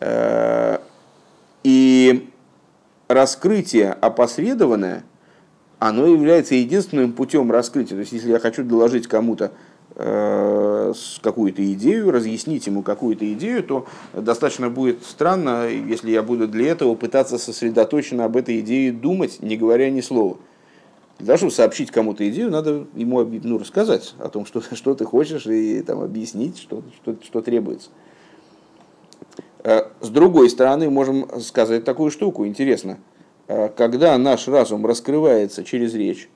Э, 0.00 0.78
и 1.62 2.30
раскрытие 3.08 3.92
опосредованное, 3.92 5.04
оно 5.78 6.06
является 6.06 6.54
единственным 6.54 7.12
путем 7.12 7.52
раскрытия. 7.52 7.96
То 7.96 8.00
есть, 8.00 8.12
если 8.12 8.30
я 8.30 8.38
хочу 8.38 8.64
доложить 8.64 9.06
кому-то 9.08 9.52
Э, 9.52 9.71
какую-то 9.94 11.72
идею, 11.74 12.10
разъяснить 12.10 12.66
ему 12.66 12.82
какую-то 12.82 13.30
идею, 13.34 13.62
то 13.62 13.86
достаточно 14.14 14.70
будет 14.70 15.04
странно, 15.04 15.68
если 15.68 16.10
я 16.10 16.22
буду 16.22 16.48
для 16.48 16.70
этого 16.70 16.94
пытаться 16.94 17.38
сосредоточенно 17.38 18.24
об 18.24 18.36
этой 18.36 18.60
идее 18.60 18.92
думать, 18.92 19.42
не 19.42 19.56
говоря 19.56 19.90
ни 19.90 20.00
слова. 20.00 20.38
Для 21.18 21.26
того, 21.26 21.36
чтобы 21.36 21.52
сообщить 21.52 21.90
кому-то 21.90 22.28
идею, 22.30 22.50
надо 22.50 22.86
ему 22.94 23.22
ну, 23.22 23.58
рассказать 23.58 24.14
о 24.18 24.28
том, 24.28 24.46
что, 24.46 24.60
что 24.74 24.94
ты 24.94 25.04
хочешь, 25.04 25.46
и 25.46 25.82
там, 25.82 26.00
объяснить, 26.00 26.58
что, 26.58 26.82
что, 26.96 27.16
что 27.22 27.42
требуется. 27.42 27.90
Э, 29.62 29.82
с 30.00 30.08
другой 30.08 30.48
стороны, 30.48 30.90
можем 30.90 31.28
сказать 31.40 31.84
такую 31.84 32.10
штуку, 32.10 32.46
интересно. 32.46 32.98
Э, 33.46 33.68
когда 33.68 34.16
наш 34.16 34.48
разум 34.48 34.86
раскрывается 34.86 35.64
через 35.64 35.94
речь, 35.94 36.28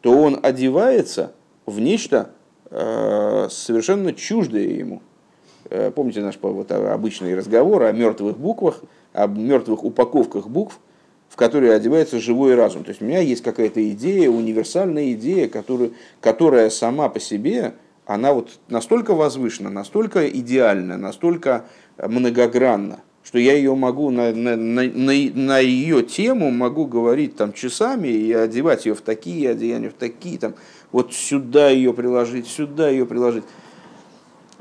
то 0.00 0.12
он 0.16 0.38
одевается 0.42 1.32
в 1.66 1.80
нечто, 1.80 2.30
Э, 2.30 2.41
совершенно 2.72 4.12
чуждое 4.12 4.66
ему. 4.66 5.02
Э, 5.70 5.90
помните 5.90 6.20
наш 6.20 6.38
вот, 6.40 6.70
обычный 6.70 7.34
разговор 7.34 7.84
о 7.84 7.92
мертвых 7.92 8.36
буквах, 8.36 8.82
о 9.12 9.26
мертвых 9.26 9.84
упаковках 9.84 10.48
букв, 10.48 10.78
в 11.30 11.36
которые 11.36 11.72
одевается 11.72 12.20
живой 12.20 12.54
разум. 12.54 12.84
То 12.84 12.90
есть 12.90 13.00
у 13.00 13.06
меня 13.06 13.20
есть 13.20 13.42
какая-то 13.42 13.88
идея, 13.90 14.28
универсальная 14.28 15.12
идея, 15.12 15.48
которая, 15.48 15.90
которая 16.20 16.68
сама 16.68 17.08
по 17.08 17.20
себе, 17.20 17.72
она 18.04 18.34
вот 18.34 18.50
настолько 18.68 19.14
возвышена, 19.14 19.70
настолько 19.70 20.28
идеальна, 20.28 20.98
настолько 20.98 21.64
многогранна, 21.96 23.00
что 23.22 23.38
я 23.38 23.54
ее 23.54 23.74
могу 23.74 24.10
на, 24.10 24.32
на, 24.32 24.56
на, 24.56 24.82
на 24.82 25.58
ее 25.58 26.02
тему 26.02 26.50
могу 26.50 26.84
говорить 26.84 27.36
там 27.36 27.54
часами 27.54 28.08
и 28.08 28.30
одевать 28.32 28.84
ее 28.84 28.94
в 28.94 29.00
такие 29.00 29.50
одеяния, 29.50 29.88
в 29.88 29.94
такие 29.94 30.38
там, 30.38 30.54
вот 30.92 31.14
сюда 31.14 31.70
ее 31.70 31.92
приложить, 31.92 32.46
сюда 32.46 32.88
ее 32.88 33.06
приложить. 33.06 33.44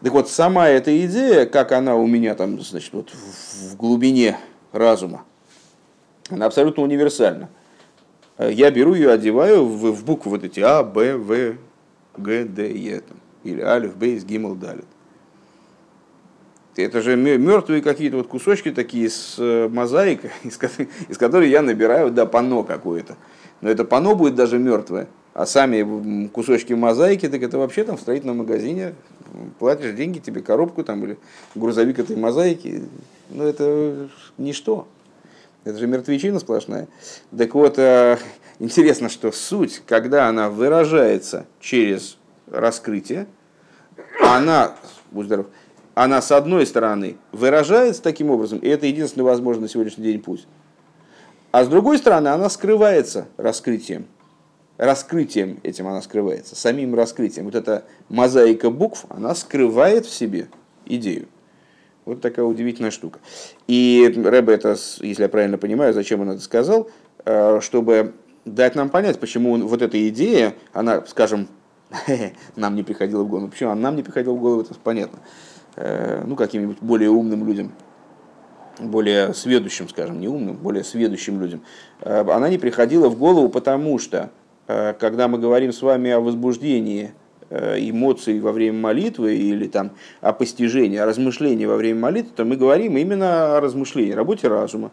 Так 0.01 0.13
вот, 0.13 0.29
сама 0.29 0.67
эта 0.67 1.05
идея, 1.05 1.45
как 1.45 1.71
она 1.73 1.95
у 1.95 2.07
меня 2.07 2.33
там, 2.33 2.59
значит, 2.61 2.91
вот 2.93 3.11
в 3.11 3.75
глубине 3.75 4.37
разума, 4.71 5.25
она 6.29 6.47
абсолютно 6.47 6.81
универсальна. 6.81 7.49
Я 8.39 8.71
беру 8.71 8.95
ее, 8.95 9.11
одеваю 9.11 9.65
в, 9.65 9.91
в 9.91 10.05
буквы 10.05 10.31
вот 10.31 10.43
эти 10.43 10.61
А, 10.61 10.81
Б, 10.81 11.17
В, 11.17 11.57
Г, 12.17 12.45
Д, 12.45 12.71
Е, 12.71 13.01
там, 13.01 13.17
или 13.43 13.61
Алиф, 13.61 13.95
Бейс, 13.95 14.23
Гимл, 14.23 14.55
Далит. 14.55 14.85
Это 16.77 17.01
же 17.01 17.17
мертвые 17.17 17.81
какие-то 17.81 18.17
вот 18.17 18.27
кусочки 18.27 18.71
такие 18.71 19.09
с 19.09 19.35
э, 19.37 19.67
мозаикой, 19.67 20.31
из, 20.43 20.57
из 21.09 21.17
которой 21.17 21.49
я 21.49 21.61
набираю, 21.61 22.09
да, 22.09 22.25
пано 22.25 22.63
какое-то. 22.63 23.17
Но 23.59 23.69
это 23.69 23.83
пано 23.83 24.15
будет 24.15 24.33
даже 24.33 24.57
мертвое. 24.57 25.07
А 25.33 25.45
сами 25.45 26.27
кусочки 26.27 26.73
мозаики, 26.73 27.29
так 27.29 27.41
это 27.41 27.57
вообще 27.57 27.83
там 27.85 27.97
в 27.97 28.01
строительном 28.01 28.37
магазине 28.37 28.95
платишь 29.59 29.93
деньги, 29.93 30.19
тебе 30.19 30.41
коробку 30.41 30.83
там 30.83 31.03
или 31.05 31.17
грузовик 31.55 31.99
этой 31.99 32.17
мозаики. 32.17 32.83
Ну 33.29 33.45
это 33.45 34.09
ничто. 34.37 34.87
Это 35.63 35.77
же 35.77 35.87
мертвечина 35.87 36.39
сплошная. 36.39 36.87
Так 37.37 37.53
вот, 37.53 37.77
э, 37.77 38.17
интересно, 38.59 39.09
что 39.09 39.31
суть, 39.31 39.81
когда 39.85 40.27
она 40.27 40.49
выражается 40.49 41.45
через 41.59 42.17
раскрытие, 42.49 43.27
она, 44.19 44.75
будь 45.11 45.27
здоров, 45.27 45.47
она 45.93 46.21
с 46.21 46.31
одной 46.31 46.65
стороны 46.65 47.17
выражается 47.31 48.01
таким 48.01 48.31
образом, 48.31 48.59
и 48.59 48.67
это 48.67 48.85
единственный 48.85 49.23
возможный 49.23 49.63
на 49.63 49.69
сегодняшний 49.69 50.05
день 50.05 50.21
путь, 50.21 50.47
а 51.51 51.63
с 51.63 51.67
другой 51.67 51.97
стороны 51.97 52.29
она 52.29 52.49
скрывается 52.49 53.27
раскрытием. 53.37 54.07
Раскрытием 54.81 55.59
этим 55.61 55.87
она 55.87 56.01
скрывается, 56.01 56.55
самим 56.55 56.95
раскрытием. 56.95 57.45
Вот 57.45 57.53
эта 57.53 57.83
мозаика 58.09 58.71
букв, 58.71 59.05
она 59.09 59.35
скрывает 59.35 60.07
в 60.07 60.09
себе 60.11 60.47
идею. 60.87 61.27
Вот 62.03 62.19
такая 62.19 62.45
удивительная 62.45 62.89
штука. 62.89 63.19
И 63.67 64.11
Рэбе 64.25 64.55
это, 64.55 64.75
если 65.01 65.21
я 65.21 65.29
правильно 65.29 65.59
понимаю, 65.59 65.93
зачем 65.93 66.21
он 66.21 66.31
это 66.31 66.41
сказал, 66.41 66.89
э, 67.25 67.59
чтобы 67.61 68.15
дать 68.45 68.73
нам 68.73 68.89
понять, 68.89 69.19
почему 69.19 69.55
вот 69.67 69.83
эта 69.83 70.09
идея, 70.09 70.55
она, 70.73 71.05
скажем, 71.05 71.47
нам 72.55 72.73
не 72.73 72.81
приходила 72.81 73.21
в 73.21 73.29
голову. 73.29 73.49
Почему 73.49 73.69
она 73.69 73.81
нам 73.81 73.95
не 73.95 74.01
приходила 74.01 74.33
в 74.33 74.39
голову, 74.39 74.61
это 74.61 74.73
понятно. 74.83 75.19
Э, 75.75 76.23
ну, 76.25 76.35
каким-нибудь 76.35 76.79
более 76.81 77.11
умным 77.11 77.45
людям, 77.45 77.71
более 78.79 79.35
сведущим, 79.35 79.87
скажем, 79.89 80.19
не 80.19 80.27
умным, 80.27 80.55
более 80.55 80.83
сведущим 80.83 81.39
людям, 81.39 81.61
э, 81.99 82.21
она 82.21 82.49
не 82.49 82.57
приходила 82.57 83.09
в 83.09 83.19
голову, 83.19 83.47
потому 83.47 83.99
что, 83.99 84.31
когда 84.99 85.27
мы 85.27 85.37
говорим 85.39 85.73
с 85.73 85.81
вами 85.81 86.11
о 86.11 86.19
возбуждении 86.19 87.11
эмоций 87.49 88.39
во 88.39 88.51
время 88.51 88.79
молитвы 88.79 89.35
или 89.35 89.67
там 89.67 89.91
о 90.21 90.31
постижении, 90.31 90.97
о 90.97 91.05
размышлении 91.05 91.65
во 91.65 91.75
время 91.75 91.99
молитвы, 91.99 92.31
то 92.35 92.45
мы 92.45 92.55
говорим 92.55 92.97
именно 92.97 93.57
о 93.57 93.59
размышлении, 93.59 94.13
работе 94.13 94.47
разума. 94.47 94.91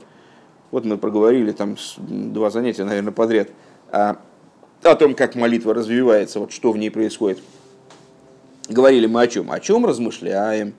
Вот 0.71 0.85
мы 0.85 0.99
проговорили 0.99 1.53
там 1.53 1.77
два 2.01 2.51
занятия, 2.51 2.85
наверное, 2.85 3.13
подряд 3.13 3.49
о, 3.91 4.17
о 4.83 4.95
том, 4.97 5.15
как 5.15 5.35
молитва 5.35 5.73
развивается, 5.73 6.41
вот 6.41 6.53
что 6.53 6.73
в 6.73 6.79
ней 6.79 6.91
происходит. 6.91 7.39
Говорили 8.69 9.07
мы 9.07 9.23
о 9.23 9.27
чем? 9.29 9.51
О 9.51 9.61
чем 9.61 9.87
размышляем? 9.87 10.75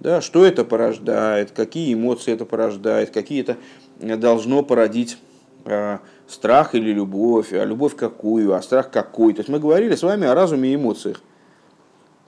Да, 0.00 0.20
что 0.20 0.44
это 0.44 0.64
порождает, 0.64 1.50
какие 1.50 1.94
эмоции 1.94 2.32
это 2.32 2.44
порождает, 2.44 3.10
какие 3.10 3.42
это 3.42 3.56
должно 4.00 4.62
породить 4.62 5.18
э, 5.64 5.98
страх 6.32 6.74
или 6.74 6.92
любовь, 6.92 7.52
а 7.52 7.64
любовь 7.64 7.96
какую, 7.96 8.54
а 8.54 8.62
страх 8.62 8.90
какой. 8.90 9.34
То 9.34 9.40
есть 9.40 9.48
мы 9.48 9.58
говорили 9.58 9.94
с 9.94 10.02
вами 10.02 10.26
о 10.26 10.34
разуме 10.34 10.70
и 10.70 10.74
эмоциях. 10.74 11.20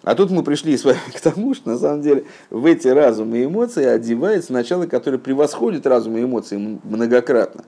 А 0.03 0.14
тут 0.14 0.31
мы 0.31 0.43
пришли 0.43 0.77
с 0.77 0.85
вами 0.85 0.99
к 1.14 1.21
тому, 1.21 1.55
что 1.55 1.71
на 1.71 1.79
самом 1.79 2.03
деле 2.03 2.25
в 2.51 2.67
эти 2.67 2.88
разумы 2.88 3.38
и 3.38 3.45
эмоции 3.47 3.85
одевается 3.85 4.53
начало, 4.53 4.87
которое 4.87 5.19
превосходит 5.19 5.87
разум 5.87 6.17
и 6.17 6.23
эмоции 6.23 6.79
многократно 6.85 7.64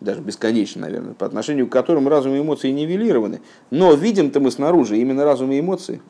даже 0.00 0.20
бесконечно, 0.20 0.82
наверное, 0.82 1.14
по 1.14 1.26
отношению 1.26 1.66
к 1.66 1.72
которым 1.72 2.08
разум 2.08 2.34
и 2.34 2.40
эмоции 2.40 2.70
нивелированы. 2.70 3.40
Но 3.70 3.94
видим-то 3.94 4.40
мы 4.40 4.50
снаружи 4.50 4.98
именно 4.98 5.24
разум 5.24 5.52
и 5.52 5.60
эмоции. 5.60 6.02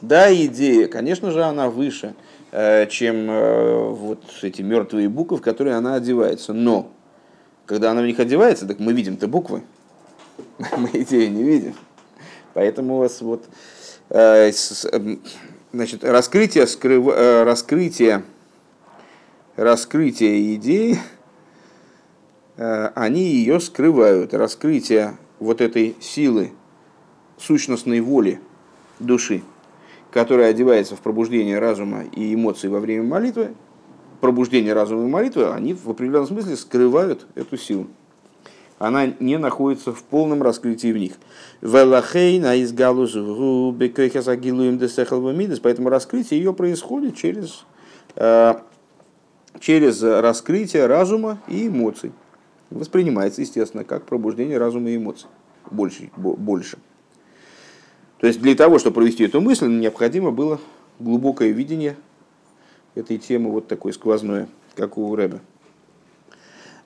Да, 0.00 0.32
идея, 0.34 0.86
конечно 0.86 1.30
же, 1.30 1.42
она 1.42 1.70
выше, 1.70 2.14
э, 2.52 2.86
чем 2.88 3.30
э, 3.30 3.88
вот 3.90 4.22
эти 4.42 4.60
мертвые 4.60 5.08
буквы, 5.08 5.38
в 5.38 5.40
которые 5.40 5.76
она 5.76 5.94
одевается. 5.94 6.52
Но, 6.52 6.90
когда 7.66 7.90
она 7.90 8.02
в 8.02 8.06
них 8.06 8.18
одевается, 8.18 8.66
так 8.66 8.78
мы 8.78 8.92
видим-то 8.92 9.28
буквы, 9.28 9.62
мы 10.76 10.90
идеи 10.92 11.26
не 11.26 11.42
видим. 11.42 11.74
Поэтому 12.52 12.96
у 12.96 12.98
вас 12.98 13.20
вот 13.20 13.44
э, 14.10 14.52
значит, 15.72 16.04
раскрытие, 16.04 16.66
скрыв... 16.66 17.06
раскрытие, 17.06 18.22
раскрытие 19.56 20.54
идеи– 20.54 20.98
Э, 22.56 22.90
они 22.94 23.22
ее 23.22 23.60
скрывают. 23.60 24.34
Раскрытие 24.34 25.16
вот 25.38 25.60
этой 25.60 25.96
силы, 26.00 26.52
сущностной 27.38 28.00
воли 28.00 28.40
души, 28.98 29.42
которая 30.10 30.50
одевается 30.50 30.96
в 30.96 31.00
пробуждение 31.00 31.58
разума 31.58 32.04
и 32.04 32.34
эмоций 32.34 32.70
во 32.70 32.80
время 32.80 33.02
молитвы, 33.02 33.54
пробуждение 34.24 34.72
разума 34.72 35.04
и 35.04 35.06
молитвы, 35.06 35.50
они 35.52 35.74
в 35.74 35.86
определенном 35.90 36.26
смысле 36.26 36.56
скрывают 36.56 37.26
эту 37.34 37.58
силу. 37.58 37.88
Она 38.78 39.08
не 39.20 39.36
находится 39.36 39.92
в 39.92 40.02
полном 40.02 40.42
раскрытии 40.42 40.92
в 40.92 40.96
них. 40.96 41.12
Поэтому 45.60 45.90
раскрытие 45.90 46.40
ее 46.40 46.54
происходит 46.54 47.16
через, 47.16 47.66
э, 48.16 48.54
через 49.60 50.02
раскрытие 50.02 50.86
разума 50.86 51.38
и 51.46 51.68
эмоций 51.68 52.12
воспринимается, 52.70 53.42
естественно, 53.42 53.84
как 53.84 54.04
пробуждение 54.04 54.56
разума 54.56 54.88
и 54.88 54.96
эмоций. 54.96 55.28
Больше, 55.70 56.08
больше. 56.16 56.78
То 58.20 58.26
есть 58.26 58.40
для 58.40 58.54
того, 58.54 58.78
чтобы 58.78 58.94
провести 58.94 59.24
эту 59.24 59.42
мысль, 59.42 59.66
необходимо 59.66 60.30
было 60.30 60.58
глубокое 60.98 61.50
видение 61.50 61.96
этой 62.94 63.18
темы, 63.18 63.50
вот 63.50 63.68
такое 63.68 63.92
сквозное, 63.92 64.48
как 64.76 64.98
у 64.98 65.14
Рэба. 65.14 65.40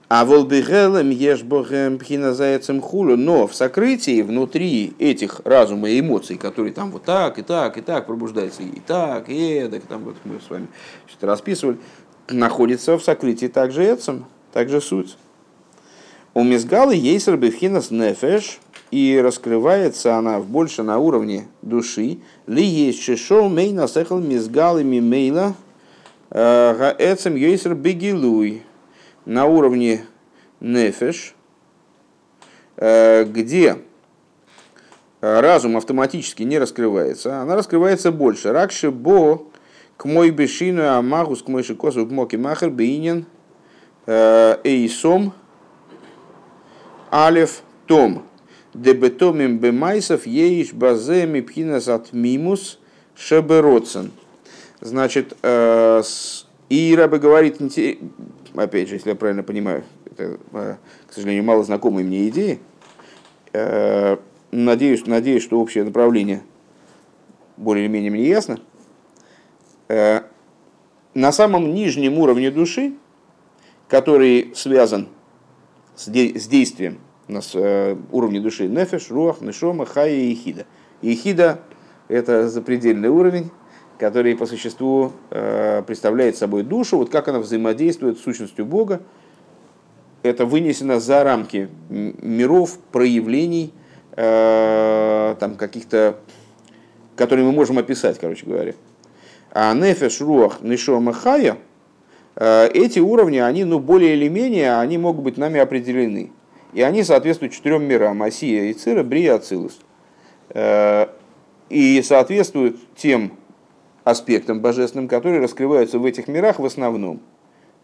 А 0.09 0.25
волбигелем 0.25 1.11
ешбогем 1.11 1.99
пхиназаяцем 1.99 2.81
хулю, 2.81 3.19
но 3.19 3.47
в 3.47 3.55
сокрытии, 3.55 4.23
внутри 4.23 4.95
этих 4.99 5.43
разума 5.45 5.91
и 5.91 6.01
эмоций, 6.01 6.39
которые 6.39 6.73
там 6.73 6.91
вот 6.91 7.05
так, 7.05 7.39
и 7.39 7.43
так, 7.43 7.77
и 7.77 7.83
так 7.83 8.07
пробуждаются, 8.07 8.63
и 8.63 8.81
так, 8.81 9.29
и 9.29 9.55
эдак, 9.59 9.83
там 9.83 10.05
вот 10.05 10.17
мы 10.25 10.41
с 10.41 10.49
вами 10.49 10.69
что-то 11.07 11.27
расписывали, 11.27 11.77
находится 12.31 12.97
в 12.97 13.03
сокрытии 13.05 13.49
также 13.49 13.85
эцем, 13.85 14.25
также 14.55 14.81
суть. 14.81 15.19
У 16.33 16.43
Мизгалы 16.43 16.95
есть 16.95 17.29
рабихинас 17.29 17.91
нефеш, 17.91 18.61
и 18.91 19.21
раскрывается 19.23 20.17
она 20.17 20.39
больше 20.39 20.83
на 20.83 20.99
уровне 20.99 21.49
души. 21.61 22.21
Ли 22.47 22.65
есть 22.65 23.03
шешо 23.03 23.49
мейна 23.49 23.87
сехал 23.89 24.19
мизгалы 24.19 24.85
мимейла 24.85 25.55
гаэцем 26.31 27.37
йейсер 27.37 27.75
бегилуй. 27.75 28.63
На 29.25 29.45
уровне 29.45 30.07
нефеш, 30.61 31.35
э, 32.77 33.25
где 33.25 33.77
разум 35.21 35.77
автоматически 35.77 36.43
не 36.45 36.59
раскрывается, 36.59 37.41
она 37.41 37.57
раскрывается 37.57 38.13
больше. 38.13 38.53
Ракши 38.53 38.91
бо 38.91 39.47
к 39.97 40.05
мой 40.05 40.31
бешину 40.31 40.89
амагус 40.89 41.43
к 41.43 41.49
мой 41.49 41.63
шикосу 41.63 42.07
к 42.07 42.11
моки 42.11 42.37
махер 42.37 42.71
бейнин 42.71 43.27
э, 44.07 44.57
эйсом 44.65 45.33
Алев 47.11 47.63
Том. 47.87 48.25
Дебетомим 48.75 49.59
бемайсов 49.59 50.27
еиш 50.27 50.73
баземи 50.73 51.41
пхинас 51.41 51.89
от 51.89 52.13
мимус 52.13 52.79
шебероцен. 53.17 54.13
Значит, 54.81 55.37
э, 55.43 56.03
и 56.69 56.95
Раба 56.97 57.19
говорит, 57.19 57.61
опять 58.55 58.89
же, 58.89 58.95
если 58.95 59.11
я 59.11 59.17
правильно 59.17 59.43
понимаю, 59.43 59.85
это, 60.05 60.39
э, 60.53 60.77
к 61.09 61.13
сожалению, 61.13 61.43
мало 61.45 61.65
знакомые 61.65 62.07
мне 62.07 62.29
идеи, 62.29 62.61
э, 63.53 64.17
надеюсь, 64.53 65.05
надеюсь, 65.07 65.43
что 65.43 65.61
общее 65.61 65.83
направление 65.83 66.43
более-менее 67.57 68.11
мне 68.11 68.29
ясно. 68.29 68.61
На 71.15 71.33
самом 71.33 71.75
нижнем 71.75 72.19
уровне 72.19 72.51
души, 72.51 72.95
который 73.89 74.53
связан 74.55 75.09
с, 75.97 76.09
де, 76.09 76.39
с 76.39 76.47
действием 76.47 77.01
на 77.27 77.41
души 78.41 78.69
нефеш, 78.69 79.11
руах, 79.11 79.41
нешома, 79.41 79.87
хая 79.87 80.15
и 80.15 80.35
хида. 80.35 80.67
И 81.03 81.15
хида– 81.15 81.63
это 82.09 82.49
запредельный 82.49 83.09
уровень, 83.09 83.51
который 83.99 84.37
по 84.37 84.47
существу 84.47 85.13
э, 85.31 85.83
представляет 85.87 86.37
собой 86.37 86.63
душу, 86.63 86.97
вот 86.99 87.11
как 87.11 87.29
она 87.29 87.41
взаимодействует 87.41 88.19
с 88.19 88.23
сущностью 88.23 88.65
Бога, 88.65 89.01
это 90.23 90.47
вынесено 90.47 91.01
за 91.01 91.25
рамки 91.25 91.69
миров, 91.89 92.79
проявлений, 92.93 93.73
э, 94.17 95.37
там 95.41 95.57
каких-то, 95.57 96.19
которые 97.17 97.45
мы 97.45 97.53
можем 97.53 97.79
описать, 97.79 98.19
короче 98.19 98.47
говоря. 98.47 98.75
А 99.51 99.75
нефеш, 99.75 100.21
руах, 100.21 100.61
нишома, 100.61 101.13
хая, 101.13 101.59
э, 102.37 102.69
эти 102.69 103.01
уровни, 103.01 103.39
они, 103.39 103.65
ну, 103.65 103.81
более 103.81 104.15
или 104.15 104.29
менее, 104.29 104.79
они 104.79 104.97
могут 104.99 105.25
быть 105.25 105.37
нами 105.39 105.59
определены. 105.59 106.31
И 106.73 106.83
они 106.83 107.03
соответствуют 107.03 107.55
четырем 107.55 107.85
мирам. 107.85 108.23
Асия, 108.23 108.71
Ицира, 108.71 109.03
Брия, 109.03 109.37
Ацилус. 109.37 109.81
Э, 110.51 111.07
и 111.71 112.03
соответствуют 112.03 112.77
тем 112.95 113.38
аспектам 114.11 114.61
божественным, 114.61 115.09
которые 115.09 115.41
раскрываются 115.41 115.99
в 115.99 116.05
этих 116.05 116.29
мирах 116.29 116.59
в 116.59 116.65
основном. 116.65 117.21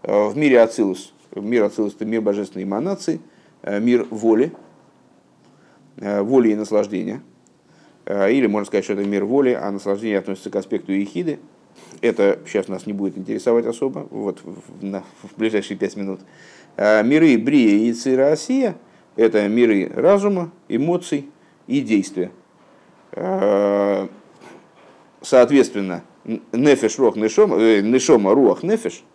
Э, 0.03 0.29
в 0.29 0.37
мире 0.37 0.61
Ацилус. 0.61 1.13
Мир 1.35 1.65
Ацилус– 1.65 1.95
это 1.97 2.05
мир 2.05 2.21
божественной 2.23 2.65
эманации, 2.65 3.21
э, 3.63 3.81
мир 3.81 4.07
воли, 4.11 4.53
воли 5.97 6.51
и 6.51 6.55
наслаждения. 6.57 7.23
Или 8.07 8.47
можно 8.49 8.67
сказать, 8.67 8.85
что 8.85 8.95
это 8.95 9.05
мир 9.05 9.25
воли, 9.25 9.51
а 9.51 9.71
наслаждение 9.71 10.19
относится 10.19 10.51
к 10.51 10.57
аспекту 10.57 10.93
ехиды. 10.93 11.39
Это 12.01 12.41
сейчас 12.47 12.69
нас 12.69 12.87
не 12.87 12.93
будет 12.93 13.17
интересовать 13.17 13.65
особо, 13.65 14.07
вот 14.11 14.41
в, 14.43 14.85
на, 14.85 15.05
в 15.23 15.39
ближайшие 15.39 15.79
пять 15.79 15.97
минут. 15.97 16.21
Миры 16.77 17.39
Брия 17.39 17.89
и 17.89 17.93
Цира 17.93 18.33
Осия– 18.33 18.75
это 19.17 19.49
миры 19.49 19.91
разума, 19.95 20.51
эмоций 20.69 21.31
и 21.69 21.81
действия. 21.81 22.33
Соответственно, 25.23 26.03
нефеш, 26.53 26.99
руах, 26.99 27.17
нешома, 27.17 27.57
э, 27.57 27.81
нешома, 27.81 28.35
руах, 28.35 28.63
нефеш– 28.63 29.03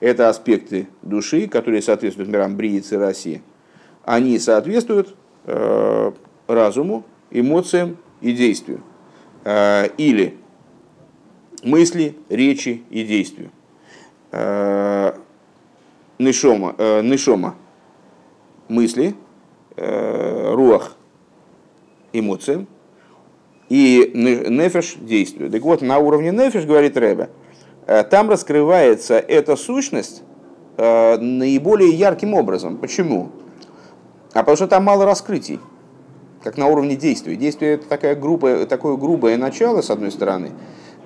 это 0.00 0.28
аспекты 0.28 0.88
души, 1.02 1.48
которые 1.48 1.82
соответствуют 1.82 2.30
мирам 2.30 2.56
Брии, 2.56 2.78
Цира 2.80 3.08
Осия. 3.08 3.42
Они 4.04 4.38
соответствуют 4.38 5.16
э, 5.44 6.12
разуму, 6.46 7.04
эмоциям 7.30 7.96
и 8.20 8.32
действию. 8.32 8.82
Э, 9.44 9.88
или 9.98 10.36
мысли, 11.62 12.16
речи 12.28 12.82
и 12.90 13.04
действию. 13.04 13.50
Нишома, 16.18 16.74
э, 16.76 17.00
нишома 17.02 17.56
мысли, 18.68 19.14
э, 19.76 20.52
руах 20.54 20.96
эмоциям 22.12 22.66
и 23.68 24.10
нефеш 24.14 24.96
действию. 25.00 25.50
Так 25.50 25.62
вот, 25.62 25.82
на 25.82 25.98
уровне 25.98 26.30
нефеш, 26.30 26.64
говорит 26.64 26.96
Рэбе, 26.96 27.30
э, 27.86 28.04
там 28.04 28.30
раскрывается 28.30 29.18
эта 29.18 29.56
сущность 29.56 30.22
э, 30.76 31.16
наиболее 31.18 31.90
ярким 31.90 32.34
образом. 32.34 32.78
Почему? 32.78 33.30
А 34.32 34.40
потому 34.40 34.56
что 34.56 34.68
там 34.68 34.84
мало 34.84 35.04
раскрытий, 35.04 35.60
как 36.42 36.56
на 36.56 36.66
уровне 36.66 36.96
действия. 36.96 37.36
Действие 37.36 37.74
это 37.74 37.88
такая 37.88 38.14
грубая, 38.14 38.66
такое 38.66 38.96
грубое 38.96 39.36
начало, 39.36 39.82
с 39.82 39.90
одной 39.90 40.10
стороны, 40.10 40.52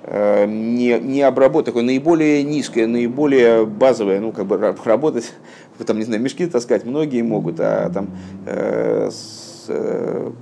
Э, 0.05 0.45
не, 0.45 0.99
не 0.99 1.21
обработать, 1.21 1.67
такое 1.67 1.83
наиболее 1.83 2.43
низкое, 2.43 2.87
наиболее 2.87 3.65
базовое, 3.65 4.19
ну, 4.19 4.33
как 4.33 4.45
бы 4.47 4.75
работать, 4.83 5.31
там, 5.85 5.97
не 5.97 6.03
знаю, 6.03 6.21
мешки 6.21 6.45
таскать 6.45 6.83
многие 6.83 7.21
могут, 7.21 7.61
а 7.61 7.89
там 7.89 8.09
э, 8.45 9.09
с, 9.09 9.52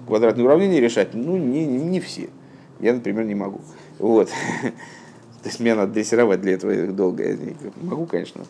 квадратные 0.07 0.45
уравнения 0.45 0.79
решать, 0.79 1.13
ну, 1.13 1.37
не, 1.37 1.65
не 1.65 1.99
все. 1.99 2.29
Я, 2.79 2.93
например, 2.93 3.25
не 3.25 3.35
могу. 3.35 3.61
Вот. 3.99 4.29
То 5.43 5.49
есть 5.49 5.59
мне 5.59 5.75
надо 5.75 5.93
дрессировать 5.93 6.41
для 6.41 6.53
этого 6.53 6.87
долго. 6.87 7.27
Я 7.27 7.37
могу, 7.81 8.05
конечно. 8.05 8.43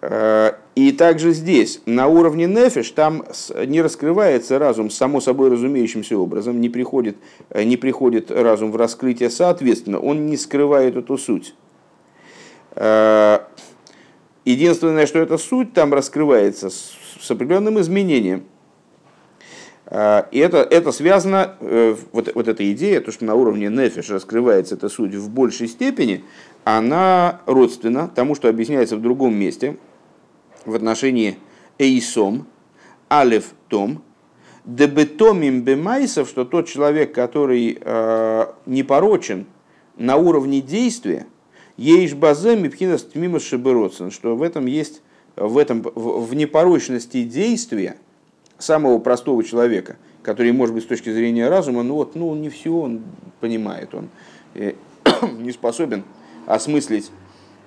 Э, 0.00 0.52
и 0.74 0.92
также 0.92 1.32
здесь, 1.32 1.80
на 1.86 2.06
уровне 2.06 2.46
нефиш, 2.46 2.90
там 2.90 3.24
не 3.66 3.80
раскрывается 3.80 4.58
разум 4.58 4.90
само 4.90 5.20
собой 5.20 5.50
разумеющимся 5.50 6.18
образом, 6.18 6.60
не 6.60 6.68
приходит, 6.68 7.16
э, 7.50 7.64
не 7.64 7.76
приходит 7.76 8.30
разум 8.30 8.72
в 8.72 8.76
раскрытие, 8.76 9.30
соответственно, 9.30 9.98
он 9.98 10.26
не 10.26 10.36
скрывает 10.36 10.96
эту 10.96 11.16
суть. 11.16 11.54
Э, 12.74 13.40
единственное, 14.44 15.06
что 15.06 15.18
эта 15.18 15.38
суть 15.38 15.72
там 15.72 15.94
раскрывается 15.94 16.68
с 16.70 17.30
определенным 17.30 17.80
изменением. 17.80 18.44
И 19.88 20.38
это, 20.38 20.66
это 20.68 20.90
связано, 20.90 21.54
вот, 21.60 22.34
вот 22.34 22.48
эта 22.48 22.72
идея, 22.72 23.00
то, 23.00 23.12
что 23.12 23.24
на 23.24 23.36
уровне 23.36 23.68
нефиш 23.68 24.10
раскрывается 24.10 24.74
эта 24.74 24.88
суть 24.88 25.14
в 25.14 25.30
большей 25.30 25.68
степени, 25.68 26.24
она 26.64 27.40
родственна 27.46 28.08
тому, 28.08 28.34
что 28.34 28.48
объясняется 28.48 28.96
в 28.96 29.02
другом 29.02 29.34
месте– 29.34 29.76
в 30.66 30.74
отношении 30.74 31.38
эйсом, 31.78 32.46
алев 33.08 33.54
том, 33.68 34.02
дебетомим 34.64 35.62
бемайсов, 35.62 36.28
что 36.28 36.44
тот 36.44 36.66
человек, 36.68 37.14
который 37.14 37.78
э, 37.80 38.46
непорочен 38.66 39.46
на 39.96 40.16
уровне 40.16 40.60
действия, 40.60 41.26
ейш 41.76 42.14
базем 42.14 42.64
и 42.64 42.68
пхинас 42.68 43.06
шиберодсен, 43.42 44.10
что 44.10 44.34
в 44.36 44.42
этом 44.42 44.66
есть, 44.66 45.02
в, 45.36 45.56
этом, 45.56 45.82
в, 45.82 46.26
в 46.26 46.34
непорочности 46.34 47.22
действия 47.22 47.96
самого 48.58 48.98
простого 48.98 49.42
человека, 49.44 49.96
который, 50.22 50.52
может 50.52 50.74
быть, 50.74 50.84
с 50.84 50.86
точки 50.86 51.12
зрения 51.12 51.48
разума, 51.48 51.82
ну 51.82 51.94
вот, 51.94 52.14
ну 52.14 52.34
не 52.34 52.48
все 52.48 52.72
он 52.72 53.02
понимает, 53.40 53.94
он 53.94 54.08
э, 54.54 54.74
не 55.38 55.52
способен 55.52 56.04
осмыслить 56.46 57.10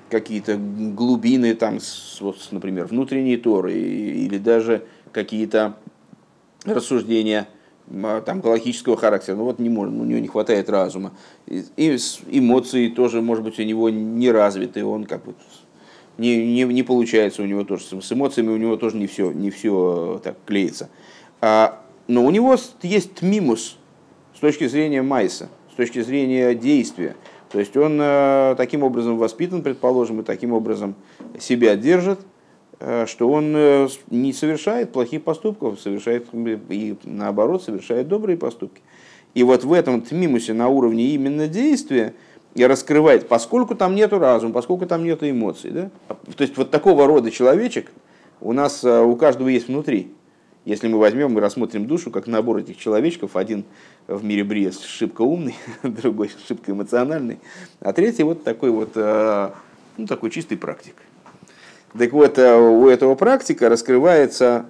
какие-то 0.10 0.58
глубины, 0.58 1.54
там, 1.54 1.80
вот, 2.20 2.38
например, 2.52 2.86
внутренние 2.86 3.38
торы 3.38 3.74
или 3.74 4.38
даже 4.38 4.86
какие-то 5.12 5.76
рассуждения 6.66 7.48
а, 7.92 8.22
там, 8.22 8.42
галактического 8.42 8.98
характера, 8.98 9.36
ну 9.36 9.46
вот 9.46 9.60
не 9.60 9.70
может, 9.70 9.94
у 9.94 10.04
него 10.04 10.20
не 10.20 10.28
хватает 10.28 10.70
разума. 10.70 11.14
И 11.48 11.98
эмоции 12.28 12.90
тоже, 12.90 13.22
может 13.22 13.44
быть, 13.44 13.60
у 13.60 13.64
него 13.64 13.90
не 13.90 14.32
развиты, 14.32 14.84
он 14.84 15.06
как 15.06 15.26
бы 15.26 15.34
не, 16.20 16.46
не, 16.46 16.64
не 16.66 16.84
получается 16.84 17.42
у 17.42 17.46
него 17.46 17.64
тоже. 17.64 17.86
С 18.02 18.12
эмоциями 18.12 18.50
у 18.50 18.58
него 18.58 18.76
тоже 18.76 18.98
не 18.98 19.08
все, 19.08 19.32
не 19.32 19.50
все 19.50 20.18
э, 20.18 20.24
так 20.24 20.38
клеится. 20.46 20.90
А, 21.42 21.82
но 22.08 22.26
у 22.26 22.30
него 22.30 22.56
есть 22.82 23.22
мимус 23.22 23.78
с 24.36 24.40
точки 24.40 24.68
зрения 24.68 25.02
майса, 25.02 25.50
с 25.72 25.76
точки 25.76 26.02
зрения 26.02 26.54
действия. 26.54 27.16
То 27.52 27.60
есть 27.60 27.76
он 27.78 28.00
э, 28.02 28.56
таким 28.58 28.84
образом 28.84 29.18
воспитан, 29.18 29.64
предположим, 29.64 30.20
и 30.20 30.24
таким 30.24 30.54
образом 30.54 30.96
себя 31.40 31.76
держит, 31.76 32.20
э, 32.80 33.06
что 33.08 33.30
он 33.30 33.54
э, 33.56 33.88
не 34.12 34.34
совершает 34.34 34.92
плохих 34.92 35.24
поступков, 35.24 35.80
совершает 35.80 36.28
и 36.34 36.96
наоборот 37.06 37.64
совершает 37.64 38.08
добрые 38.08 38.38
поступки. 38.38 38.82
И 39.34 39.44
вот 39.44 39.64
в 39.64 39.74
этом 39.74 40.02
тмимусе 40.02 40.54
на 40.54 40.68
уровне 40.68 41.06
именно 41.06 41.48
действия 41.48 42.14
и 42.60 42.66
раскрывает, 42.66 43.28
поскольку 43.28 43.76
там 43.76 43.96
нету 43.96 44.20
разума, 44.20 44.54
поскольку 44.54 44.86
там 44.86 45.04
нету 45.04 45.30
эмоций. 45.30 45.72
Да? 45.72 45.90
То 46.36 46.44
есть 46.44 46.58
вот 46.58 46.72
такого 46.72 47.08
рода 47.08 47.32
человечек 47.32 47.92
у 48.42 48.54
нас 48.54 48.84
у 48.84 49.16
каждого 49.16 49.48
есть 49.50 49.68
внутри. 49.68 50.12
Если 50.66 50.88
мы 50.88 51.00
возьмем 51.00 51.38
и 51.38 51.42
рассмотрим 51.42 51.88
душу 51.88 52.12
как 52.12 52.28
набор 52.28 52.58
этих 52.58 52.78
человечков, 52.78 53.36
один 53.36 53.64
в 54.08 54.24
мире 54.24 54.44
Бриес 54.44 54.80
шибко 54.82 55.22
умный, 55.22 55.56
другой 55.84 56.30
шибко 56.48 56.72
эмоциональный, 56.72 57.40
а 57.80 57.94
третий 57.94 58.24
вот 58.24 58.44
такой 58.44 58.70
вот, 58.70 58.92
э, 58.96 59.50
ну, 59.98 60.06
такой 60.06 60.30
чистый 60.30 60.58
практик. 60.58 60.96
Так 61.98 62.12
вот, 62.12 62.38
э, 62.38 62.56
у 62.56 62.88
этого 62.88 63.16
практика 63.16 63.70
раскрывается 63.70 64.66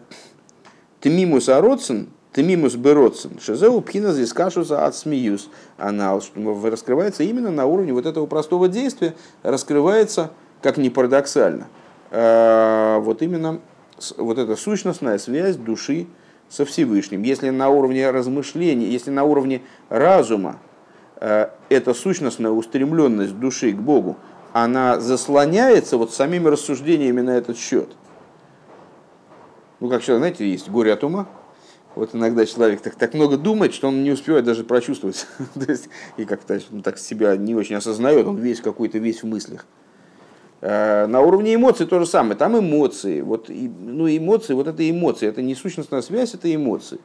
тмимус 1.01 1.49
ародсен, 1.49 2.09
тмимус 2.33 2.75
беродсен, 2.75 3.39
шизеу 3.39 3.81
пхина 3.81 4.11
здесь 4.13 4.33
кашуса 4.33 4.85
от 4.85 4.95
смеюс. 4.95 5.49
Она 5.77 6.19
раскрывается 6.63 7.23
именно 7.23 7.51
на 7.51 7.65
уровне 7.65 7.93
вот 7.93 8.05
этого 8.05 8.25
простого 8.25 8.67
действия, 8.67 9.15
раскрывается, 9.43 10.31
как 10.61 10.77
ни 10.77 10.89
парадоксально, 10.89 11.67
э, 12.11 12.97
вот 12.99 13.21
именно 13.21 13.59
вот 14.17 14.37
эта 14.37 14.55
сущностная 14.55 15.17
связь 15.17 15.55
души 15.55 16.07
со 16.47 16.65
Всевышним. 16.65 17.23
Если 17.23 17.49
на 17.49 17.69
уровне 17.69 18.09
размышления, 18.09 18.87
если 18.87 19.11
на 19.11 19.23
уровне 19.23 19.61
разума 19.89 20.57
э, 21.19 21.49
эта 21.69 21.93
сущностная 21.93 22.51
устремленность 22.51 23.37
души 23.37 23.71
к 23.71 23.77
Богу, 23.77 24.17
она 24.53 24.99
заслоняется 24.99 25.97
вот 25.97 26.13
самими 26.13 26.47
рассуждениями 26.47 27.21
на 27.21 27.31
этот 27.31 27.57
счет. 27.57 27.89
Ну, 29.79 29.89
как 29.89 30.01
человек, 30.01 30.21
знаете, 30.21 30.49
есть 30.49 30.69
горе 30.69 30.93
от 30.93 31.03
ума. 31.03 31.27
Вот 31.99 32.15
иногда 32.15 32.45
человек 32.45 32.79
так, 32.79 32.95
так 32.95 33.13
много 33.13 33.35
думает, 33.35 33.73
что 33.73 33.89
он 33.89 34.03
не 34.03 34.11
успевает 34.11 34.45
даже 34.45 34.63
прочувствовать. 34.63 35.27
То 35.53 35.69
есть, 35.69 35.89
и 36.15 36.23
как-то 36.23 36.57
ну, 36.71 36.81
так 36.81 36.97
себя 36.97 37.35
не 37.35 37.53
очень 37.55 37.75
осознает, 37.75 38.25
он 38.25 38.37
весь 38.37 38.61
какой-то 38.61 38.99
весь 38.99 39.21
в 39.21 39.27
мыслях. 39.27 39.65
Э, 40.61 41.07
на 41.07 41.19
уровне 41.19 41.55
эмоций 41.55 41.85
то 41.85 41.99
же 41.99 42.05
самое. 42.05 42.37
Там 42.37 42.57
эмоции. 42.57 43.19
Вот, 43.19 43.49
ну, 43.49 44.07
эмоции, 44.07 44.53
вот 44.53 44.67
это 44.67 44.89
эмоции. 44.89 45.27
Это 45.27 45.41
не 45.41 45.55
сущностная 45.55 46.01
связь, 46.01 46.33
это 46.33 46.53
эмоции. 46.55 46.99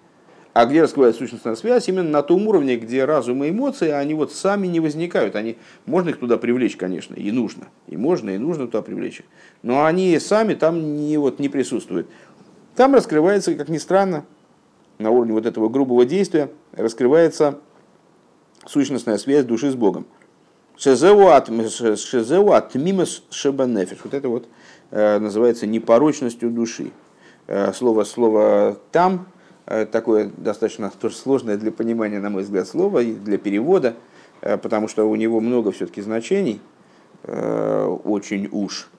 А 0.53 0.65
где 0.65 0.83
раскрывается 0.83 1.23
сущностная 1.23 1.57
связь? 1.57 1.89
Именно 1.89 2.11
на 2.11 2.23
том 2.23 2.47
уровне, 2.47 2.77
где 2.77 3.05
разум 3.05 3.43
и 3.43 3.51
эмоции, 3.51 3.91
они 3.91 4.15
вот 4.15 4.33
сами 4.33 4.69
не 4.69 4.79
возникают. 4.79 5.35
Они, 5.35 5.59
можно 5.87 6.11
их 6.11 6.21
туда 6.21 6.37
привлечь, 6.37 6.77
конечно, 6.77 7.17
и 7.17 7.33
нужно. 7.33 7.65
И 7.89 7.97
можно, 7.97 8.31
и 8.31 8.39
нужно 8.39 8.67
туда 8.67 8.83
привлечь. 8.83 9.23
Но 9.63 9.85
они 9.87 10.17
сами 10.21 10.55
там 10.55 10.97
не, 10.99 11.19
вот, 11.19 11.41
не 11.41 11.49
присутствуют. 11.49 12.07
Там 12.77 12.95
раскрывается, 12.95 13.55
как 13.57 13.69
ни 13.69 13.79
странно, 13.79 14.25
на 15.05 15.11
уровне 15.11 15.35
вот 15.35 15.47
этого 15.47 15.69
грубого 15.69 16.05
действия, 16.05 16.51
раскрывается 16.73 17.59
сущностная 18.67 19.19
связь 19.19 19.45
души 19.45 19.71
с 19.71 19.75
Богом. 19.75 20.07
Шезеу 20.77 21.29
от 21.29 21.49
мимас 22.75 23.23
шебанефиш. 23.31 23.99
Вот 24.03 24.15
это 24.15 24.29
вот 24.29 24.49
э, 24.91 25.19
называется 25.19 25.67
непорочностью 25.67 26.51
души. 26.51 26.91
Э, 27.47 27.73
слово, 27.73 28.05
слово 28.05 28.79
там 28.91 29.29
э, 29.67 29.85
такое 29.87 30.31
достаточно 30.37 30.91
тоже 31.01 31.15
сложное 31.15 31.59
для 31.59 31.71
понимания, 31.71 32.19
на 32.19 32.31
мой 32.31 32.43
взгляд, 32.43 32.67
слово 32.67 33.01
и 33.01 33.13
для 33.13 33.39
перевода, 33.39 33.95
потому 34.41 34.89
что 34.89 35.05
у 35.05 35.15
него 35.17 35.41
много 35.41 35.71
все-таки 35.71 36.03
значений, 36.03 36.61
очень 37.23 38.49
уж. 38.53 38.91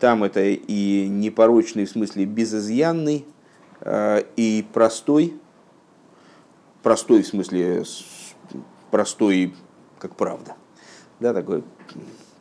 Там 0.00 0.24
это 0.24 0.40
и 0.42 1.06
непорочный, 1.08 1.84
в 1.84 1.90
смысле 1.90 2.24
безызъянный, 2.24 3.24
и 3.84 4.66
простой, 4.72 5.34
простой 6.82 7.22
в 7.22 7.26
смысле 7.26 7.84
простой, 8.90 9.54
как 9.98 10.14
правда. 10.14 10.54
Да, 11.18 11.32
такой, 11.32 11.64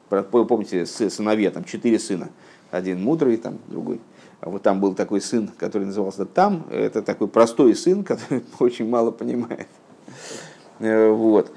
помните, 0.10 0.86
сыновья, 0.86 1.52
там 1.52 1.64
четыре 1.64 1.98
сына. 1.98 2.30
Один 2.70 3.02
мудрый, 3.02 3.38
там 3.38 3.60
другой. 3.68 4.00
А 4.42 4.50
вот 4.50 4.64
там 4.64 4.82
был 4.82 4.96
такой 4.96 5.22
сын, 5.22 5.50
который 5.58 5.86
назывался 5.86 6.26
там. 6.26 6.66
Это 6.72 7.02
такой 7.02 7.28
простой 7.28 7.76
сын, 7.76 8.04
который 8.06 8.44
очень 8.60 8.90
мало 8.90 9.12
понимает. 9.12 9.68
Э, 10.80 11.10
вот. 11.10 11.52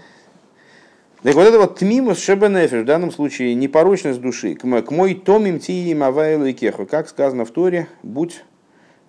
Так 1.22 1.34
вот 1.34 1.46
это 1.46 1.58
вот 1.58 1.78
тмимус 1.78 2.18
шебенефиш, 2.18 2.82
в 2.82 2.84
данном 2.84 3.10
случае 3.10 3.54
непорочность 3.54 4.20
души. 4.20 4.54
К 4.54 4.90
мой 4.90 5.14
томим 5.14 5.58
тиим 5.58 6.02
авайлу 6.02 6.44
и 6.44 6.52
кеху. 6.52 6.84
Как 6.84 7.08
сказано 7.08 7.46
в 7.46 7.50
Торе, 7.50 7.88
будь, 8.02 8.34
э, 8.34 8.53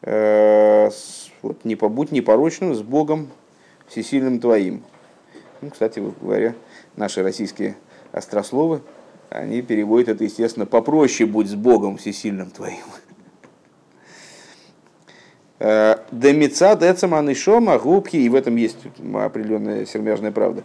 вот, 0.05 1.65
не, 1.65 1.75
будь 1.75 2.11
непорочным 2.11 2.75
с 2.75 2.81
Богом 2.81 3.29
всесильным 3.87 4.39
твоим. 4.39 4.83
Ну, 5.61 5.69
кстати 5.71 6.03
говоря, 6.21 6.53
наши 6.95 7.23
российские 7.23 7.75
острословы, 8.11 8.81
они 9.29 9.61
переводят 9.61 10.09
это, 10.09 10.23
естественно, 10.23 10.65
попроще 10.65 11.27
«будь 11.27 11.47
с 11.47 11.55
Богом 11.55 11.97
всесильным 11.97 12.51
твоим». 12.51 12.83
Э, 15.59 15.97
Демица 16.11 16.75
децаман 16.75 17.33
шома 17.33 17.79
губки, 17.79 18.17
и 18.17 18.27
в 18.29 18.35
этом 18.35 18.55
есть 18.57 18.77
определенная 19.13 19.85
сермяжная 19.85 20.31
правда. 20.31 20.63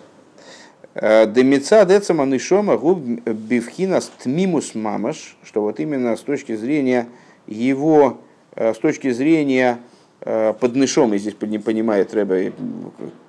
Э, 0.95 1.27
Демица 1.27 1.85
децаман 1.85 2.39
шома 2.39 2.77
губ 2.77 2.99
бифхинас 2.99 4.11
тмимус 4.23 4.75
мамаш, 4.75 5.37
что 5.43 5.63
вот 5.63 5.79
именно 5.79 6.17
с 6.17 6.21
точки 6.21 6.57
зрения 6.57 7.07
его, 7.47 8.19
э, 8.19 8.30
с 8.57 8.79
точки 8.79 9.11
зрения 9.11 9.79
поднышом, 10.21 11.15
и 11.15 11.19
здесь 11.19 11.35
не 11.43 11.59
понимает 11.59 12.13
Рэбе, 12.13 12.53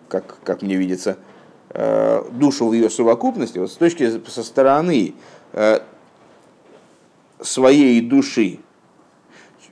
как, 0.09 0.37
как 0.43 0.61
мне 0.61 0.75
видится, 0.75 1.17
Э, 1.73 2.23
душу 2.33 2.67
в 2.67 2.73
ее 2.73 2.89
совокупности, 2.89 3.57
вот 3.57 3.71
с 3.71 3.75
точки 3.75 4.19
со 4.27 4.43
стороны 4.43 5.13
э, 5.53 5.79
своей 7.39 8.01
души 8.01 8.59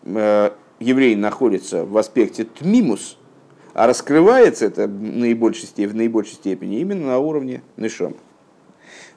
э, 0.03 0.51
еврей 0.79 1.17
находится 1.17 1.83
в 1.83 1.97
аспекте 1.97 2.45
тмимус, 2.45 3.17
а 3.73 3.85
раскрывается 3.85 4.67
это 4.67 4.87
в 4.87 5.01
наибольшей 5.01 5.67
степени, 5.67 5.91
в 5.91 5.95
наибольшей 5.95 6.35
степени 6.35 6.79
именно 6.79 7.07
на 7.07 7.19
уровне 7.19 7.63
нишом. 7.75 8.15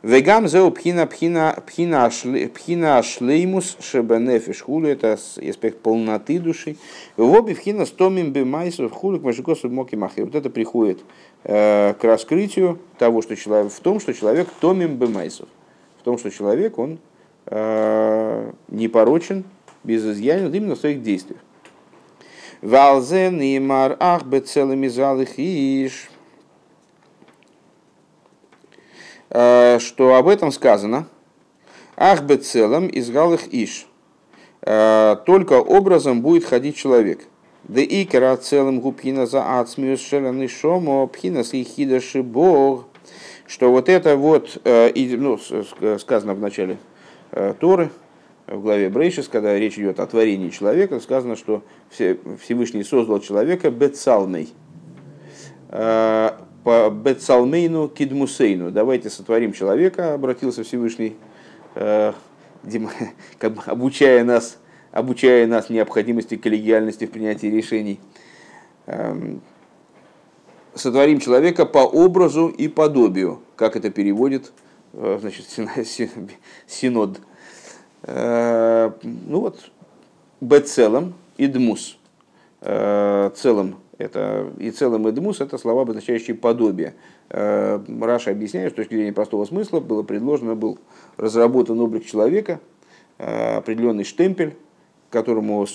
Вегам 0.02 0.48
зеу 0.48 0.70
пхина 0.72 1.06
пхина 1.06 1.62
пхина 1.66 2.10
пхина 2.54 3.02
шлеймус 3.02 3.76
шебенефиш 3.80 4.62
хулу 4.62 4.86
это 4.86 5.12
аспект 5.12 5.78
полноты 5.78 6.40
души. 6.40 6.76
В 7.16 7.32
обе 7.32 7.54
пхина 7.54 7.86
стомим 7.86 8.32
бемайсов 8.32 8.92
хулу 8.92 9.20
к 9.20 9.22
машикосу 9.22 9.70
моки 9.70 9.94
махи. 9.94 10.22
Вот 10.22 10.34
это 10.34 10.50
приходит 10.50 10.98
Э, 11.44 11.94
к 11.94 12.04
раскрытию 12.04 12.78
того, 12.98 13.20
что 13.20 13.34
человек, 13.34 13.72
в 13.72 13.80
том, 13.80 13.98
что 13.98 14.14
человек 14.14 14.48
томим 14.60 14.94
бемайсов, 14.94 15.48
в 15.98 16.04
том, 16.04 16.16
что 16.16 16.30
человек, 16.30 16.78
он 16.78 17.00
э, 17.46 18.52
непорочен, 18.68 19.42
безызъянен 19.82 20.54
именно 20.54 20.76
в 20.76 20.78
своих 20.78 21.02
действиях. 21.02 21.40
Валзен 22.60 23.40
и 23.40 23.58
мар 23.58 23.96
ах 23.98 24.22
залых 24.22 25.36
иш. 25.36 26.10
Э, 29.21 29.21
что 29.32 30.14
об 30.16 30.28
этом 30.28 30.52
сказано. 30.52 31.06
Ах 31.96 32.22
бецелом 32.22 32.88
из 32.88 33.10
галых 33.10 33.52
иш. 33.52 33.86
Э, 34.62 35.16
только 35.26 35.54
образом 35.54 36.22
будет 36.22 36.44
ходить 36.44 36.76
человек. 36.76 37.20
Да 37.64 37.80
и 37.80 38.04
кера 38.04 38.36
целым 38.36 38.80
губхина 38.80 39.26
за 39.26 39.60
ацмиус 39.60 40.00
шеланы 40.00 40.48
шомо 40.48 41.06
пхина 41.06 41.44
с 41.44 42.22
бог. 42.22 42.86
Что 43.46 43.70
вот 43.70 43.88
это 43.88 44.16
вот, 44.16 44.58
э, 44.64 44.92
ну, 45.16 45.38
сказано 45.98 46.34
в 46.34 46.40
начале 46.40 46.78
э, 47.32 47.54
Торы, 47.58 47.90
в 48.46 48.60
главе 48.62 48.88
Брейшис, 48.88 49.28
когда 49.28 49.58
речь 49.58 49.78
идет 49.78 50.00
о 50.00 50.06
творении 50.06 50.48
человека, 50.50 51.00
сказано, 51.00 51.36
что 51.36 51.62
Всевышний 51.90 52.82
создал 52.82 53.20
человека 53.20 53.70
бецалмей. 53.70 54.52
Э, 56.64 56.88
по 56.88 56.90
бецалмейну 56.90 57.88
кидмусейну. 57.88 58.70
Давайте 58.70 59.10
сотворим 59.10 59.52
человека, 59.52 60.14
обратился 60.14 60.62
Всевышний, 60.64 61.16
как 61.74 63.54
бы 63.54 63.62
обучая 63.66 64.24
нас 64.24 64.58
обучая 64.92 65.46
нас 65.46 65.70
необходимости 65.70 66.36
коллегиальности 66.36 67.06
в 67.06 67.10
принятии 67.10 67.46
решений. 67.46 67.98
Эм, 68.86 69.40
сотворим 70.74 71.18
человека 71.18 71.66
по 71.66 71.78
образу 71.78 72.48
и 72.48 72.68
подобию, 72.68 73.40
как 73.56 73.74
это 73.74 73.90
переводит 73.90 74.52
э, 74.92 75.18
значит, 75.20 75.46
синод. 76.66 77.20
Э, 78.02 78.92
ну 79.02 79.40
вот, 79.40 79.70
бецелом 80.40 81.14
и 81.38 81.46
дмус. 81.46 81.96
Э, 82.60 83.30
целым 83.34 83.78
это, 83.98 84.52
и 84.58 84.70
целым 84.70 85.06
и 85.08 85.12
дмус 85.12 85.40
это 85.40 85.58
слова, 85.58 85.82
обозначающие 85.82 86.34
подобие. 86.36 86.94
Раша 87.28 88.30
объясняет, 88.30 88.72
с 88.72 88.76
точки 88.76 88.94
зрения 88.94 89.12
простого 89.12 89.44
смысла 89.44 89.80
было 89.80 90.02
предложено, 90.02 90.54
был 90.54 90.78
разработан 91.16 91.78
облик 91.78 92.04
человека, 92.06 92.60
определенный 93.18 94.04
штемпель, 94.04 94.56
которому 95.12 95.66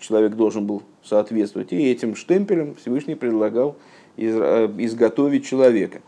человек 0.00 0.34
должен 0.34 0.66
был 0.66 0.82
соответствовать. 1.02 1.72
И 1.72 1.90
этим 1.90 2.14
штемпелем 2.14 2.76
Всевышний 2.76 3.16
предлагал 3.16 3.76
э, 4.16 4.22
изготовить 4.78 5.44
человека. 5.44 6.00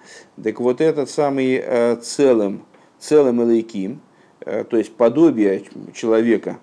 Так 0.42 0.60
вот 0.60 0.80
этот 0.80 1.10
самый 1.10 1.60
э, 1.62 1.96
целым, 1.96 2.62
целым 2.98 3.42
элейким, 3.42 4.00
э, 4.40 4.64
то 4.64 4.76
есть 4.76 4.94
подобие 4.94 5.64
человека, 5.92 6.58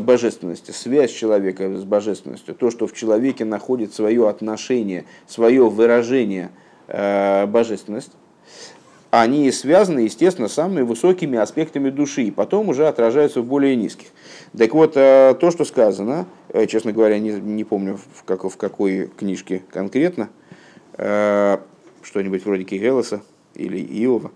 божественности, 0.00 0.72
связь 0.72 1.10
человека 1.10 1.76
с 1.76 1.84
божественностью, 1.84 2.54
то, 2.54 2.70
что 2.70 2.86
в 2.86 2.92
человеке 2.92 3.44
находит 3.44 3.94
свое 3.94 4.28
отношение, 4.28 5.04
свое 5.26 5.68
выражение 5.68 6.50
божественность, 6.86 8.12
они 9.10 9.50
связаны, 9.50 10.00
естественно, 10.00 10.48
с 10.48 10.52
самыми 10.52 10.82
высокими 10.82 11.36
аспектами 11.38 11.90
души, 11.90 12.22
и 12.22 12.30
потом 12.30 12.68
уже 12.68 12.86
отражаются 12.86 13.40
в 13.40 13.46
более 13.46 13.74
низких. 13.74 14.06
Так 14.56 14.72
вот, 14.72 14.92
э, 14.96 15.34
то, 15.40 15.50
что 15.50 15.64
сказано, 15.64 16.26
э, 16.48 16.66
честно 16.66 16.92
говоря, 16.92 17.18
не, 17.18 17.32
не 17.32 17.64
помню 17.64 17.98
в, 18.14 18.22
как, 18.24 18.44
в 18.44 18.56
какой 18.56 19.10
книжке 19.18 19.62
конкретно, 19.72 20.30
э, 20.96 21.58
что-нибудь 22.02 22.44
вроде 22.44 22.62
Кигелоса 22.62 23.22
или 23.54 23.78
Иова. 23.80 24.30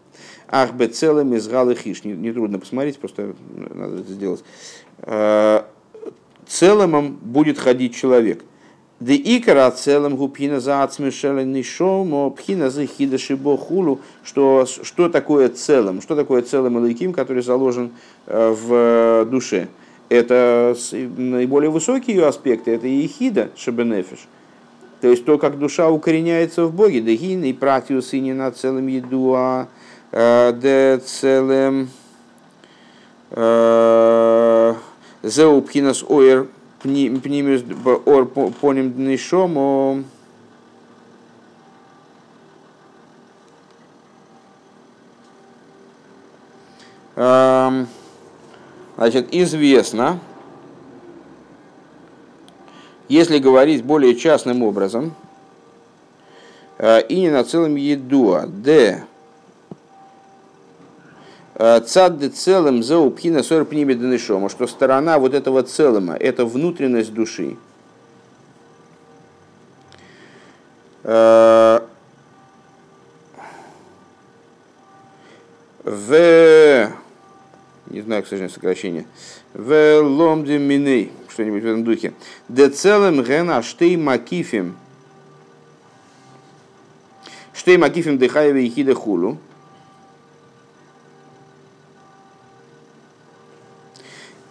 Ах, 0.49 0.75
бецелем 0.75 1.35
из 1.35 1.47
галыхиш. 1.47 2.05
Нетрудно 2.05 2.59
посмотреть, 2.59 2.99
просто 2.99 3.35
надо 3.57 4.01
это 4.01 4.13
сделать. 4.13 4.45
Целым 6.47 7.19
будет 7.23 7.59
ходить 7.59 7.95
человек. 7.95 8.45
Де 9.01 9.17
икара 9.17 9.71
целым 9.71 10.17
гупина 10.17 10.61
за 10.61 10.89
шомо 11.65 12.31
пхина 12.31 12.71
за 12.71 12.87
хидашибо 12.87 13.57
хулу. 13.59 14.01
Что, 14.23 14.67
что 14.67 15.09
такое 15.09 15.49
целым? 15.49 16.01
Что 16.01 16.15
такое 16.15 16.43
целым 16.43 16.79
илайким, 16.79 17.13
который 17.13 17.43
заложен 17.43 17.91
в 18.27 19.27
душе? 19.31 19.69
это 20.09 20.77
наиболее 20.91 21.71
высокие 21.71 22.17
ее 22.17 22.27
аспекты, 22.27 22.73
это 22.73 22.87
ехида 22.87 23.51
шабенефиш. 23.57 24.29
То 25.01 25.09
есть 25.09 25.25
то, 25.25 25.39
как 25.39 25.59
душа 25.59 25.91
укореняется 25.91 26.65
в 26.65 26.75
Боге. 26.75 27.01
Дегин 27.01 27.45
и 27.45 27.53
пратиус 27.53 28.13
и 28.15 28.21
не 28.21 28.33
на 28.33 28.51
целым 28.51 28.87
еду, 28.87 29.35
а 29.35 29.69
де 30.13 31.01
целым 31.05 31.91
Э, 33.37 34.75
Зеу 35.25 35.61
пхинас 35.63 36.05
оэр 36.09 36.47
пнимис 36.83 37.65
ор 38.07 38.27
поним 38.27 38.93
днишом. 38.93 40.05
Эм, 47.17 47.89
значит, 48.97 49.33
известно, 49.33 50.21
если 53.09 53.39
говорить 53.39 53.85
более 53.85 54.15
частным 54.15 54.63
образом, 54.63 55.15
э, 56.79 57.03
и 57.07 57.21
не 57.21 57.31
на 57.31 57.43
целом 57.45 57.77
едуа, 57.77 58.47
д 58.47 59.05
цадды 61.57 62.29
целым 62.29 62.83
за 62.83 62.99
упхина 62.99 63.43
сор 63.43 63.65
пнимеденешома, 63.65 64.49
что 64.49 64.67
сторона 64.67 65.19
вот 65.19 65.35
этого 65.35 65.63
целого, 65.63 66.17
это 66.17 66.45
внутренность 66.45 67.15
души. 67.15 67.57
Э, 71.05 71.81
в 75.85 76.91
не 77.95 78.01
знаю, 78.01 78.23
к 78.23 78.27
сожалению, 78.27 78.53
сокращение. 78.53 79.07
В 79.53 80.01
ломде 80.01 80.59
миней, 80.59 81.13
что-нибудь 81.29 81.63
в 81.63 81.67
этом 81.67 81.85
духе. 81.85 82.13
Де 82.49 82.69
целым 82.69 83.23
гена 83.23 83.63
штей 83.63 83.97
макифим. 83.97 84.77
Штей 87.53 87.77
макифим 87.77 88.19
дыхаеве 88.19 88.67
и 88.67 88.71
хида 88.71 88.95
хулу. 88.95 89.39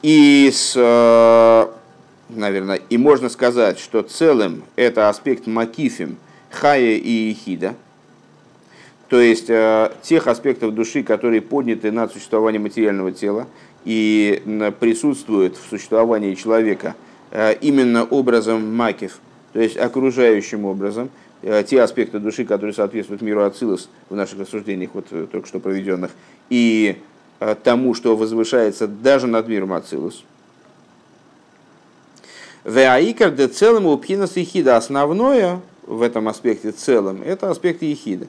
И 0.03 0.51
с, 0.53 0.73
э, 0.75 1.67
наверное, 2.29 2.79
и 2.89 2.97
можно 2.97 3.29
сказать, 3.29 3.79
что 3.79 4.03
целым 4.03 4.63
это 4.75 5.09
аспект 5.09 5.47
макифим, 5.47 6.17
хая 6.51 6.97
и 6.97 7.09
ехида– 7.29 7.73
то 9.13 9.21
есть 9.21 9.47
э, 9.47 9.91
тех 10.01 10.25
аспектов 10.25 10.73
души, 10.73 11.03
которые 11.03 11.39
подняты 11.39 11.91
над 11.91 12.11
существованием 12.11 12.63
материального 12.63 13.11
тела 13.11 13.45
и 13.85 14.41
присутствуют 14.79 15.55
в 15.55 15.69
существовании 15.69 16.33
человека 16.33 16.95
э, 17.29 17.53
именно 17.61 18.05
образом 18.05 18.75
макив, 18.75 19.19
то 19.53 19.59
есть 19.59 19.77
окружающим 19.77 20.65
образом, 20.65 21.11
те 21.67 21.83
аспекты 21.83 22.17
души, 22.17 22.43
которые 22.43 22.73
соответствуют 22.73 23.21
миру 23.21 23.43
Ацилус 23.43 23.89
в 24.09 24.15
наших 24.15 24.39
рассуждениях, 24.39 24.91
вот 24.95 25.05
только 25.29 25.47
что 25.47 25.59
проведенных, 25.59 26.09
и 26.49 26.97
тому, 27.63 27.93
что 27.93 28.15
возвышается 28.15 28.87
даже 28.87 29.27
над 29.27 29.47
миром 29.47 29.73
Ацилус. 29.73 30.23
Веаикар 32.63 33.31
де 33.31 33.47
целым 33.47 33.85
у 33.85 33.97
пхинас 33.97 34.37
ехида. 34.37 34.77
Основное 34.77 35.59
в 35.85 36.01
этом 36.01 36.27
аспекте 36.27 36.71
целым– 36.71 37.21
это 37.25 37.49
аспект 37.49 37.81
ехида. 37.81 38.27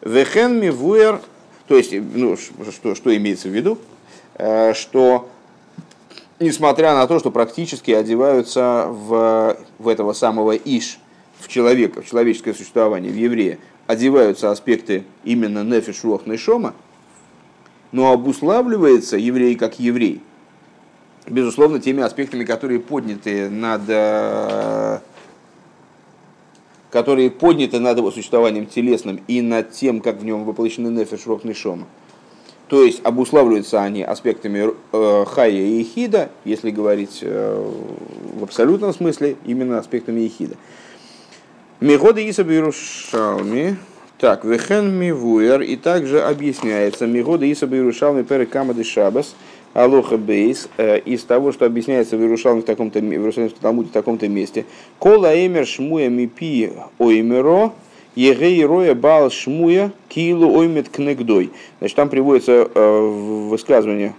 Вехен 0.00 0.60
мивуэр, 0.60 1.20
то 1.66 1.76
есть, 1.76 1.92
ну, 1.92 2.36
что, 2.36 2.94
что 2.94 3.16
имеется 3.16 3.48
в 3.48 3.52
виду, 3.52 3.78
э, 4.34 4.72
что 4.74 5.28
несмотря 6.40 6.94
на 6.94 7.06
то, 7.06 7.18
что 7.18 7.30
практически 7.30 7.90
одеваются 7.90 8.86
в, 8.88 9.56
в 9.78 9.88
этого 9.88 10.12
самого 10.12 10.52
иш, 10.52 10.98
в 11.38 11.48
человека, 11.48 12.02
в 12.02 12.06
человеческое 12.06 12.54
существование, 12.54 13.12
в 13.12 13.16
еврея, 13.16 13.58
одеваются 13.86 14.50
аспекты 14.50 15.04
именно 15.24 15.62
нефиш 15.62 16.02
рох 16.04 16.22
шома, 16.38 16.74
но 17.92 18.12
обуславливается 18.12 19.16
еврей 19.16 19.54
как 19.56 19.78
еврей, 19.78 20.20
безусловно, 21.26 21.80
теми 21.80 22.02
аспектами, 22.02 22.44
которые 22.44 22.80
подняты 22.80 23.48
над 23.50 23.82
э, 23.88 24.98
которые 26.90 27.30
подняты 27.30 27.78
над 27.78 27.98
его 27.98 28.10
существованием 28.10 28.66
телесным 28.66 29.20
и 29.28 29.42
над 29.42 29.72
тем, 29.72 30.00
как 30.00 30.18
в 30.18 30.24
нем 30.24 30.44
воплощены 30.44 30.88
нефеш 30.88 31.26
рох 31.26 31.44
нишома. 31.44 31.86
То 32.68 32.82
есть 32.82 33.00
обуславливаются 33.04 33.82
они 33.82 34.02
аспектами 34.02 34.72
э, 34.92 35.24
хая 35.26 35.50
и 35.50 35.78
ехида, 35.78 36.30
если 36.44 36.70
говорить 36.70 37.20
э, 37.22 37.72
в 38.34 38.42
абсолютном 38.42 38.92
смысле, 38.92 39.36
именно 39.44 39.78
аспектами 39.78 40.20
ехида. 40.20 40.56
Михода 41.80 42.20
Иса 42.20 42.42
Бирушалми, 42.42 43.76
так, 44.18 44.44
Вехен 44.44 44.98
Мивуэр, 44.98 45.60
и 45.60 45.76
также 45.76 46.22
объясняется 46.22 47.06
Михода 47.06 47.44
Иса 47.44 47.66
Бирушалми 47.66 48.22
Перекамады 48.22 48.82
Шабас, 48.82 49.34
Алоха 49.74 50.16
Бейс 50.16 50.70
э, 50.78 51.00
из 51.00 51.22
того, 51.24 51.52
что 51.52 51.66
объясняется 51.66 52.16
в 52.16 52.22
Иерусалиме 52.22 52.62
в 52.62 52.64
таком-то 52.64 52.98
в 52.98 53.02
Иерусалимском 53.02 53.60
Талмуде 53.60 53.90
в 53.90 53.92
таком-то 53.92 54.26
месте. 54.26 54.64
Кола 54.98 55.34
Эмер 55.34 55.66
Шмуя 55.66 56.08
Мипи 56.08 56.72
Оймеро 56.98 57.72
Егей 58.14 58.64
Роя 58.64 58.94
Бал 58.94 59.30
Шмуя 59.30 59.92
Килу 60.08 60.58
Оймет 60.58 60.88
Кнегдой. 60.88 61.50
Значит, 61.80 61.96
там 61.96 62.08
приводится 62.08 62.70
э, 62.74 63.00
высказывание 63.50 64.14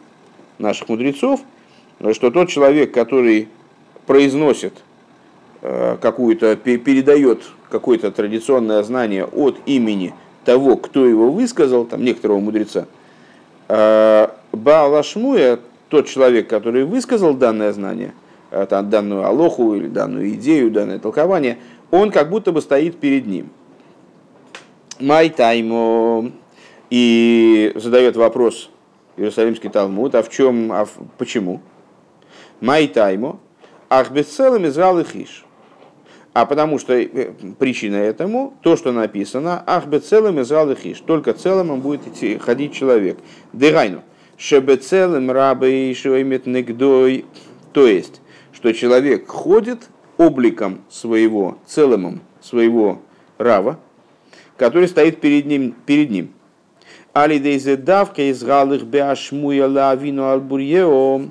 наших 0.60 0.90
мудрецов, 0.90 1.40
что 2.14 2.30
тот 2.30 2.50
человек, 2.50 2.94
который 2.94 3.48
произносит 4.06 4.74
какую-то, 5.62 6.56
передает 6.56 7.44
какое-то 7.70 8.12
традиционное 8.12 8.84
знание 8.84 9.26
от 9.26 9.58
имени 9.66 10.14
того, 10.46 10.78
кто 10.78 11.06
его 11.06 11.32
высказал, 11.32 11.86
там 11.86 12.04
некоторого 12.04 12.40
мудреца, 12.40 12.88
Баалашмуя, 14.52 15.60
тот 15.90 16.08
человек, 16.08 16.48
который 16.48 16.84
высказал 16.84 17.34
данное 17.34 17.72
знание, 17.72 18.14
э, 18.52 18.66
там, 18.70 18.90
данную 18.90 19.26
алоху 19.26 19.76
или 19.76 19.88
данную 19.88 20.32
идею, 20.32 20.72
данное 20.72 21.00
толкование, 21.00 21.58
он 21.92 22.12
как 22.12 22.30
будто 22.30 22.52
бы 22.52 22.62
стоит 22.62 23.00
перед 23.00 23.26
ним. 23.26 23.50
Май 25.00 25.30
таймо 25.30 26.32
и 26.90 27.72
задает 27.76 28.16
вопрос 28.16 28.70
Иерусалимский 29.16 29.70
Талмуд, 29.70 30.16
а 30.16 30.24
в 30.24 30.30
чем, 30.30 30.72
а 30.72 30.86
в, 30.86 30.92
почему? 31.18 31.62
Май 32.60 32.88
таймо, 32.88 33.40
ах 33.90 34.12
бесцелым 34.12 34.68
израл 34.68 35.00
их 35.00 35.16
иш. 35.16 35.46
А 36.34 36.46
потому 36.46 36.78
что 36.78 36.94
э, 36.94 37.32
причина 37.58 37.96
этому, 37.96 38.54
то, 38.62 38.78
что 38.78 38.92
написано, 38.92 39.64
ах 39.66 39.88
бецелым 39.88 40.40
израл 40.42 40.70
их 40.70 40.86
иш. 40.86 41.00
Только 41.00 41.34
целым 41.34 41.72
он 41.72 41.82
будет 41.82 42.08
идти, 42.08 42.38
ходить 42.38 42.74
человек. 42.74 43.18
Дегайну. 43.54 44.04
Шебецелым 44.38 45.32
рабы 45.32 45.92
шоймет 45.98 46.46
негдой. 46.46 47.26
То 47.74 47.88
есть, 47.88 48.22
что 48.54 48.72
человек 48.72 49.28
ходит 49.28 49.90
обликом 50.18 50.82
своего, 50.90 51.58
целым 51.66 52.22
своего 52.40 53.02
рава, 53.40 53.80
который 54.58 54.88
стоит 54.88 55.20
перед 55.20 55.48
ним. 55.48 55.74
Перед 55.88 56.12
ним. 56.12 56.34
Алидейзе 57.14 57.78
давка 57.78 58.30
из 58.30 58.44
галых 58.44 58.84
беашмуя 58.84 59.68
лавину 59.68 60.26
албурьео. 60.26 61.22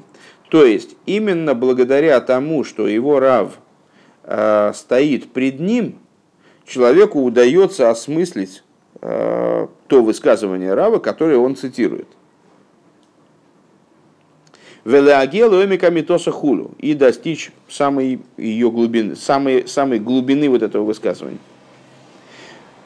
То 0.49 0.64
есть, 0.64 0.97
именно 1.07 1.55
благодаря 1.55 2.20
тому, 2.20 2.64
что 2.64 2.86
его 2.86 3.18
рав 3.18 3.59
э, 4.22 4.72
стоит 4.74 5.32
пред 5.32 5.61
ним, 5.61 5.99
человеку 6.66 7.22
удается 7.22 7.90
осмыслить 7.90 8.62
э, 9.01 9.66
то 9.86 10.03
высказывание 10.03 10.74
рава, 10.74 10.99
которое 10.99 11.38
он 11.38 11.57
цитирует. 11.57 12.09
Велеагел 14.84 15.53
митоса 15.90 16.30
хулу 16.30 16.70
и 16.78 16.94
достичь 16.94 17.51
самой 17.68 18.20
ее 18.36 18.70
глубины, 18.70 19.16
самой, 19.16 19.66
самой 19.66 19.99
глубины 19.99 20.49
вот 20.49 20.62
этого 20.62 20.84
высказывания. 20.84 21.40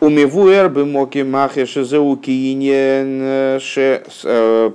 Умевуэр 0.01 0.71
бы 0.71 0.87
моки 0.87 1.19
махе 1.19 1.67
э, 4.25 4.71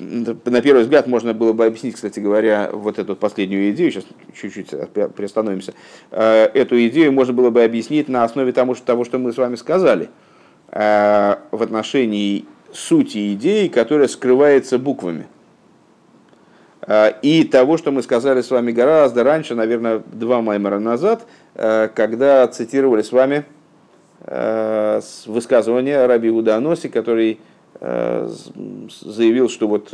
на 0.00 0.62
первый 0.62 0.82
взгляд 0.82 1.06
можно 1.06 1.34
было 1.34 1.52
бы 1.52 1.66
объяснить, 1.66 1.94
кстати 1.94 2.20
говоря, 2.20 2.70
вот 2.72 2.98
эту 2.98 3.14
последнюю 3.14 3.70
идею, 3.70 3.92
сейчас 3.92 4.04
чуть-чуть 4.34 4.70
приостановимся, 5.14 5.74
э, 6.10 6.44
эту 6.54 6.86
идею 6.86 7.12
можно 7.12 7.32
было 7.34 7.50
бы 7.50 7.62
объяснить 7.62 8.08
на 8.08 8.24
основе 8.24 8.52
того, 8.52 8.74
что 8.74 9.18
мы 9.18 9.32
с 9.32 9.36
вами 9.36 9.56
сказали 9.56 10.08
э, 10.72 11.36
в 11.50 11.62
отношении 11.62 12.46
сути 12.72 13.34
идеи, 13.34 13.68
которая 13.68 14.08
скрывается 14.08 14.78
буквами. 14.78 15.26
Э, 16.86 17.12
и 17.22 17.44
того, 17.44 17.76
что 17.76 17.92
мы 17.92 18.02
сказали 18.02 18.40
с 18.40 18.50
вами 18.50 18.72
гораздо 18.72 19.22
раньше, 19.22 19.54
наверное, 19.54 20.02
два 20.12 20.40
маймера 20.40 20.78
назад, 20.78 21.26
когда 21.54 22.46
цитировали 22.46 23.02
с 23.02 23.12
вами 23.12 23.44
высказывание 25.26 26.06
Раби 26.06 26.30
Уданоси, 26.30 26.88
который 26.88 27.40
заявил, 27.80 29.48
что 29.48 29.66
вот 29.66 29.92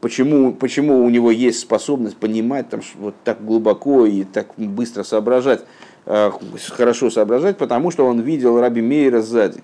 почему, 0.00 0.52
почему 0.52 1.04
у 1.04 1.10
него 1.10 1.30
есть 1.30 1.60
способность 1.60 2.16
понимать 2.16 2.68
там, 2.68 2.80
вот 2.98 3.14
так 3.22 3.44
глубоко 3.44 4.06
и 4.06 4.24
так 4.24 4.48
быстро 4.56 5.04
соображать, 5.04 5.64
хорошо 6.04 7.10
соображать, 7.10 7.58
потому 7.58 7.90
что 7.90 8.06
он 8.06 8.20
видел 8.20 8.60
Раби 8.60 8.82
Мейера 8.82 9.20
сзади. 9.20 9.62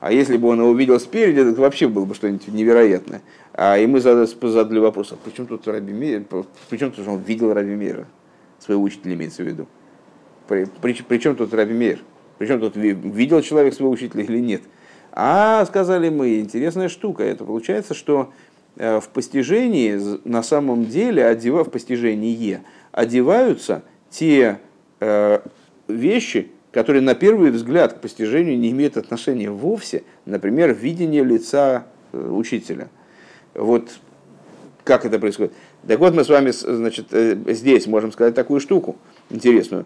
А 0.00 0.12
если 0.12 0.36
бы 0.36 0.48
он 0.48 0.60
его 0.60 0.70
увидел 0.70 0.98
спереди, 1.00 1.40
это 1.40 1.60
вообще 1.60 1.88
было 1.88 2.04
бы 2.04 2.14
что-нибудь 2.14 2.46
невероятное. 2.48 3.20
А, 3.52 3.76
и 3.78 3.86
мы 3.86 4.00
задали, 4.00 4.28
задали 4.48 4.78
вопрос, 4.78 5.12
а 5.12 5.16
при 5.16 5.34
чем 5.34 5.48
тут 5.48 5.66
Раби 5.66 5.92
Мейер? 5.92 6.24
При 6.70 6.76
чем 6.76 6.92
тут 6.92 7.06
он 7.08 7.18
видел 7.18 7.52
Раби 7.52 7.74
Мейера? 7.74 8.06
Своего 8.60 8.82
учителя 8.84 9.14
имеется 9.14 9.42
в 9.42 9.46
виду. 9.46 9.66
При, 10.46 10.66
при, 10.80 10.92
при 10.92 11.18
чем 11.18 11.34
тут 11.34 11.52
Раби 11.52 11.74
Мейер? 11.74 11.98
Причем 12.38 12.60
тут 12.60 12.76
видел 12.76 13.42
человек 13.42 13.74
своего 13.74 13.90
учителя 13.92 14.22
или 14.22 14.38
нет? 14.38 14.62
А, 15.20 15.66
сказали 15.66 16.10
мы, 16.10 16.38
интересная 16.38 16.88
штука. 16.88 17.24
Это 17.24 17.44
получается, 17.44 17.92
что 17.92 18.32
в 18.76 19.02
постижении 19.12 19.98
на 20.28 20.44
самом 20.44 20.86
деле, 20.86 21.26
одева, 21.26 21.64
в 21.64 21.70
постижении 21.72 22.60
одеваются 22.92 23.82
те 24.10 24.60
вещи, 25.88 26.52
которые 26.70 27.02
на 27.02 27.16
первый 27.16 27.50
взгляд 27.50 27.94
к 27.94 28.00
постижению 28.00 28.56
не 28.56 28.70
имеют 28.70 28.96
отношения 28.96 29.50
вовсе, 29.50 30.04
например, 30.24 30.72
видение 30.72 31.24
лица 31.24 31.86
учителя. 32.12 32.88
Вот 33.54 33.90
как 34.88 35.04
это 35.04 35.18
происходит. 35.18 35.52
Так 35.86 36.00
вот, 36.00 36.14
мы 36.14 36.24
с 36.24 36.28
вами 36.28 36.50
значит, 36.50 37.08
э, 37.12 37.36
здесь 37.48 37.86
можем 37.86 38.10
сказать 38.10 38.34
такую 38.34 38.58
штуку 38.58 38.96
интересную, 39.30 39.84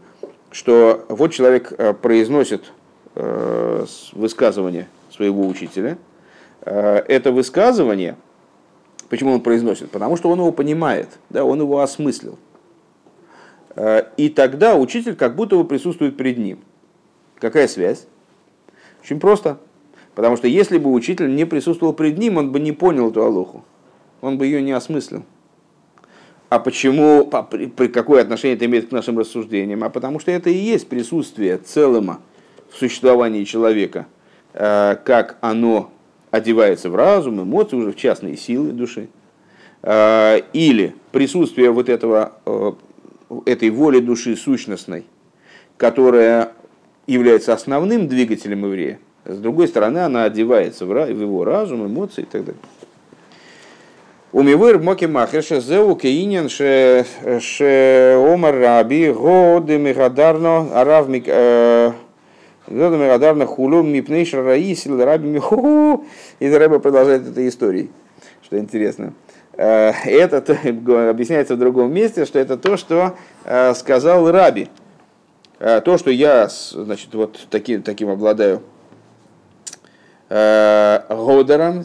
что 0.53 1.05
вот 1.09 1.33
человек 1.33 1.73
э, 1.77 1.93
произносит 1.93 2.73
э, 3.17 3.85
высказывание 4.13 4.89
своего 5.13 5.47
учителя. 5.47 5.99
Это 6.65 7.33
высказывание, 7.33 8.17
почему 9.09 9.33
он 9.33 9.41
произносит? 9.41 9.91
Потому 9.91 10.17
что 10.17 10.31
он 10.31 10.39
его 10.39 10.53
понимает, 10.53 11.09
да, 11.29 11.45
он 11.45 11.61
его 11.61 11.81
осмыслил. 11.81 12.39
И 14.17 14.29
тогда 14.29 14.77
учитель 14.77 15.17
как 15.17 15.35
будто 15.35 15.57
бы 15.57 15.65
присутствует 15.65 16.17
перед 16.17 16.39
ним. 16.39 16.61
Какая 17.39 17.67
связь? 17.67 18.07
Очень 19.03 19.19
просто. 19.19 19.59
Потому 20.15 20.37
что 20.37 20.47
если 20.47 20.79
бы 20.79 20.93
учитель 20.93 21.35
не 21.35 21.47
присутствовал 21.47 21.93
перед 21.93 22.17
ним, 22.19 22.37
он 22.37 22.53
бы 22.53 22.61
не 22.61 22.73
понял 22.73 23.11
эту 23.11 23.25
алоху 23.25 23.65
он 24.23 24.39
бы 24.39 24.47
ее 24.47 24.63
не 24.63 24.73
осмыслил. 24.73 25.25
А 26.49 26.59
почему, 26.59 27.27
при, 27.51 27.67
при 27.67 27.89
какое 27.89 28.23
отношение 28.23 28.57
это 28.57 28.65
имеет 28.65 28.89
к 28.89 28.93
нашим 28.93 29.19
рассуждениям? 29.19 29.85
А 29.85 29.91
потому 29.91 30.21
что 30.21 30.31
это 30.31 30.49
и 30.49 30.57
есть 30.57 30.89
присутствие 30.89 31.59
целого 31.59 32.21
в 32.71 32.79
существовании 32.79 33.45
человека, 33.45 34.07
э, 34.07 34.22
как 34.53 35.37
оно 35.41 35.91
одевается 36.33 36.91
в 36.91 36.97
разум, 36.97 37.43
эмоции, 37.43 37.77
уже 37.77 37.93
в 37.93 37.97
частные 37.97 38.37
силы 38.37 38.73
души, 38.73 39.09
э, 39.83 40.41
или 40.53 40.97
присутствие 41.13 41.71
вот 41.71 41.89
этого, 41.89 42.33
э, 42.47 42.73
этой 43.45 43.71
воли 43.71 44.01
души 44.01 44.35
сущностной, 44.35 45.05
которая 45.77 46.53
является 47.07 47.53
основным 47.53 48.09
двигателем 48.09 48.65
еврея, 48.65 48.99
с 49.27 49.39
другой 49.39 49.69
стороны, 49.69 49.99
она 49.99 50.25
одевается 50.25 50.87
в 50.87 50.91
его 50.91 51.45
разум, 51.45 51.87
эмоции 51.87 52.23
и 52.23 52.27
так 52.27 52.45
далее. 52.45 52.61
Умивыр 54.33 54.79
моки 54.79 55.05
махеша 55.05 55.61
зеу 55.61 55.95
кейнин 55.95 56.49
ше 56.49 57.05
ше 57.41 58.15
омар 58.17 58.55
раби 58.59 59.13
годы 59.13 59.77
мигадарно 59.77 60.71
арав 60.73 61.09
мигадарно 62.69 63.47
хулу 63.47 63.83
мипнейш 63.83 64.35
раисил 64.35 65.03
раби 65.05 65.29
миху 65.29 66.05
и 66.39 66.49
Рэба 66.49 66.79
продолжает 66.79 67.27
этой 67.29 67.49
историей, 67.49 67.91
что 68.43 68.59
интересно. 68.59 69.15
Это 69.55 70.57
объясняется 71.11 71.57
в 71.57 71.59
другом 71.59 71.93
месте, 71.93 72.25
что 72.25 72.39
это 72.39 72.57
то, 72.57 72.77
что 72.77 73.17
сказал 73.75 74.31
Раби. 74.31 74.69
То, 75.59 75.99
что 75.99 76.11
я, 76.11 76.49
значит, 76.49 77.15
вот 77.15 77.47
таким, 77.51 77.83
таким 77.83 78.09
обладаю 78.09 78.63
Годером, 80.33 81.85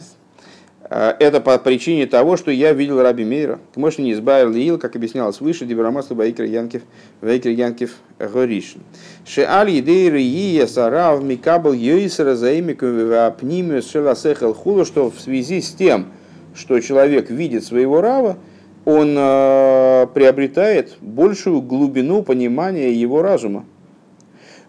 это 0.90 1.40
по 1.40 1.58
причине 1.58 2.06
того, 2.06 2.36
что 2.38 2.50
я 2.50 2.72
видел 2.72 3.02
Раби 3.02 3.24
Мейра. 3.24 3.58
Может, 3.76 3.98
не 3.98 4.12
избавил 4.12 4.54
Ил, 4.54 4.78
как 4.78 4.96
объяснялось 4.96 5.40
выше, 5.40 5.66
Дебрамаслу 5.66 6.16
Баикр 6.16 6.44
Янкев, 6.44 6.82
Баикр 7.20 7.50
Янкев 7.50 7.96
Горишин. 8.18 8.80
Шеаль 9.26 9.70
едей 9.70 10.08
рия 10.08 10.66
сарав 10.66 11.22
микабл 11.22 11.72
йойсера 11.72 12.34
заимиком 12.36 13.12
апнимиус 13.12 13.90
шеласехал 13.90 14.54
хулу, 14.54 14.86
что 14.86 15.10
в 15.10 15.20
связи 15.20 15.60
с 15.60 15.72
тем, 15.72 16.06
что 16.54 16.80
человек 16.80 17.28
видит 17.28 17.64
своего 17.64 18.00
рава, 18.00 18.38
он 18.86 19.14
э, 19.18 20.06
приобретает 20.14 20.96
большую 21.02 21.60
глубину 21.60 22.22
понимания 22.22 22.92
его 22.92 23.20
разума. 23.20 23.66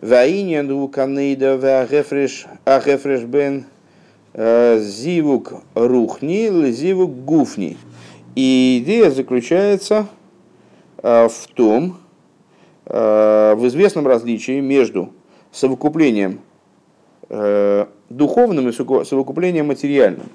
Ваиньян 0.01 0.70
у 0.70 0.89
канейда 0.89 1.57
вахефреш 1.57 3.24
бен 3.24 3.65
Э, 3.65 3.78
зивук 4.34 5.53
рухни, 5.75 6.71
зивук 6.71 7.11
гуфни. 7.25 7.77
И 8.36 8.82
идея 8.84 9.09
заключается 9.09 10.07
э, 11.01 11.27
в 11.27 11.47
том, 11.53 11.97
э, 12.86 13.55
в 13.57 13.67
известном 13.67 14.07
различии 14.07 14.59
между 14.59 15.09
совокуплением 15.51 16.41
духовным 18.09 18.69
и 18.69 18.71
совокуплением 18.71 19.67
материальным. 19.67 20.30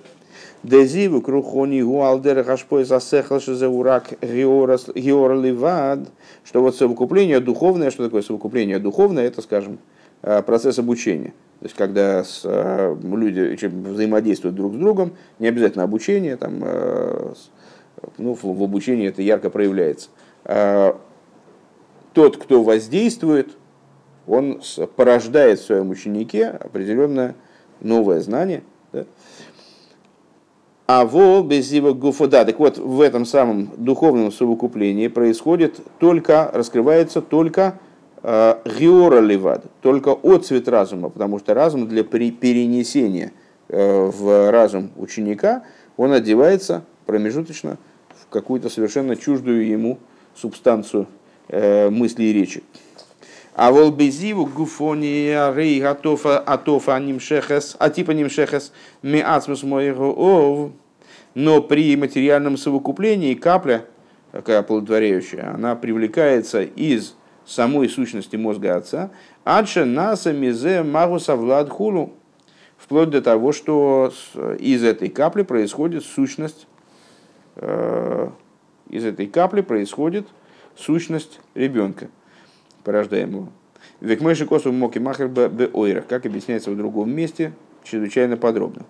Дезиву 0.63 1.21
крухони 1.21 1.83
гуалдер 1.83 2.45
хашпой 2.45 2.85
засехал 2.85 3.41
шизеурак 3.41 4.15
геор 4.23 5.35
ливад, 5.35 6.09
что 6.45 6.63
вот 6.63 6.77
совокупление 6.77 7.41
духовное, 7.41 7.91
что 7.91 8.05
такое 8.05 8.23
совокупление 8.23 8.79
духовное, 8.79 9.27
это, 9.27 9.43
скажем, 9.43 9.79
процесс 10.21 10.79
обучения– 10.79 11.33
то 11.65 11.67
есть, 11.67 11.77
когда 11.79 12.23
с, 12.23 12.43
э, 12.45 12.95
люди 13.03 13.57
взаимодействуют 13.67 14.55
друг 14.55 14.75
с 14.75 14.77
другом, 14.77 15.15
не 15.39 15.49
обязательно 15.49 15.85
обучение, 15.85 16.37
там, 16.37 16.61
э, 16.61 17.33
ну, 18.19 18.35
в, 18.35 18.63
обучении 18.63 19.09
это 19.09 19.23
ярко 19.23 19.49
проявляется. 19.49 20.11
А 20.45 21.01
тот, 22.13 22.37
кто 22.37 22.63
воздействует, 22.63 23.57
он 24.27 24.61
порождает 24.95 25.59
в 25.59 25.65
своем 25.65 25.89
ученике 25.89 26.49
определенное 26.49 27.35
новое 27.81 28.21
знание. 28.21 28.63
Да? 28.93 29.07
А 30.87 31.07
во 31.07 31.43
без 31.43 31.73
его 31.73 31.95
гуфода. 31.95 32.45
Так 32.45 32.59
вот, 32.59 32.77
в 32.77 33.01
этом 33.01 33.25
самом 33.25 33.71
духовном 33.79 34.31
совокуплении 34.33 35.09
происходит 35.09 35.81
только, 35.99 36.51
раскрывается 36.53 37.23
только 37.23 37.81
Геора 38.25 39.21
ливад, 39.21 39.67
только 39.83 40.17
отцвет 40.23 40.67
разума, 40.67 41.11
потому 41.11 41.39
что 41.39 41.53
разум 41.53 41.87
для 41.87 42.03
перенесения 42.05 43.33
э, 43.69 44.05
в 44.07 44.51
разум 44.51 44.93
ученика, 44.97 45.65
он 45.99 46.13
одевается 46.13 46.85
промежуточно 47.05 47.77
в 48.09 48.31
какую-то 48.31 48.71
совершенно 48.71 49.15
чуждую 49.15 49.67
ему 49.67 49.99
субстанцию 50.35 51.07
э, 51.49 51.91
мысли 51.91 52.25
и 52.25 52.33
речи. 52.33 52.63
А 53.55 53.71
волбезиву 53.71 54.47
гуфония 54.47 55.53
рей 55.53 55.83
готова 55.83 56.39
атофа 56.39 56.99
нимшехес, 56.99 57.77
а 57.79 57.91
типа 57.91 58.13
нимшехес 58.13 58.73
ми 59.03 59.21
ацмус 59.21 59.63
моего 59.65 60.11
ов. 60.13 60.71
Но 61.35 61.61
при 61.61 61.95
материальном 61.97 62.57
совокуплении 62.57 63.35
капля, 63.35 63.85
такая 64.33 64.61
оплодотворяющая, 64.61 65.53
она 65.55 65.77
привлекается 65.77 66.63
из 66.63 67.15
самой 67.47 67.89
сущности 67.89 68.37
мозга 68.37 68.77
отца, 68.77 69.11
адше 69.45 69.85
наса 69.85 70.33
мизе 70.33 70.83
магуса 70.83 71.37
влад 71.37 71.69
хулу, 71.71 72.13
вплоть 72.77 73.11
до 73.11 73.23
того, 73.23 73.53
что 73.53 74.13
из 74.59 74.83
этой 74.85 75.09
капли 75.09 75.43
происходит 75.43 76.05
сущность, 76.05 76.67
э, 77.57 78.29
из 78.91 79.05
этой 79.05 79.27
капли 79.27 79.61
происходит 79.61 80.27
сущность 80.77 81.41
ребенка, 81.55 82.09
порождаемого. 82.83 83.49
Векмэши 84.01 84.47
косу 84.47 84.73
моки 84.73 84.99
махер 84.99 85.29
бе 85.29 86.01
как 86.03 86.27
объясняется 86.27 86.71
в 86.71 86.77
другом 86.77 87.11
месте, 87.11 87.53
чрезвычайно 87.85 88.37
подробно. 88.37 88.85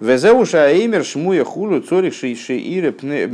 Везеуша 0.00 0.70
Эймер 0.72 1.04
шмуя 1.04 1.44
хулу 1.44 1.80
цорих 1.80 2.14
шеире 2.14 2.90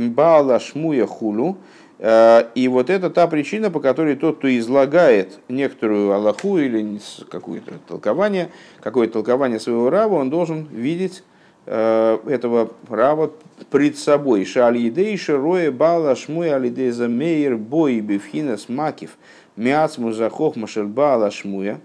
бала 0.09 0.59
шмуя 0.59 1.07
хулу 1.07 1.57
и 2.01 2.67
вот 2.67 2.89
это 2.89 3.11
та 3.11 3.27
причина, 3.27 3.69
по 3.69 3.79
которой 3.79 4.15
тот, 4.15 4.39
кто 4.39 4.57
излагает 4.57 5.39
некоторую 5.49 6.13
Аллаху 6.13 6.57
или 6.57 6.99
какое-то 7.29 7.73
толкование, 7.87 8.49
какое-то 8.79 9.13
толкование 9.13 9.59
своего 9.59 9.91
рава, 9.91 10.15
он 10.15 10.31
должен 10.31 10.65
видеть 10.71 11.23
э, 11.67 12.17
этого 12.25 12.71
рава 12.89 13.31
пред 13.69 13.99
собой. 13.99 14.45
Шалидей 14.45 15.15
широя 15.15 15.71
бала 15.71 16.15
шмуй 16.15 16.51
алидей 16.51 16.89
замейр 16.89 17.57
бой 17.57 17.99
бифхинас 17.99 18.67
макив 18.67 19.11
мяцму 19.55 20.11
захох 20.11 20.55
машербала 20.55 21.29
шмуя. 21.29 21.79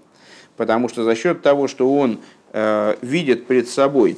Потому 0.56 0.88
что 0.88 1.04
за 1.04 1.14
счет 1.14 1.42
того, 1.42 1.68
что 1.68 1.94
он 1.94 2.20
э, 2.54 2.96
видит 3.02 3.46
пред 3.46 3.68
собой 3.68 4.16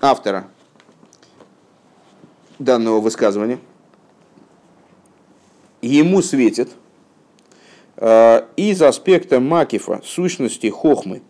автора 0.00 0.46
данного 2.60 3.00
высказывания– 3.00 3.58
ему 5.82 6.22
светит 6.22 6.70
э, 7.96 8.46
из 8.56 8.82
аспекта 8.82 9.40
Макифа, 9.40 10.00
сущности 10.04 10.68
Хохмы, 10.68 11.22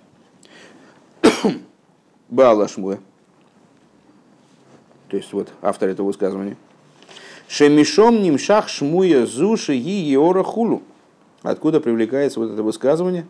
Баала 2.28 2.68
Шмуя, 2.68 2.98
то 5.08 5.16
есть 5.16 5.32
вот 5.32 5.48
автор 5.62 5.88
этого 5.88 6.06
высказывания, 6.06 6.56
Шемишом 7.48 8.22
нимшах 8.22 8.68
шмуя 8.68 9.26
зуши 9.26 9.74
и 9.74 9.90
еора 9.90 10.44
хулу. 10.44 10.82
Откуда 11.42 11.80
привлекается 11.80 12.38
вот 12.38 12.52
это 12.52 12.62
высказывание? 12.62 13.26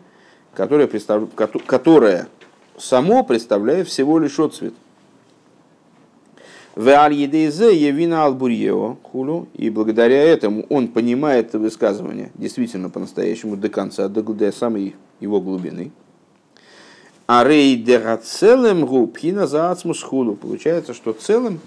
которое, 0.53 0.87
представ... 0.87 1.33
которое 1.65 2.27
само 2.77 3.23
представляет 3.23 3.87
всего 3.87 4.19
лишь 4.19 4.39
отцвет. 4.39 4.73
Аль-едейзе 4.73 4.90
явина 7.71 8.23
албурьео 8.25 8.97
хулу, 9.03 9.49
и 9.53 9.69
благодаря 9.69 10.23
этому 10.23 10.65
он 10.69 10.87
понимает 10.87 11.49
это 11.49 11.59
высказывание 11.59 12.31
действительно 12.35 12.89
по-настоящему 12.89 13.57
до 13.57 13.69
конца, 13.69 14.07
до, 14.07 14.23
до 14.23 14.51
самой 14.51 14.95
его 15.19 15.41
глубины. 15.41 15.91
А 17.27 17.43
рей 17.43 17.75
целым 18.17 18.85
губхина 18.85 19.47
за 19.47 19.71
хулу. 20.01 20.35
Получается, 20.35 20.93
что 20.93 21.13
целым 21.13 21.59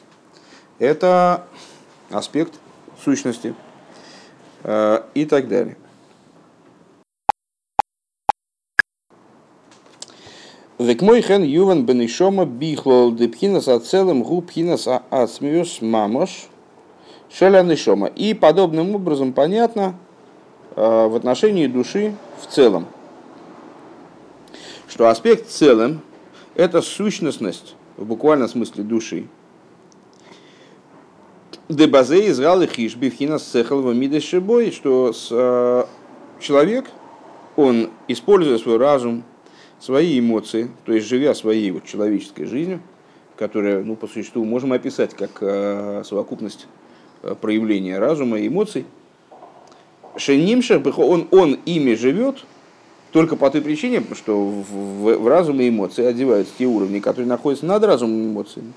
это 0.79 1.47
аспект 2.11 2.55
сущности 3.03 3.55
э, 4.63 5.03
и 5.15 5.25
так 5.27 5.49
далее. 5.49 5.77
Век 10.79 11.03
мой 11.03 11.23
хен 11.23 11.45
юван 11.45 11.87
бенишома 11.87 12.47
бихлол 12.47 13.13
депхинас 13.13 13.69
ацелем 13.69 14.25
гу 14.25 14.43
пхинас 14.43 14.89
ацмиус 15.09 15.81
мамош 15.81 16.49
шеля 17.31 17.63
нишома. 17.63 18.09
И 18.09 18.35
подобным 18.35 18.93
образом 18.97 19.33
понятно 19.33 19.95
э, 20.75 21.07
в 21.07 21.15
отношении 21.15 21.69
души 21.69 22.17
в 22.43 22.53
целом, 22.53 22.87
что 24.89 25.09
аспект 25.09 25.49
целым– 25.49 26.01
это 26.57 26.83
сущностность 26.83 27.77
в 27.97 28.05
буквальном 28.07 28.49
смысле 28.49 28.83
души. 28.83 29.29
Дебазе 31.69 32.29
изгал 32.31 32.63
и 32.63 32.67
хиш 32.67 32.97
бифхинас 32.97 33.45
цехал 33.45 33.81
мидешебой, 33.93 34.73
что 34.73 35.13
э, 35.31 35.85
человек, 36.41 36.87
он, 37.55 37.91
используя 38.09 38.59
свой 38.59 38.77
разум, 38.79 39.23
свои 39.85 40.19
эмоции, 40.19 40.71
то 40.87 40.95
есть 40.95 41.07
живя 41.07 41.35
своей 41.35 41.71
вот 41.71 41.85
человеческой 41.85 42.47
жизнью, 42.47 42.81
которая, 43.37 43.83
ну, 43.83 43.97
по 43.97 44.07
существу, 44.07 44.43
можем 44.45 44.73
описать 44.73 45.13
как 45.13 45.31
э, 45.43 46.03
совокупность 46.07 46.67
э, 47.23 47.35
проявления 47.39 47.99
разума 47.99 48.39
и 48.39 48.49
эмоций. 48.49 48.87
Шенимша, 50.17 50.79
он, 50.79 51.29
он 51.31 51.59
ими 51.67 51.95
живет 51.95 52.47
только 53.13 53.37
по 53.37 53.51
той 53.51 53.61
причине, 53.61 54.03
что 54.15 54.41
в, 54.41 54.65
в, 54.73 55.19
в 55.19 55.29
разум 55.29 55.61
и 55.61 55.69
эмоции 55.69 56.05
одеваются 56.07 56.55
те 56.57 56.65
уровни, 56.65 57.01
которые 57.01 57.29
находятся 57.29 57.67
над 57.67 57.85
разумом 57.85 58.23
и 58.23 58.27
эмоциями. 58.27 58.73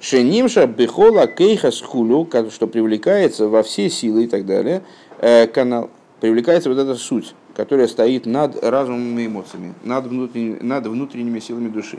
Шенимша 0.00 0.68
бехола 0.68 1.26
кейха 1.26 1.72
схулю, 1.72 2.28
что 2.52 2.68
привлекается 2.68 3.48
во 3.48 3.64
все 3.64 3.90
силы 3.90 4.24
и 4.24 4.26
так 4.28 4.46
далее, 4.46 4.82
э, 5.18 5.48
канал, 5.48 5.90
привлекается 6.20 6.68
вот 6.68 6.78
эта 6.78 6.94
суть 6.94 7.34
которая 7.58 7.88
стоит 7.88 8.24
над 8.24 8.62
разумом 8.62 9.18
и 9.18 9.26
эмоциями, 9.26 9.74
над, 9.82 10.06
внутренними, 10.06 10.60
над 10.62 10.86
внутренними 10.86 11.40
силами 11.40 11.68
души. 11.68 11.98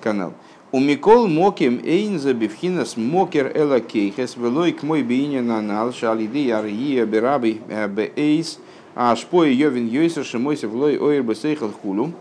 Канал. 0.00 0.32
У 0.70 0.78
Микол 0.78 1.26
Моким 1.26 1.80
Эйнза 1.84 2.32
Бифхинас 2.34 2.96
Мокер 2.96 3.50
Эла 3.52 3.80
Кейхес 3.80 4.36
Велой 4.36 4.70
к 4.70 4.84
мой 4.84 5.02
биине 5.02 5.42
нанал 5.42 5.92
шалиды 5.92 6.44
ярии 6.44 7.04
бираби 7.04 7.60
э, 7.68 7.88
бейс 7.88 8.60
а 8.94 9.16
шпой 9.16 9.52
йовин 9.52 9.88
йойсер 9.88 10.24
шимойся 10.24 10.68
влой 10.68 10.96
ойр 10.98 11.24
бесейхал 11.24 11.72
хулу. 11.72 12.12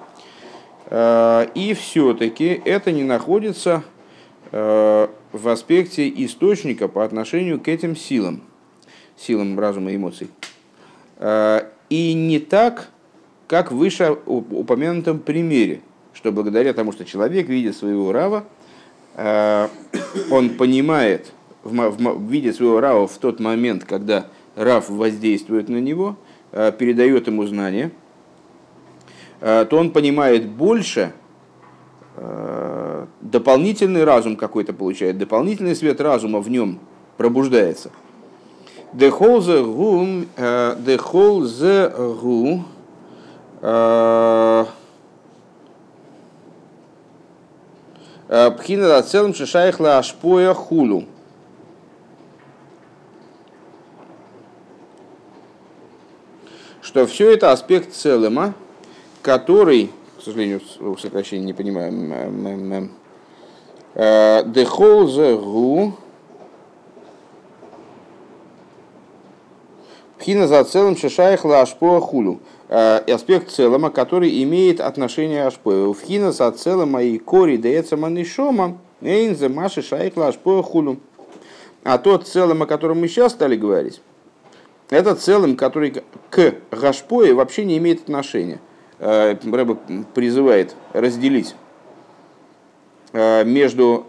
Э, 0.87 1.45
и 1.53 1.75
все-таки 1.75 2.59
это 2.65 2.91
не 2.91 3.03
находится 3.03 3.83
э, 4.51 5.07
в 5.31 5.47
аспекте 5.47 6.09
источника 6.09 6.87
по 6.87 7.05
отношению 7.05 7.59
к 7.59 7.67
этим 7.67 7.95
силам, 7.95 8.41
силам 9.15 9.59
разума 9.59 9.91
и 9.91 9.97
эмоций. 9.97 10.29
И 11.91 12.13
не 12.13 12.39
так, 12.39 12.87
как 13.47 13.73
в 13.73 13.75
выше 13.75 14.17
упомянутом 14.25 15.19
примере, 15.19 15.81
что 16.13 16.31
благодаря 16.31 16.71
тому, 16.73 16.93
что 16.93 17.03
человек 17.03 17.49
видит 17.49 17.75
своего 17.75 18.13
рава, 18.13 18.45
э, 19.15 19.67
он 20.31 20.51
понимает, 20.51 21.33
видит 21.65 22.55
своего 22.55 22.79
рава 22.79 23.09
в 23.09 23.17
тот 23.17 23.41
момент, 23.41 23.83
когда 23.83 24.27
рав 24.55 24.89
воздействует 24.89 25.67
на 25.67 25.81
него, 25.81 26.15
э, 26.53 26.71
передает 26.71 27.27
ему 27.27 27.45
знания, 27.45 27.91
э, 29.41 29.65
то 29.69 29.77
он 29.77 29.91
понимает 29.91 30.47
больше, 30.47 31.13
дополнительный 33.21 34.03
разум 34.03 34.35
какой-то 34.35 34.73
получает, 34.73 35.17
дополнительный 35.17 35.75
свет 35.75 35.99
разума 36.01 36.39
в 36.39 36.49
нем 36.49 36.79
пробуждается– 37.17 37.91
Дехол 38.93 39.41
зе 39.41 39.63
гу, 39.63 40.25
дехол 40.79 41.43
зе 41.43 41.89
гу, 41.89 42.63
Пхина 48.31 48.87
да 48.87 49.01
целым 49.03 49.33
шишайхла 49.33 49.97
ашпоя 49.97 50.53
хулу. 50.53 51.05
Что 56.81 57.05
все 57.05 57.33
это 57.33 57.51
аспект 57.51 57.93
целыма, 57.93 58.53
который, 59.21 59.91
к 60.17 60.21
сожалению, 60.21 60.61
сокращение 60.97 61.45
не 61.45 61.53
понимаю, 61.53 62.89
Дехол 63.95 65.07
зе 65.07 65.37
гу, 65.37 65.93
Пхина 70.21 70.47
за 70.47 70.63
целым 70.63 70.95
шишайхла 70.95 71.61
ашпоа 71.61 71.99
хулю. 71.99 72.41
Э, 72.69 72.99
аспект 73.11 73.49
целома, 73.49 73.89
который 73.89 74.43
имеет 74.43 74.79
отношение 74.79 75.47
ашпоа. 75.47 75.91
Пхина 75.95 76.31
за 76.31 76.51
целым 76.51 76.99
и 76.99 77.17
кори 77.17 77.57
деется 77.57 77.97
манишома. 77.97 78.77
Эйнзе 79.01 79.49
маши 79.49 79.81
шайхла 79.81 80.27
ашпоа 80.27 80.61
хулю. 80.61 80.99
А 81.83 81.97
тот 81.97 82.27
целым, 82.27 82.61
о 82.61 82.67
котором 82.67 83.01
мы 83.01 83.07
сейчас 83.07 83.31
стали 83.31 83.55
говорить, 83.55 83.99
это 84.91 85.15
целым, 85.15 85.55
который 85.55 86.03
к 86.29 86.53
Гашпое 86.69 87.33
вообще 87.33 87.65
не 87.65 87.79
имеет 87.79 88.01
отношения. 88.03 88.59
Э, 88.99 89.35
Рэба 89.43 89.79
призывает 90.13 90.75
разделить 90.93 91.55
э, 93.13 93.43
между 93.43 94.05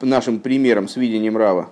нашим 0.00 0.40
примером 0.40 0.88
с 0.88 0.96
видением 0.96 1.36
Рава 1.36 1.70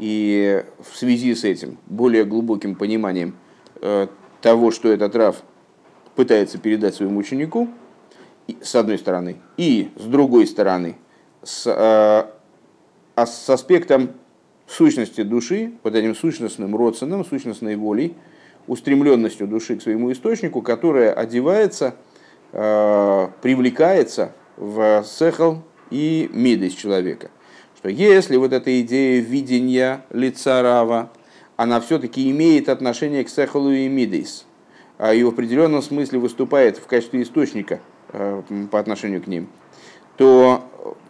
и 0.00 0.64
в 0.80 0.96
связи 0.96 1.34
с 1.34 1.44
этим 1.44 1.76
более 1.86 2.24
глубоким 2.24 2.74
пониманием 2.74 3.36
э, 3.82 4.06
того, 4.40 4.70
что 4.70 4.88
этот 4.88 5.14
Рав 5.14 5.42
пытается 6.16 6.56
передать 6.56 6.94
своему 6.94 7.18
ученику, 7.18 7.68
с 8.62 8.74
одной 8.74 8.96
стороны, 8.98 9.36
и 9.58 9.90
с 9.96 10.04
другой 10.04 10.46
стороны, 10.46 10.96
с, 11.42 11.66
э, 11.66 12.30
а 13.14 13.26
с 13.26 13.50
аспектом 13.50 14.12
сущности 14.66 15.22
души, 15.22 15.72
под 15.82 15.94
этим 15.94 16.14
сущностным 16.14 16.74
родственным, 16.74 17.22
сущностной 17.22 17.76
волей, 17.76 18.16
устремленностью 18.68 19.46
души 19.46 19.76
к 19.76 19.82
своему 19.82 20.12
источнику, 20.12 20.62
которая 20.62 21.12
одевается, 21.12 21.94
э, 22.52 23.28
привлекается 23.42 24.32
в 24.56 25.04
сехал 25.04 25.62
и 25.90 26.30
мидость 26.32 26.78
человека– 26.78 27.30
что 27.80 27.88
если 27.88 28.36
вот 28.36 28.52
эта 28.52 28.82
идея 28.82 29.22
видения 29.22 30.04
лица 30.10 30.60
Рава, 30.60 31.10
она 31.56 31.80
все-таки 31.80 32.30
имеет 32.30 32.68
отношение 32.68 33.24
к 33.24 33.30
Сехалу 33.30 33.70
и 33.70 33.88
Мидейс, 33.88 34.44
а 34.98 35.14
и 35.14 35.22
в 35.22 35.28
определенном 35.28 35.80
смысле 35.80 36.18
выступает 36.18 36.76
в 36.76 36.86
качестве 36.86 37.22
источника 37.22 37.80
э, 38.12 38.42
по 38.70 38.78
отношению 38.78 39.22
к 39.22 39.26
ним, 39.26 39.48
то 40.18 40.62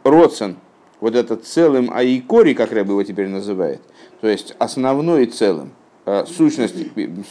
Родсен, 0.04 0.58
вот 1.00 1.16
этот 1.16 1.44
целым 1.44 1.90
Аикори, 1.92 2.54
как 2.54 2.70
Рэб 2.70 2.86
его 2.86 3.02
теперь 3.02 3.26
называет, 3.26 3.80
то 4.20 4.28
есть 4.28 4.54
основной 4.60 5.26
целым, 5.26 5.72
э, 6.06 6.24
сущность, 6.26 6.76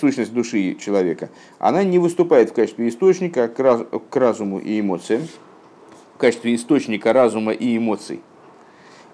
сущность 0.01 0.33
души 0.33 0.75
человека, 0.75 1.29
она 1.59 1.85
не 1.85 1.97
выступает 1.97 2.49
в 2.49 2.53
качестве 2.53 2.89
источника 2.89 3.47
к 3.47 4.15
разуму 4.17 4.59
и 4.59 4.81
эмоциям, 4.81 5.21
в 6.15 6.17
качестве 6.17 6.55
источника 6.55 7.13
разума 7.13 7.53
и 7.53 7.77
эмоций, 7.77 8.19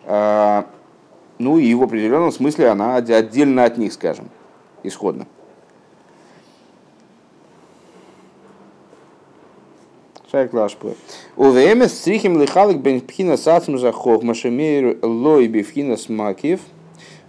ну 0.08 1.58
и 1.58 1.74
в 1.74 1.84
определенном 1.84 2.32
смысле 2.32 2.70
она 2.70 2.95
отдельно 2.95 3.64
от 3.64 3.78
них, 3.78 3.91
скажем, 3.93 4.30
исходно. 4.84 5.28
УВМС 11.38 11.93
стрихим 11.93 12.41
лихалик 12.41 12.78
бен 12.78 12.99
пхина 12.99 13.38
сацм 13.38 13.78
захов 13.78 14.22
машемейр 14.22 14.97
лой 15.01 15.47
бифхина 15.47 15.95
смакив 15.95 16.60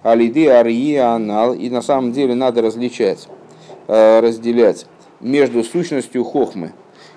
алиды 0.02 0.48
арии 0.48 0.96
анал. 0.96 1.54
И 1.54 1.70
на 1.70 1.82
самом 1.82 2.12
деле 2.12 2.34
надо 2.34 2.62
различать, 2.62 3.28
э, 3.86 4.20
разделять 4.20 4.86
между 5.20 5.62
сущностью 5.62 6.24
хохмы, 6.24 6.72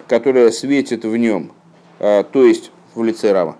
которая 0.07 0.51
светит 0.51 1.05
в 1.05 1.17
нем, 1.17 1.53
э, 1.97 2.23
то 2.23 2.43
есть 2.43 2.71
в 2.93 3.03
лице 3.03 3.31
Рава, 3.31 3.57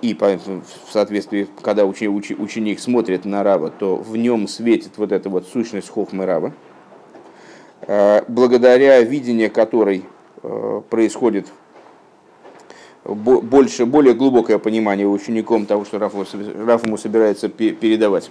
и 0.00 0.14
в 0.14 0.90
соответствии, 0.90 1.46
когда 1.62 1.84
ученик 1.86 2.80
смотрит 2.80 3.24
на 3.24 3.42
раба, 3.42 3.70
то 3.70 3.96
в 3.96 4.16
нем 4.16 4.48
светит 4.48 4.92
вот 4.96 5.12
эта 5.12 5.28
вот 5.28 5.46
сущность 5.46 5.88
хохмы 5.88 6.26
раба, 6.26 6.52
э, 7.82 8.22
благодаря 8.28 9.00
видению 9.02 9.50
которой 9.50 10.04
происходит 10.90 11.46
больше, 13.04 13.86
более 13.86 14.14
глубокое 14.14 14.58
понимание 14.58 15.06
учеником 15.06 15.66
того, 15.66 15.84
что 15.84 15.98
Раф, 16.00 16.14
ему 16.14 16.96
собирается 16.96 17.48
передавать. 17.48 18.30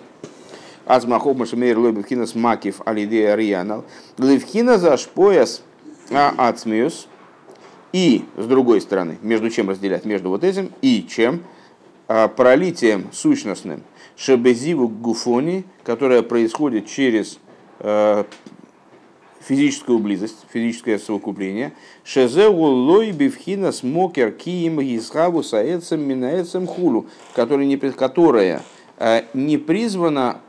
Азмахов 0.85 1.37
Машемейр 1.37 1.77
Лойбевхинас 1.77 2.35
Макив 2.35 2.81
Алидея 2.85 3.35
Риянал. 3.35 3.85
Левхина 4.17 4.77
заш 4.77 5.07
пояс 5.07 5.61
Ацмиус. 6.09 7.07
И, 7.93 8.25
с 8.37 8.45
другой 8.45 8.81
стороны, 8.81 9.17
между 9.21 9.49
чем 9.49 9.69
разделять? 9.69 10.05
Между 10.05 10.29
вот 10.29 10.43
этим 10.43 10.71
и 10.81 11.05
чем? 11.09 11.43
А, 12.07 12.27
пролитием 12.27 13.07
сущностным. 13.11 13.83
Шебезиву 14.15 14.87
гуфони, 14.87 15.63
которое 15.83 16.21
происходит 16.21 16.87
через 16.87 17.39
а, 17.79 18.25
физическую 19.41 19.99
близость, 19.99 20.37
физическое 20.51 20.99
совокупление. 20.99 21.73
Шезеу 22.03 22.53
лой 22.53 23.11
бифхина 23.11 23.71
смокер 23.71 24.31
киим 24.31 24.79
гизхаву 24.79 25.43
саэцем 25.43 26.01
минаэцем 26.01 26.67
хулу, 26.67 27.07
которое 27.35 27.65
не, 27.65 27.77
которое 27.77 28.61
э, 28.97 29.23
не 29.33 29.57
призвано 29.57 30.39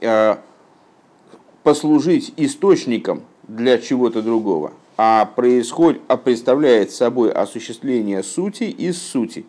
э, 0.00 0.36
послужить 1.62 2.32
источником 2.36 3.22
для 3.46 3.78
чего-то 3.78 4.22
другого, 4.22 4.72
а, 5.02 5.24
происходит, 5.24 6.02
а 6.08 6.16
представляет 6.16 6.90
собой 6.90 7.32
осуществление 7.32 8.22
сути 8.22 8.64
из 8.64 9.00
сути. 9.00 9.46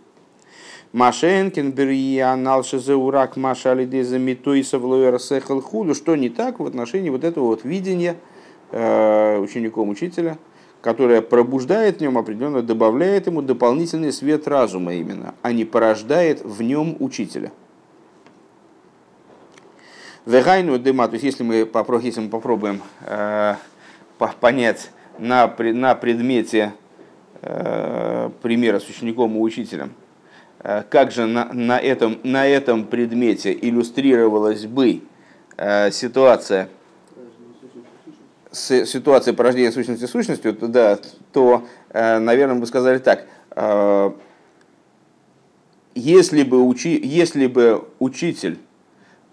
Машенкин 0.93 1.71
бериянал 1.71 2.63
шезеурак 2.63 3.37
машалидеза 3.37 4.19
митуиса 4.19 4.77
в 4.77 5.61
худу, 5.61 5.95
что 5.95 6.15
не 6.15 6.29
так 6.29 6.59
в 6.59 6.65
отношении 6.65 7.09
вот 7.09 7.23
этого 7.23 7.45
вот 7.45 7.63
видения– 7.63 8.17
Э, 8.73 9.37
учеником 9.37 9.89
учителя, 9.89 10.37
которая 10.81 11.21
пробуждает 11.21 11.97
в 11.97 12.01
нем 12.01 12.17
определенно, 12.17 12.61
добавляет 12.61 13.27
ему 13.27 13.41
дополнительный 13.41 14.13
свет 14.13 14.47
разума 14.47 14.93
именно, 14.93 15.35
а 15.41 15.51
не 15.51 15.65
порождает 15.65 16.41
в 16.41 16.61
нем 16.61 16.95
учителя. 16.99 17.51
Вегайну 20.25 20.79
дыма, 20.79 21.07
то 21.09 21.15
есть 21.15 21.25
если 21.25 21.43
мы, 21.43 21.65
попробуем, 21.65 22.05
если 22.05 22.21
мы 22.21 22.29
попробуем 22.29 22.81
э, 23.01 23.55
понять 24.39 24.91
на, 25.21 25.47
на 25.57 25.95
предмете 25.95 26.73
э, 27.41 28.29
примера 28.41 28.79
с 28.79 28.89
учеником 28.89 29.37
и 29.37 29.39
учителем, 29.39 29.93
э, 30.59 30.83
как 30.89 31.11
же 31.11 31.25
на, 31.25 31.53
на, 31.53 31.79
этом, 31.79 32.19
на 32.23 32.45
этом 32.45 32.85
предмете 32.85 33.53
иллюстрировалась 33.53 34.65
бы 34.65 35.01
э, 35.57 35.91
ситуация– 35.91 36.67
с 38.51 38.85
ситуацией 38.85 39.35
порождения 39.35 39.71
сущности 39.71 40.05
сущностью, 40.05 40.53
то, 40.53 40.67
да, 40.67 40.99
то, 41.31 41.65
э, 41.89 42.19
наверное, 42.19 42.55
мы 42.55 42.65
сказали 42.65 42.97
так. 42.97 43.25
Э, 43.51 44.11
если 45.95 46.43
бы, 46.43 46.61
учи, 46.61 46.99
если 47.01 47.47
бы 47.47 47.85
учитель 47.99 48.59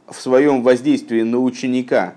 в 0.06 0.20
своем 0.20 0.62
воздействии 0.62 1.22
на 1.22 1.38
ученика 1.38 2.16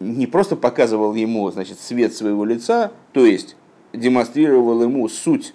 не 0.00 0.26
просто 0.26 0.56
показывал 0.56 1.14
ему 1.14 1.50
значит, 1.50 1.80
свет 1.80 2.14
своего 2.14 2.44
лица, 2.44 2.92
то 3.12 3.24
есть 3.24 3.56
демонстрировал 3.92 4.82
ему 4.82 5.08
суть 5.08 5.54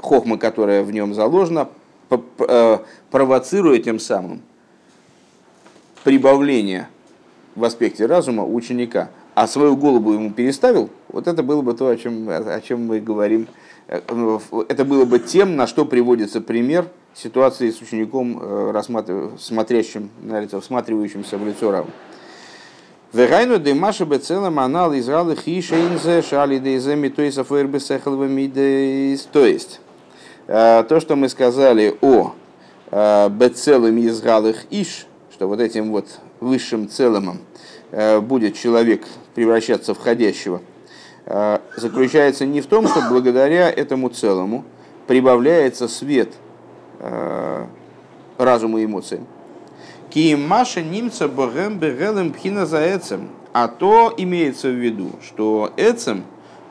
хохмы, 0.00 0.38
которая 0.38 0.82
в 0.82 0.90
нем 0.90 1.14
заложена, 1.14 1.68
провоцируя 3.10 3.78
тем 3.78 4.00
самым 4.00 4.42
прибавление 6.02 6.88
в 7.54 7.64
аспекте 7.64 8.06
разума 8.06 8.44
ученика– 8.44 9.10
а 9.34 9.46
свою 9.46 9.76
голову 9.76 10.12
ему 10.12 10.30
переставил, 10.32 10.90
вот 11.08 11.26
это 11.26 11.42
было 11.42 11.62
бы 11.62 11.74
то, 11.74 11.88
о 11.88 11.96
чем, 11.96 12.28
о 12.28 12.60
чем 12.60 12.86
мы 12.86 13.00
говорим. 13.00 13.46
Э, 13.88 14.00
это 14.68 14.84
было 14.84 15.04
бы 15.04 15.18
тем, 15.18 15.56
на 15.56 15.66
что 15.66 15.84
приводится 15.84 16.40
пример 16.40 16.88
ситуации 17.14 17.70
с 17.70 17.80
учеником, 17.80 18.38
э, 18.42 18.82
смотрящим 19.38 20.10
на 20.22 20.40
лицо, 20.40 20.60
всматривающимся 20.60 21.38
в 21.38 21.46
лицо 21.46 21.70
Рава. 21.70 21.88
Вегайну 23.12 23.58
де 23.58 23.74
маша 23.74 24.06
бы 24.06 24.18
целым 24.18 24.60
анал 24.60 24.94
изралы 24.94 25.34
хишейнзе 25.34 26.22
шали 26.22 26.58
де 26.58 26.76
иземи 26.76 27.08
то 27.08 27.22
есть 27.22 27.38
афуэрбе 27.38 27.80
мидейс. 28.28 29.28
То 29.32 29.44
есть, 29.44 29.80
э, 30.46 30.84
то, 30.88 31.00
что 31.00 31.16
мы 31.16 31.28
сказали 31.28 31.96
о 32.00 32.34
бецелым 32.92 34.04
изралых 34.04 34.64
иш, 34.70 35.06
что 35.32 35.46
вот 35.46 35.60
этим 35.60 35.92
вот 35.92 36.06
высшим 36.40 36.88
целым 36.88 37.38
будет 38.22 38.56
человек 38.56 39.02
превращаться 39.34 39.94
в 39.94 39.98
ходящего, 39.98 40.60
э, 41.26 41.58
заключается 41.76 42.46
не 42.46 42.60
в 42.60 42.66
том, 42.66 42.88
что 42.88 43.02
благодаря 43.08 43.70
этому 43.70 44.08
целому 44.08 44.64
прибавляется 45.06 45.88
свет 45.88 46.32
э, 46.98 47.66
разуму 48.38 48.78
и 48.78 48.84
эмоциям. 48.84 49.26
Киимаша 50.10 50.82
немца 50.82 51.28
богем 51.28 51.78
бегелем 51.78 52.32
пхина 52.32 52.66
за 52.66 52.96
эцем. 52.96 53.28
А 53.52 53.68
то 53.68 54.14
имеется 54.16 54.68
в 54.68 54.74
виду, 54.74 55.12
что 55.26 55.72
эцем 55.76 56.24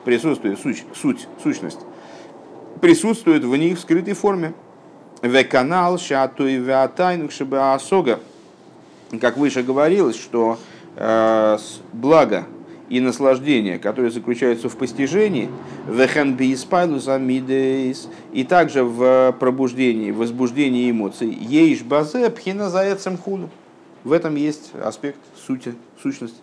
присутствует 0.04 0.58
суть, 0.58 0.84
суть, 0.94 1.28
сущность, 1.42 1.80
присутствует 2.80 3.44
в 3.44 3.54
них 3.56 3.76
в 3.78 3.80
скрытой 3.80 4.14
форме. 4.14 4.54
Канал 5.44 5.98
шату 5.98 6.46
и 6.46 6.58
чтобы 7.30 7.72
асога. 7.72 8.20
Как 9.20 9.36
выше 9.36 9.62
говорилось, 9.62 10.16
что 10.16 10.58
Э, 10.96 11.56
благо 11.92 12.46
и 12.90 13.00
наслаждение, 13.00 13.78
которое 13.78 14.10
заключается 14.10 14.68
в 14.68 14.76
постижении, 14.76 15.48
и 18.32 18.44
также 18.44 18.84
в 18.84 19.36
пробуждении, 19.40 20.10
возбуждении 20.10 20.90
эмоций, 20.90 21.30
ейш 21.30 21.82
базе 21.82 22.28
пхина 22.28 22.68
заецем 22.68 23.16
худу. 23.16 23.48
В 24.04 24.12
этом 24.12 24.34
есть 24.34 24.72
аспект 24.82 25.20
сути, 25.46 25.74
сущности. 26.02 26.40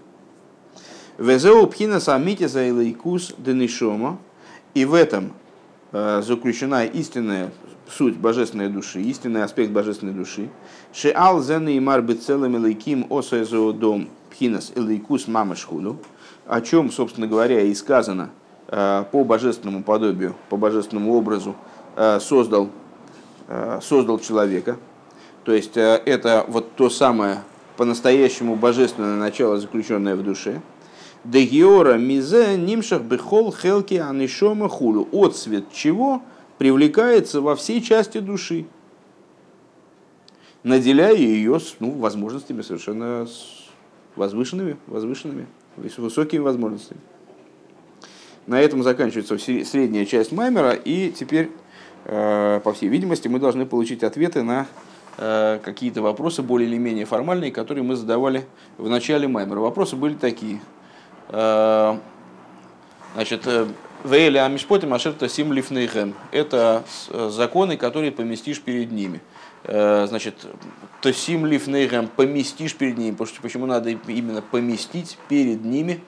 Везеу 1.17 1.65
пхина 1.67 1.99
самити 1.99 2.45
за 2.45 2.67
илайкус 2.67 3.33
денишома. 3.37 4.19
И 4.75 4.85
в 4.85 4.93
этом 4.93 5.33
э, 5.91 6.21
заключена 6.23 6.85
истинная 6.85 7.51
суть 7.89 8.15
божественной 8.15 8.69
души, 8.69 9.01
истинный 9.01 9.43
аспект 9.43 9.71
божественной 9.71 10.13
души. 10.13 10.49
Шеал 10.93 11.41
зены 11.41 11.75
и 11.75 11.79
марбы 11.79 12.13
целым 12.13 12.57
илайким 12.57 13.07
осоэзоодом 13.09 14.09
пхинас 14.29 14.71
элейкус 14.75 15.27
мамашхуду, 15.27 15.97
о 16.47 16.61
чем, 16.61 16.91
собственно 16.91 17.27
говоря, 17.27 17.61
и 17.61 17.73
сказано 17.73 18.29
э, 18.67 19.03
по 19.11 19.23
божественному 19.23 19.83
подобию, 19.83 20.35
по 20.49 20.57
божественному 20.57 21.13
образу 21.13 21.55
э, 21.95 22.19
создал, 22.19 22.69
э, 23.47 23.79
создал 23.81 24.19
человека. 24.19 24.77
То 25.43 25.53
есть 25.53 25.77
это 25.77 26.43
вот 26.49 26.73
то 26.75 26.89
самое 26.89 27.39
по-настоящему 27.77 28.55
божественное 28.55 29.15
начало, 29.15 29.57
заключенное 29.57 30.15
в 30.15 30.23
душе. 30.23 30.61
Дегиора 31.23 31.97
мизе 31.97 32.57
нимшах 32.57 33.01
бехол 33.01 33.53
хелки 33.53 33.95
анишома 33.95 34.67
хулу. 34.67 35.07
Отцвет 35.13 35.71
чего 35.71 36.21
привлекается 36.57 37.39
во 37.39 37.55
всей 37.55 37.81
части 37.81 38.19
души, 38.19 38.65
наделяя 40.63 41.15
ее 41.15 41.59
ну, 41.79 41.91
возможностями 41.91 42.61
совершенно 42.61 43.27
возвышенными, 44.15 44.77
возвышенными, 44.87 45.47
высокими 45.77 46.41
возможностями. 46.41 46.99
На 48.47 48.61
этом 48.61 48.81
заканчивается 48.81 49.37
средняя 49.37 50.05
часть 50.05 50.31
Маймера, 50.31 50.71
и 50.71 51.11
теперь, 51.11 51.51
э, 52.05 52.61
по 52.63 52.73
всей 52.73 52.87
видимости, 52.87 53.27
мы 53.27 53.39
должны 53.39 53.65
получить 53.65 54.03
ответы 54.03 54.41
на 54.41 54.67
э, 55.17 55.59
какие-то 55.63 56.01
вопросы 56.01 56.41
более 56.43 56.69
или 56.69 56.77
менее 56.77 57.05
формальные, 57.05 57.51
которые 57.51 57.83
мы 57.83 57.95
задавали 57.97 58.45
в 58.77 58.87
начале 58.87 59.27
Маймера. 59.27 59.59
Вопросы 59.59 59.97
были 59.97 60.13
такие. 60.13 60.61
Э, 61.27 61.97
значит, 63.15 63.45
Вейля 64.05 64.45
Амишпотим 64.45 64.93
Ашерта 64.93 65.27
Симлифнейхем. 65.27 66.13
Это 66.31 66.85
законы, 67.11 67.75
которые 67.75 68.13
поместишь 68.13 68.61
перед 68.61 68.91
ними. 68.91 69.19
Э, 69.67 70.05
значит, 70.07 70.47
то 71.01 71.11
сим 71.11 71.45
лифнейгам 71.45 72.07
поместишь 72.07 72.73
перед 72.73 72.97
ними, 72.97 73.11
потому 73.11 73.27
что 73.27 73.41
почему 73.41 73.65
надо 73.65 73.89
именно 73.89 74.41
поместить 74.41 75.17
перед 75.27 75.65
ними, 75.65 76.01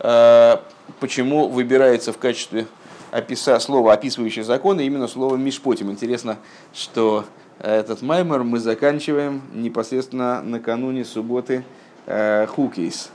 э, 0.00 0.56
почему 1.00 1.48
выбирается 1.48 2.12
в 2.12 2.18
качестве 2.18 2.66
описа, 3.10 3.58
слова, 3.58 3.94
описывающее 3.94 4.44
законы, 4.44 4.84
именно 4.84 5.08
слово 5.08 5.36
мишпотим. 5.36 5.90
Интересно, 5.90 6.36
что 6.74 7.24
этот 7.58 8.02
маймер 8.02 8.44
мы 8.44 8.58
заканчиваем 8.58 9.40
непосредственно 9.54 10.42
накануне 10.42 11.06
субботы 11.06 11.64
э, 12.04 12.46
Хукейс, 12.48 13.10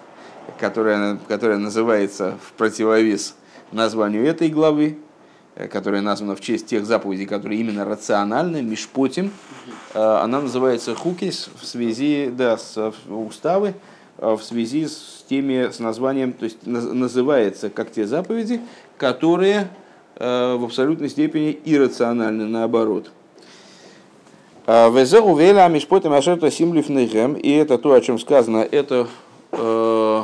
которая, 0.59 1.19
которая 1.27 1.59
называется 1.59 2.39
в 2.41 2.53
противовес 2.53 3.35
названию 3.71 4.25
этой 4.25 4.49
главы, 4.49 4.97
которая 5.71 6.01
названа 6.01 6.35
в 6.35 6.41
честь 6.41 6.67
тех 6.67 6.85
заповедей, 6.85 7.25
которые 7.25 7.59
именно 7.59 7.85
рациональны, 7.85 8.61
мишпотим, 8.61 9.31
э, 9.93 9.99
она 9.99 10.41
называется 10.41 10.95
хукис 10.95 11.49
в 11.59 11.65
связи, 11.65 12.31
да, 12.35 12.57
с 12.57 12.93
уставы, 13.07 13.75
э, 14.17 14.33
в 14.33 14.43
связи 14.43 14.87
с 14.87 15.23
теми, 15.29 15.71
с 15.71 15.79
названием, 15.79 16.33
то 16.33 16.45
есть 16.45 16.65
называется 16.65 17.69
как 17.69 17.91
те 17.91 18.05
заповеди, 18.05 18.61
которые 18.97 19.69
в 20.15 20.65
абсолютной 20.65 21.09
степени 21.09 21.59
иррациональны, 21.65 22.45
наоборот. 22.45 23.09
Везеру 24.65 25.35
веля 25.35 25.67
мишпотем 25.67 26.13
ашерта 26.13 26.49
симлифнехем, 26.49 27.33
и 27.33 27.49
это 27.49 27.77
то, 27.77 27.91
о 27.91 27.99
чем 27.99 28.17
сказано, 28.17 28.59
это, 28.59 29.07
э, 29.51 30.23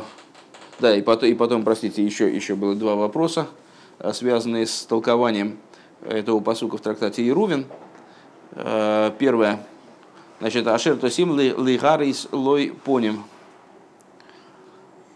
да, 0.79 0.95
и 0.95 1.01
потом, 1.01 1.29
и 1.29 1.33
потом, 1.33 1.63
простите, 1.63 2.05
еще, 2.05 2.33
еще 2.33 2.55
было 2.55 2.73
два 2.73 2.95
вопроса, 2.95 3.47
связанные 4.13 4.65
с 4.65 4.85
толкованием 4.85 5.57
этого 6.01 6.39
посука 6.39 6.77
в 6.77 6.81
трактате 6.81 7.27
Ирувин. 7.27 7.65
Э, 8.51 9.11
первое, 9.17 9.65
значит, 10.39 10.67
ашер 10.67 10.97
то 10.97 11.09
сим 11.09 11.37
лигарис 11.37 12.27
лой 12.31 12.73
поним. 12.83 13.23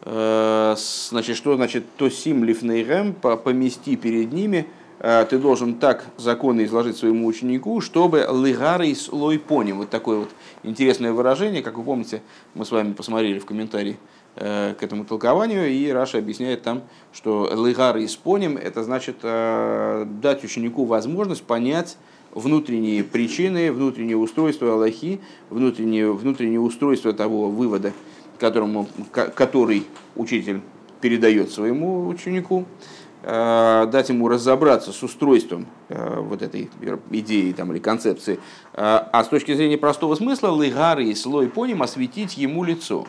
Э, 0.01 0.75
значит, 0.77 1.38
что 1.38 1.55
значит 1.55 1.86
то 1.97 2.09
сим 2.09 2.43
лифнейгем, 2.43 3.13
помести 3.13 3.95
перед 3.95 4.31
ними– 4.31 4.67
Э, 5.03 5.25
ты 5.29 5.38
должен 5.38 5.75
так 5.75 6.05
законы 6.17 6.63
изложить 6.63 6.95
своему 6.95 7.27
ученику, 7.27 7.81
чтобы 7.81 8.25
лыгарый 8.29 8.95
слой 8.95 9.38
поним. 9.38 9.79
Вот 9.79 9.89
такое 9.89 10.19
вот 10.19 10.29
интересное 10.63 11.11
выражение, 11.11 11.61
как 11.61 11.77
вы 11.77 11.84
помните, 11.84 12.21
мы 12.55 12.65
с 12.65 12.71
вами 12.71 12.93
посмотрели 12.93 13.38
в 13.38 13.45
комментарии 13.45 13.97
э, 13.97 13.97
к 14.36 14.77
этому 14.81 15.05
толкованию, 15.05 15.69
и 15.69 15.89
Раша 15.89 16.17
объясняет 16.17 16.63
там, 16.63 16.81
что 17.11 17.49
лыгарый 17.53 18.07
поним 18.23 18.57
это 18.57 18.84
значит 18.84 19.17
э, 19.21 20.05
дать 20.21 20.43
ученику 20.43 20.86
возможность 20.86 21.43
понять 21.43 21.97
внутренние 22.31 23.03
причины, 23.03 23.71
внутреннее 23.71 24.17
устройство 24.17 24.73
Аллахи, 24.73 25.21
внутреннее, 25.49 26.11
внутреннее 26.11 26.59
устройство 26.59 27.13
того 27.13 27.49
вывода, 27.49 27.93
которому, 28.39 28.88
который 29.11 29.86
учитель 30.15 30.61
передает 30.99 31.51
своему 31.51 32.07
ученику. 32.07 32.65
Э, 33.25 33.88
дать 33.89 34.09
ему 34.09 34.27
разобраться 34.27 34.91
с 34.91 35.01
устройством 35.01 35.65
э, 35.88 36.19
вот 36.19 36.41
этой 36.41 36.69
идеи 37.11 37.53
там, 37.53 37.71
или 37.71 37.79
концепции, 37.79 38.34
э, 38.34 38.39
а 38.81 39.23
с 39.23 39.29
точки 39.29 39.53
зрения 39.53 39.77
простого 39.77 40.15
смысла 40.15 40.49
лыгары 40.49 41.05
и 41.05 41.15
слой 41.15 41.47
поним 41.47 41.84
осветить 41.84 42.38
ему 42.38 42.65
лицо. 42.65 43.07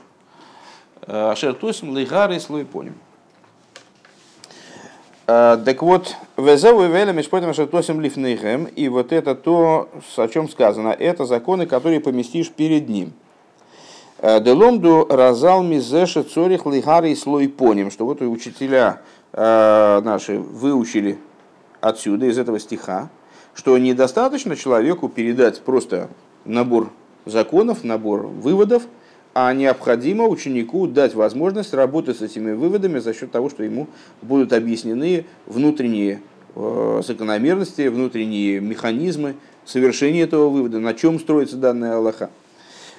Шертосим 1.07 1.91
лыгары 1.91 2.37
и 2.37 2.41
слой 2.41 2.65
поним. 2.65 2.95
Так 5.27 5.83
вот, 5.83 6.15
везеву 6.37 6.85
и 6.85 6.89
веля 6.89 7.13
мишпотим 7.13 7.55
шертосим 7.55 8.01
лифнейхем, 8.01 8.65
и 8.65 8.89
вот 8.89 9.13
это 9.13 9.35
то, 9.35 9.89
о 10.17 10.29
чем 10.29 10.49
сказано, 10.49 10.89
это 10.89 11.25
законы, 11.25 11.67
которые 11.67 12.01
поместишь 12.01 12.51
перед 12.51 12.89
ним. 12.89 13.13
Деломду 14.23 15.07
разал 15.09 15.63
мизеша 15.63 16.25
цорих 16.25 16.67
лыгары 16.67 17.11
и 17.11 17.17
слой 17.17 17.49
поним, 17.49 17.91
что 17.91 18.05
вот 18.05 18.21
учителя 18.21 19.01
Э, 19.37 20.01
наши 20.05 20.39
выучили 20.39 21.19
отсюда, 21.81 22.27
из 22.27 22.39
этого 22.39 22.61
стиха, 22.61 23.09
что 23.53 23.77
недостаточно 23.79 24.55
человеку 24.55 25.09
передать 25.09 25.61
просто 25.61 26.09
набор 26.45 26.91
законов, 27.27 27.83
набор 27.83 28.27
выводов, 28.27 28.85
а 29.35 29.53
необходимо 29.53 30.26
ученику 30.26 30.87
дать 30.87 31.14
возможность 31.14 31.74
работать 31.74 32.18
с 32.18 32.22
этими 32.22 32.53
выводами 32.53 32.99
за 33.01 33.12
счет 33.12 33.30
того, 33.30 33.51
что 33.51 33.62
ему 33.62 33.89
будут 34.22 34.53
объяснены 34.53 35.26
внутренние 35.47 36.22
э, 36.55 37.03
закономерности, 37.05 37.89
внутренние 37.89 38.61
механизмы 38.61 39.35
совершения 39.66 40.24
этого 40.24 40.49
вывода, 40.49 40.78
на 40.78 40.95
чем 40.95 41.20
строится 41.20 41.57
данная 41.57 41.97
Аллаха. 41.97 42.30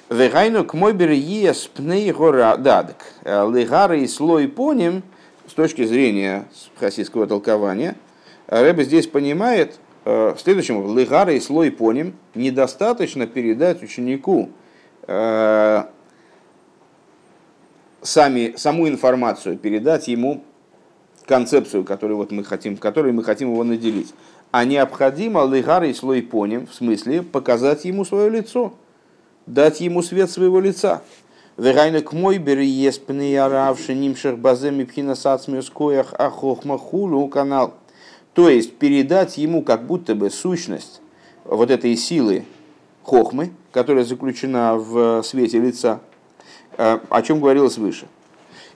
Вегайну 0.09 0.65
к 0.65 0.75
мой 0.75 0.93
ес 0.93 1.67
пней 1.73 2.11
гора 2.11 2.57
дадк. 2.57 2.97
Э, 3.23 3.49
Легары 3.51 4.01
и 4.01 4.07
слой 4.07 4.47
поним– 4.47 5.01
с 5.47 5.53
точки 5.53 5.85
зрения 5.85 6.45
хасидского 6.79 7.27
толкования, 7.27 7.95
Рэбе 8.47 8.83
здесь 8.83 9.07
понимает 9.07 9.79
э, 10.05 10.33
в 10.35 10.39
следующем, 10.39 10.83
лыгара 10.85 11.33
и 11.33 11.39
слой 11.39 11.71
поним, 11.71 12.13
недостаточно 12.33 13.27
передать 13.27 13.81
ученику 13.83 14.49
э, 15.07 15.83
сами, 18.05 18.53
саму 18.57 18.87
информацию, 18.87 19.57
передать 19.57 20.07
ему 20.07 20.43
концепцию, 21.25 21.83
которую 21.83 22.17
вот 22.17 22.31
мы 22.31 22.43
хотим, 22.43 22.77
которой 22.77 23.11
мы 23.11 23.23
хотим 23.23 23.51
его 23.51 23.63
наделить. 23.63 24.13
А 24.51 24.63
необходимо 24.63 25.39
лыгара 25.39 25.87
и 25.87 25.93
слой 25.93 26.21
поним, 26.21 26.67
в 26.67 26.73
смысле 26.73 27.23
показать 27.23 27.85
ему 27.85 28.05
свое 28.05 28.29
лицо, 28.29 28.73
дать 29.45 29.81
ему 29.81 30.01
свет 30.01 30.29
своего 30.29 30.59
лица. 30.59 31.01
Вегайна 31.57 32.01
к 32.01 32.13
мой 32.13 32.37
бери 32.37 32.67
нимших 32.67 34.39
баземи 34.39 34.83
пхина 34.83 35.15
сацмирскоях 35.15 36.13
ахохма 36.13 36.77
хулу 36.77 37.27
канал. 37.27 37.73
То 38.33 38.49
есть 38.49 38.75
передать 38.75 39.37
ему 39.37 39.61
как 39.63 39.85
будто 39.87 40.15
бы 40.15 40.29
сущность 40.29 41.01
вот 41.45 41.71
этой 41.71 41.95
силы 41.95 42.43
хохмы, 43.03 43.51
которая 43.71 44.03
заключена 44.03 44.75
в 44.75 45.23
свете 45.23 45.59
лица, 45.59 46.01
о 46.77 47.21
чем 47.21 47.39
говорилось 47.39 47.77
выше. 47.77 48.07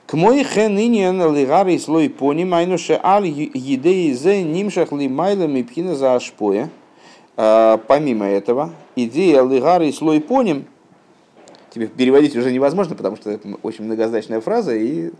К 0.05 0.13
мой 0.13 0.43
хенинен 0.43 1.35
лигары 1.35 1.77
слой 1.77 2.09
пони 2.09 2.43
майнуше 2.43 2.99
ал 3.01 3.23
едеи 3.23 4.11
зе 4.13 4.43
нимшах 4.43 4.91
ли 4.91 5.07
майлами 5.07 5.61
пхина 5.61 5.95
за 5.95 6.15
ашпоя. 6.15 6.69
Э, 7.37 7.77
помимо 7.87 8.25
этого, 8.25 8.71
идея 8.95 9.43
лигары 9.43 9.91
слой 9.93 10.19
поним– 10.19 10.65
тебе 11.69 11.87
переводить 11.87 12.35
уже 12.35 12.51
невозможно, 12.51 12.95
потому 12.95 13.15
что 13.15 13.29
это 13.29 13.47
очень 13.63 13.85
многозначная 13.85 14.41
фраза, 14.41 14.75
и 14.75 15.11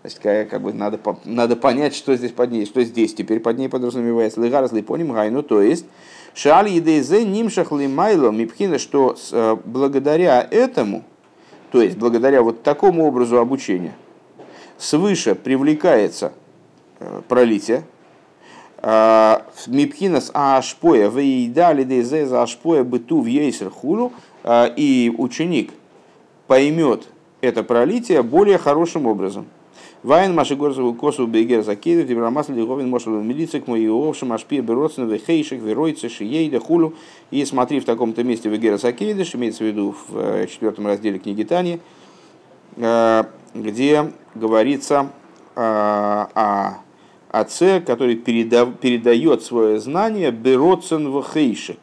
значит, 0.00 0.18
как, 0.50 0.60
бы 0.60 0.72
надо, 0.72 0.98
надо 1.24 1.56
понять, 1.56 1.94
что 1.94 2.14
здесь 2.16 2.32
под 2.32 2.50
ней, 2.50 2.66
что 2.66 2.82
здесь 2.82 3.14
теперь 3.14 3.40
под 3.40 3.58
ней 3.58 3.68
подразумевается. 3.68 4.40
Лыгарас 4.40 4.72
липоним 4.72 5.12
гайну, 5.12 5.42
то 5.42 5.62
есть 5.62 5.86
шаль 6.34 6.68
едейзе 6.68 7.24
нимшах 7.24 7.72
лимайло 7.72 8.30
мипхина, 8.30 8.78
что 8.78 9.16
э, 9.32 9.56
благодаря 9.64 10.46
этому, 10.50 11.04
то 11.72 11.82
есть 11.82 11.96
благодаря 11.96 12.42
вот 12.42 12.62
такому 12.62 13.06
образу 13.06 13.38
обучения, 13.38 13.94
свыше 14.78 15.34
привлекается 15.34 16.32
э, 17.00 17.22
пролитие, 17.26 17.84
э, 18.82 19.38
Мипхинас 19.66 20.30
ашпоя 20.34 21.08
вейдали 21.08 21.82
дейзе 21.84 22.26
за 22.26 22.42
ашпоя 22.42 22.84
быту 22.84 23.22
в 23.22 23.26
ейсер 23.26 23.70
хулу, 23.70 24.12
и 24.44 25.14
ученик 25.18 25.72
поймет 26.48 27.06
это 27.40 27.62
пролитие 27.62 28.22
более 28.22 28.58
хорошим 28.58 29.06
образом. 29.06 29.46
Вайн 30.02 30.34
маши 30.34 30.56
горзову 30.56 30.94
косу 30.94 31.28
бегер 31.28 31.62
закидов, 31.62 32.08
дебрамасл 32.08 32.52
лиговин 32.52 32.90
мошел 32.90 33.12
милицик 33.12 33.68
мой 33.68 33.88
овшим 33.88 34.32
ашпи 34.32 34.60
бероцен 34.60 35.08
вехейших 35.08 35.60
веройцы 35.62 36.08
шиейда 36.08 36.58
хулу. 36.58 36.94
И 37.30 37.44
смотри 37.44 37.78
в 37.78 37.84
таком-то 37.84 38.24
месте 38.24 38.48
Вегера 38.48 38.78
Закейдыш, 38.78 39.36
имеется 39.36 39.62
в 39.62 39.66
виду 39.68 39.94
в 40.08 40.18
э, 40.18 40.46
четвертом 40.48 40.88
разделе 40.88 41.20
книги 41.20 41.44
Тани, 41.44 41.78
э, 42.78 43.24
где 43.54 44.10
говорится 44.34 45.10
э, 45.54 45.60
о 45.60 46.78
отце, 47.30 47.80
который 47.80 48.16
передает 48.16 49.44
свое 49.44 49.78
знание 49.78 50.32
бероцен 50.32 51.16
вехейшик 51.16 51.78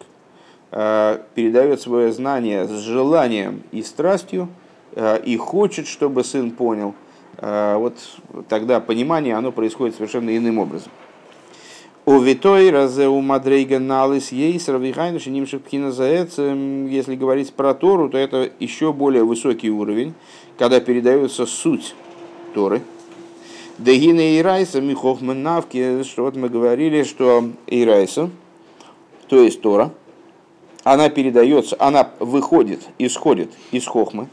передает 0.72 1.82
свое 1.82 2.12
знание 2.12 2.68
с 2.68 2.72
желанием 2.82 3.64
и 3.72 3.82
страстью, 3.82 4.50
и 4.96 5.38
хочет, 5.38 5.88
чтобы 5.88 6.24
сын 6.24 6.52
понял, 6.52 6.94
вот 7.42 7.96
тогда 8.50 8.80
понимание, 8.80 9.36
оно 9.36 9.52
происходит 9.52 9.96
совершенно 9.96 10.36
иным 10.36 10.60
образом. 10.60 10.92
У 12.06 12.20
Витой 12.20 12.72
разе 12.72 13.08
у 13.08 13.22
Мадрейга 13.22 13.78
налыс 13.78 14.32
ейс 14.32 14.68
равихайна 14.68 15.20
шинимших 15.20 15.62
пхина 15.62 15.90
если 15.90 17.16
говорить 17.16 17.54
про 17.54 17.74
Тору, 17.74 18.10
то 18.10 18.18
это 18.18 18.50
еще 18.60 18.92
более 18.94 19.24
высокий 19.24 19.70
уровень, 19.70 20.14
когда 20.58 20.80
передается 20.80 21.46
суть 21.46 21.94
Торы. 22.54 22.82
Дегина 23.78 24.38
и 24.38 24.42
Райса, 24.42 24.82
Михохман 24.82 25.42
Навки, 25.42 26.04
что 26.04 26.24
вот 26.24 26.36
мы 26.36 26.50
говорили, 26.50 27.04
что 27.04 27.52
Ирайса, 27.68 28.30
то 29.28 29.42
есть 29.42 29.62
Тора, 29.62 29.92
она 30.84 31.10
передается, 31.10 31.78
она 31.80 32.10
выходит, 32.20 32.82
исходит 32.98 33.52
из 33.72 33.86
Хохмы, 33.86 34.28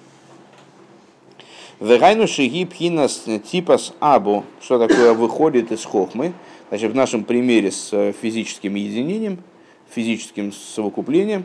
Вегайну 1.78 2.26
шиги 2.26 2.64
пхинас 2.64 3.24
типас 3.50 3.92
абу, 4.00 4.44
что 4.62 4.78
такое 4.78 5.12
выходит 5.12 5.72
из 5.72 5.84
хохмы, 5.84 6.32
значит, 6.70 6.92
в 6.92 6.94
нашем 6.94 7.22
примере 7.22 7.70
с 7.70 7.92
э, 7.92 8.12
физическим 8.12 8.76
единением, 8.76 9.38
физическим 9.90 10.52
совокуплением, 10.52 11.44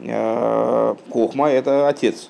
э, 0.00 0.94
хохма– 1.10 1.48
это 1.50 1.88
отец. 1.88 2.28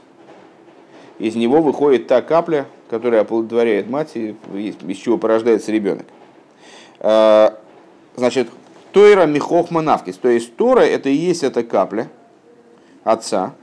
Из 1.18 1.35
него 1.35 1.61
выходит 1.61 2.07
та 2.07 2.22
капля, 2.22 2.66
которая 2.89 3.22
оплодотворяет 3.22 3.91
мать, 3.91 4.12
и 4.14 4.37
из 4.55 4.97
чего 4.99 5.18
порождается 5.18 5.72
ребенок. 5.72 6.07
Э, 7.01 7.51
значит, 8.14 8.49
Тойра 8.93 9.26
Михохма 9.26 9.82
Навкис, 9.82 10.18
то 10.18 10.28
есть 10.28 10.55
Тора– 10.55 10.80
это 10.82 11.09
и 11.09 11.14
есть 11.14 11.43
эта 11.43 11.64
капля 11.64 12.09
отца, 13.03 13.55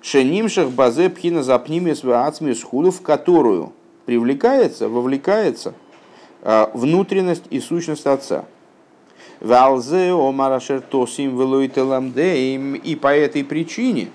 Шенимших 0.00 0.70
базе 0.70 1.10
пхина 1.10 1.42
запнимис 1.42 2.04
ацмис 2.04 2.62
худу, 2.62 2.90
в 2.90 3.02
которую 3.02 3.72
привлекается, 4.06 4.88
вовлекается 4.88 5.74
внутренность 6.42 7.44
и 7.50 7.60
сущность 7.60 8.06
Отца. 8.06 8.44
Валзе 9.40 10.12
омарашер 10.12 10.80
тосим 10.80 11.36
велуителамдеим. 11.38 12.74
И 12.74 12.94
по 12.94 13.14
этой 13.14 13.44
причине 13.44 14.08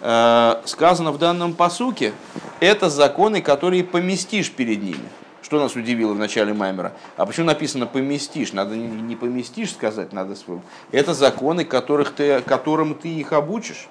сказано 0.00 1.12
в 1.12 1.18
данном 1.18 1.54
посуке, 1.54 2.12
это 2.60 2.88
законы, 2.88 3.40
которые 3.42 3.84
поместишь 3.84 4.50
перед 4.50 4.82
ними. 4.82 5.08
Что 5.42 5.60
нас 5.60 5.76
удивило 5.76 6.12
в 6.12 6.18
начале 6.18 6.52
Маймера? 6.52 6.92
А 7.16 7.24
почему 7.24 7.46
написано 7.46 7.86
поместишь? 7.86 8.52
Надо 8.52 8.76
не 8.76 9.14
поместишь 9.14 9.72
сказать, 9.72 10.12
надо. 10.12 10.34
Это 10.90 11.14
законы, 11.14 11.64
которых 11.64 12.12
ты, 12.12 12.40
которым 12.40 12.94
ты 12.94 13.08
их 13.08 13.32
обучишь. 13.32 13.88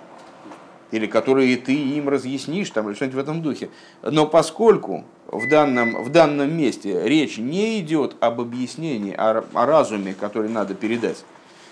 Или 0.92 1.08
которые 1.08 1.58
ты 1.58 1.74
им 1.74 2.10
разъяснишь, 2.10 2.70
там, 2.70 2.88
или 2.88 2.96
что-нибудь 2.96 3.16
в 3.16 3.20
этом 3.20 3.42
духе. 3.42 3.70
Но 4.04 4.28
поскольку 4.28 5.04
в 5.28 5.50
данном, 5.50 6.04
в 6.04 6.12
данном 6.12 6.56
месте 6.56 7.02
речь 7.08 7.38
не 7.38 7.80
идет 7.80 8.16
об 8.20 8.40
объяснении, 8.40 9.14
о, 9.14 9.44
о 9.54 9.66
разуме, 9.66 10.14
который 10.14 10.50
надо 10.50 10.76
передать, 10.76 11.26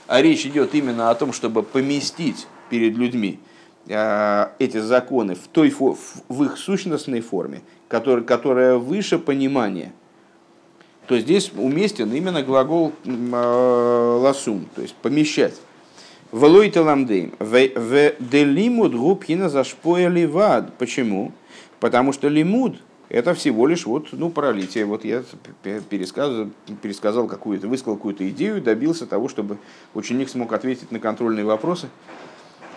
а 0.07 0.21
речь 0.21 0.45
идет 0.45 0.75
именно 0.75 1.09
о 1.09 1.15
том, 1.15 1.31
чтобы 1.31 1.63
поместить 1.63 2.47
перед 2.69 2.97
людьми 2.97 3.39
э, 3.87 4.47
эти 4.59 4.77
законы 4.77 5.35
в, 5.35 5.47
той, 5.47 5.69
в 5.69 6.43
их 6.43 6.57
сущностной 6.57 7.21
форме, 7.21 7.61
который, 7.87 8.23
которая 8.23 8.75
выше 8.75 9.19
понимания, 9.19 9.93
то 11.07 11.19
здесь 11.19 11.51
уместен 11.55 12.11
именно 12.13 12.43
глагол 12.43 12.93
э, 13.05 14.17
ласум, 14.21 14.67
то 14.75 14.81
есть 14.81 14.95
помещать. 14.95 15.55
Велойте 16.33 16.79
ламдейм. 16.79 17.31
В 17.37 18.13
делимуд 18.19 18.95
губхина 18.95 19.49
зашпоя 19.49 20.09
ливад. 20.09 20.73
Почему? 20.79 21.31
Потому 21.79 22.11
что 22.11 22.27
лимуд 22.27 22.77
это 23.09 23.35
всего 23.35 23.67
лишь 23.67 23.85
вот, 23.85 24.07
ну, 24.13 24.31
пролитие. 24.31 24.85
Вот 24.85 25.05
я 25.05 25.23
пересказал, 25.61 26.49
пересказал 26.81 27.27
какую-то, 27.27 27.67
высказал 27.67 27.97
какую-то 27.97 28.27
идею, 28.29 28.63
добился 28.63 29.05
того, 29.05 29.29
чтобы 29.29 29.59
ученик 29.93 30.27
смог 30.27 30.51
ответить 30.53 30.91
на 30.91 30.99
контрольные 30.99 31.45
вопросы. 31.45 31.89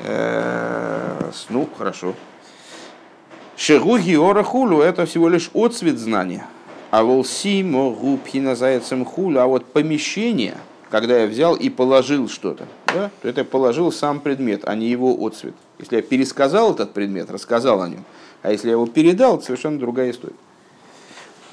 Э, 0.00 1.30
ну, 1.48 1.66
хорошо. 1.78 2.12
Шегуги 3.56 4.16
ора 4.16 4.42
хулу– 4.42 4.80
это 4.82 5.06
всего 5.06 5.30
лишь 5.30 5.50
отцвет 5.54 5.96
знания. 5.96 6.46
А 6.90 7.02
волсимо 7.02 7.90
губхина 7.90 8.54
зайцем 8.54 9.06
хулу, 9.06 9.38
а 9.38 9.46
вот 9.46 9.64
помещение, 9.64 10.58
когда 10.90 11.18
я 11.18 11.26
взял 11.26 11.54
и 11.54 11.68
положил 11.68 12.28
что-то, 12.28 12.66
да, 12.86 13.10
то 13.22 13.28
это 13.28 13.44
положил 13.44 13.90
сам 13.92 14.20
предмет, 14.20 14.62
а 14.64 14.74
не 14.74 14.88
его 14.88 15.14
отцвет. 15.26 15.54
Если 15.78 15.96
я 15.96 16.02
пересказал 16.02 16.74
этот 16.74 16.92
предмет, 16.92 17.30
рассказал 17.30 17.82
о 17.82 17.88
нем, 17.88 18.04
а 18.42 18.52
если 18.52 18.68
я 18.68 18.72
его 18.72 18.86
передал, 18.86 19.36
это 19.36 19.46
совершенно 19.46 19.78
другая 19.78 20.10
история. 20.10 20.36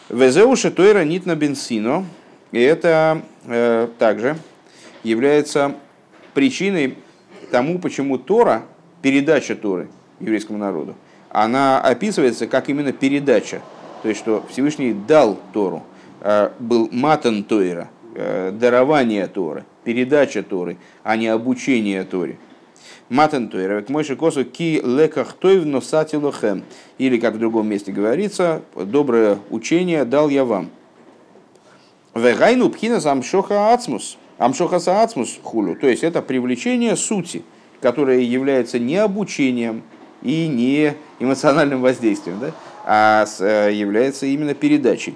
Везеуши 0.09 0.69
тойра 0.69 1.03
нит 1.03 1.25
на 1.25 1.35
бенсино, 1.35 2.05
и 2.51 2.59
это 2.59 3.23
э, 3.45 3.87
также 3.97 4.37
является 5.03 5.75
причиной 6.33 6.97
тому, 7.51 7.79
почему 7.79 8.17
Тора, 8.17 8.63
передача 9.01 9.55
Торы 9.55 9.89
еврейскому 10.19 10.57
народу, 10.57 10.95
она 11.29 11.81
описывается 11.81 12.47
как 12.47 12.69
именно 12.69 12.91
передача. 12.91 13.61
То 14.03 14.09
есть, 14.09 14.19
что 14.19 14.45
Всевышний 14.49 14.93
дал 14.93 15.39
Тору, 15.53 15.83
э, 16.21 16.51
был 16.59 16.89
матан 16.91 17.43
Тойра, 17.43 17.89
дарование 18.13 19.27
Торы, 19.27 19.65
передача 19.83 20.43
Торы, 20.43 20.77
а 21.03 21.15
не 21.17 21.27
обучение 21.27 22.03
Торе. 22.03 22.37
Матан 23.09 23.49
Тойра, 23.49 23.81
к 23.81 23.89
мойши 23.89 24.15
косу 24.15 24.45
ки 24.45 24.81
леках 24.83 25.33
тойв 25.33 25.65
носати 25.65 26.15
лохем. 26.15 26.63
Или, 26.97 27.17
как 27.19 27.35
в 27.35 27.39
другом 27.39 27.67
месте 27.67 27.91
говорится, 27.91 28.61
доброе 28.75 29.39
учение 29.49 30.05
дал 30.05 30.29
я 30.29 30.45
вам. 30.45 30.69
Вегайну 32.15 32.69
пхина 32.69 32.99
амшоха 33.03 33.73
ацмус. 33.73 34.17
Амшоха 34.37 34.77
ацмус 34.77 35.39
хулю. 35.43 35.75
То 35.75 35.87
есть, 35.87 36.03
это 36.03 36.21
привлечение 36.21 36.95
сути, 36.95 37.43
которое 37.81 38.21
является 38.21 38.79
не 38.79 38.97
обучением, 38.97 39.83
и 40.23 40.47
не 40.47 40.95
эмоциональным 41.19 41.81
воздействием, 41.81 42.39
да, 42.39 42.51
а 42.85 43.25
э, 43.39 43.71
является 43.73 44.25
именно 44.25 44.53
передачей. 44.53 45.15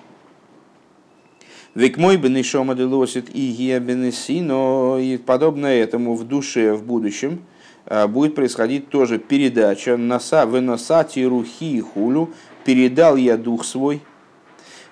Век 1.78 1.98
мой 1.98 2.18
бенешома 2.18 2.74
делосит 2.74 3.30
и 3.36 3.52
гия 3.52 3.80
бенесино, 3.80 4.98
и 5.00 5.18
подобно 5.18 5.68
этому 5.68 6.16
в 6.16 6.24
душе 6.24 6.74
в 6.74 6.84
будущем 6.84 7.42
э, 7.86 8.08
будет 8.08 8.34
происходить 8.34 8.90
тоже 8.90 9.20
передача. 9.20 9.96
Носа 9.96 10.48
выносати 10.48 11.20
рухи 11.20 11.78
и 11.78 11.82
хулю, 11.82 12.32
передал 12.66 13.16
я 13.16 13.38
дух 13.38 13.64
свой, 13.64 14.02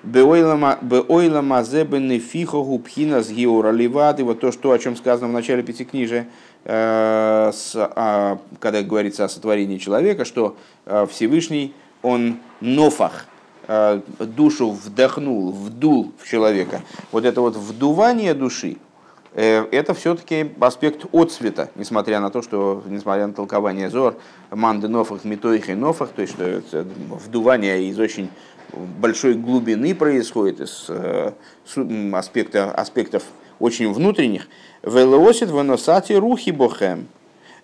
Беойла 0.03 1.41
мазе 1.41 1.83
бенефихо 1.83 2.61
губхина 2.61 3.23
с 3.23 3.31
геора 3.31 3.71
ливады, 3.71 4.23
вот 4.23 4.39
то, 4.39 4.51
что, 4.51 4.71
о 4.71 4.77
чем 4.77 4.95
сказано 4.95 5.29
в 5.29 5.31
начале 5.31 5.63
пятикнижия, 5.63 6.27
Э, 6.67 7.51
а, 7.75 8.39
когда 8.59 8.81
говорится 8.81 9.23
о 9.23 9.29
сотворении 9.29 9.77
человека, 9.77 10.25
что 10.25 10.57
э, 10.87 11.05
Всевышний, 11.11 11.75
он 12.01 12.39
нофах, 12.59 13.27
душу 14.19 14.71
вдохнул, 14.71 15.51
вдул 15.51 16.11
в 16.21 16.27
человека. 16.27 16.81
Вот 17.11 17.25
это 17.25 17.41
вот 17.41 17.55
вдувание 17.55 18.33
души, 18.33 18.77
это 19.33 19.93
все-таки 19.93 20.51
аспект 20.59 21.05
отцвета, 21.13 21.69
несмотря 21.75 22.19
на 22.19 22.29
то, 22.29 22.41
что, 22.41 22.83
несмотря 22.87 23.27
на 23.27 23.33
толкование 23.33 23.89
Зор, 23.89 24.15
манды 24.49 24.87
нофах, 24.87 25.25
метоих 25.25 25.69
и 25.69 25.73
нофах, 25.73 26.09
то 26.09 26.21
есть 26.21 26.35
что 26.35 26.61
вдувание 27.25 27.83
из 27.89 27.99
очень 27.99 28.29
большой 28.73 29.33
глубины 29.33 29.93
происходит, 29.93 30.61
из 30.61 30.89
аспекта, 32.13 32.71
аспектов 32.71 33.23
очень 33.59 33.91
внутренних, 33.91 34.47
Велосит 34.83 35.49
выносати 35.49 36.13
рухи 36.13 36.51
бохем. 36.51 37.07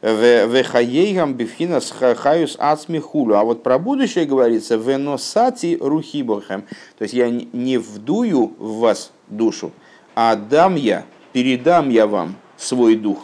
Вехаейгам 0.02 1.36
бифхинас 1.36 1.92
хаюс 1.92 2.56
ацмихулю. 2.60 3.36
А 3.36 3.44
вот 3.44 3.62
про 3.62 3.78
будущее 3.78 4.26
говорится 4.26 4.76
веносати 4.76 5.78
рухи 5.80 6.24
бохем. 6.24 6.64
То 6.98 7.04
есть 7.04 7.14
я 7.14 7.30
не 7.30 7.78
вдую 7.78 8.54
в 8.58 8.80
вас 8.80 9.12
душу, 9.28 9.72
а 10.16 10.36
дам 10.36 10.76
я, 10.76 11.06
передам 11.34 11.90
я 11.90 12.08
вам 12.08 12.36
свой 12.58 12.96
дух. 12.96 13.20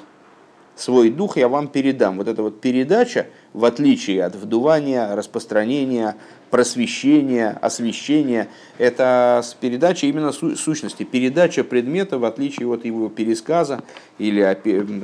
Свой 0.75 1.09
дух 1.09 1.37
я 1.37 1.47
вам 1.47 1.67
передам. 1.67 2.17
Вот 2.17 2.27
эта 2.27 2.43
вот 2.43 2.61
передача, 2.61 3.25
в 3.57 3.65
отличие 3.65 4.23
от 4.23 4.35
вдувания, 4.35 5.15
распространения, 5.15 6.15
просвещение, 6.51 7.57
освещение. 7.59 8.49
Это 8.77 9.43
передача 9.59 10.05
именно 10.05 10.31
сущности, 10.31 11.01
передача 11.01 11.63
предмета 11.63 12.19
в 12.19 12.25
отличие 12.25 12.71
от 12.71 12.85
его 12.85 13.09
пересказа 13.09 13.81
или 14.19 14.43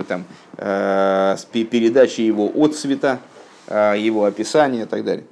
там, 0.08 0.26
э, 0.58 1.36
передачи 1.52 2.22
его 2.22 2.52
отцвета, 2.64 3.20
э, 3.66 3.96
его 3.98 4.26
описания 4.26 4.84
и 4.84 4.86
так 4.86 5.04
далее. 5.04 5.26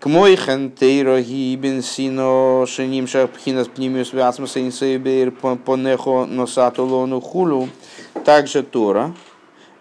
К 0.00 0.06
мой 0.06 0.36
хентейро 0.36 1.20
гибен 1.20 1.82
сино 1.82 2.64
шеним 2.66 3.06
шапхинас 3.06 3.68
пнимиус 3.68 4.14
вясмас 4.14 4.56
инсейбер 4.56 5.32
понехо 5.32 6.24
носатулону 6.24 7.20
хулу. 7.20 7.68
Также 8.24 8.62
Тора, 8.62 9.12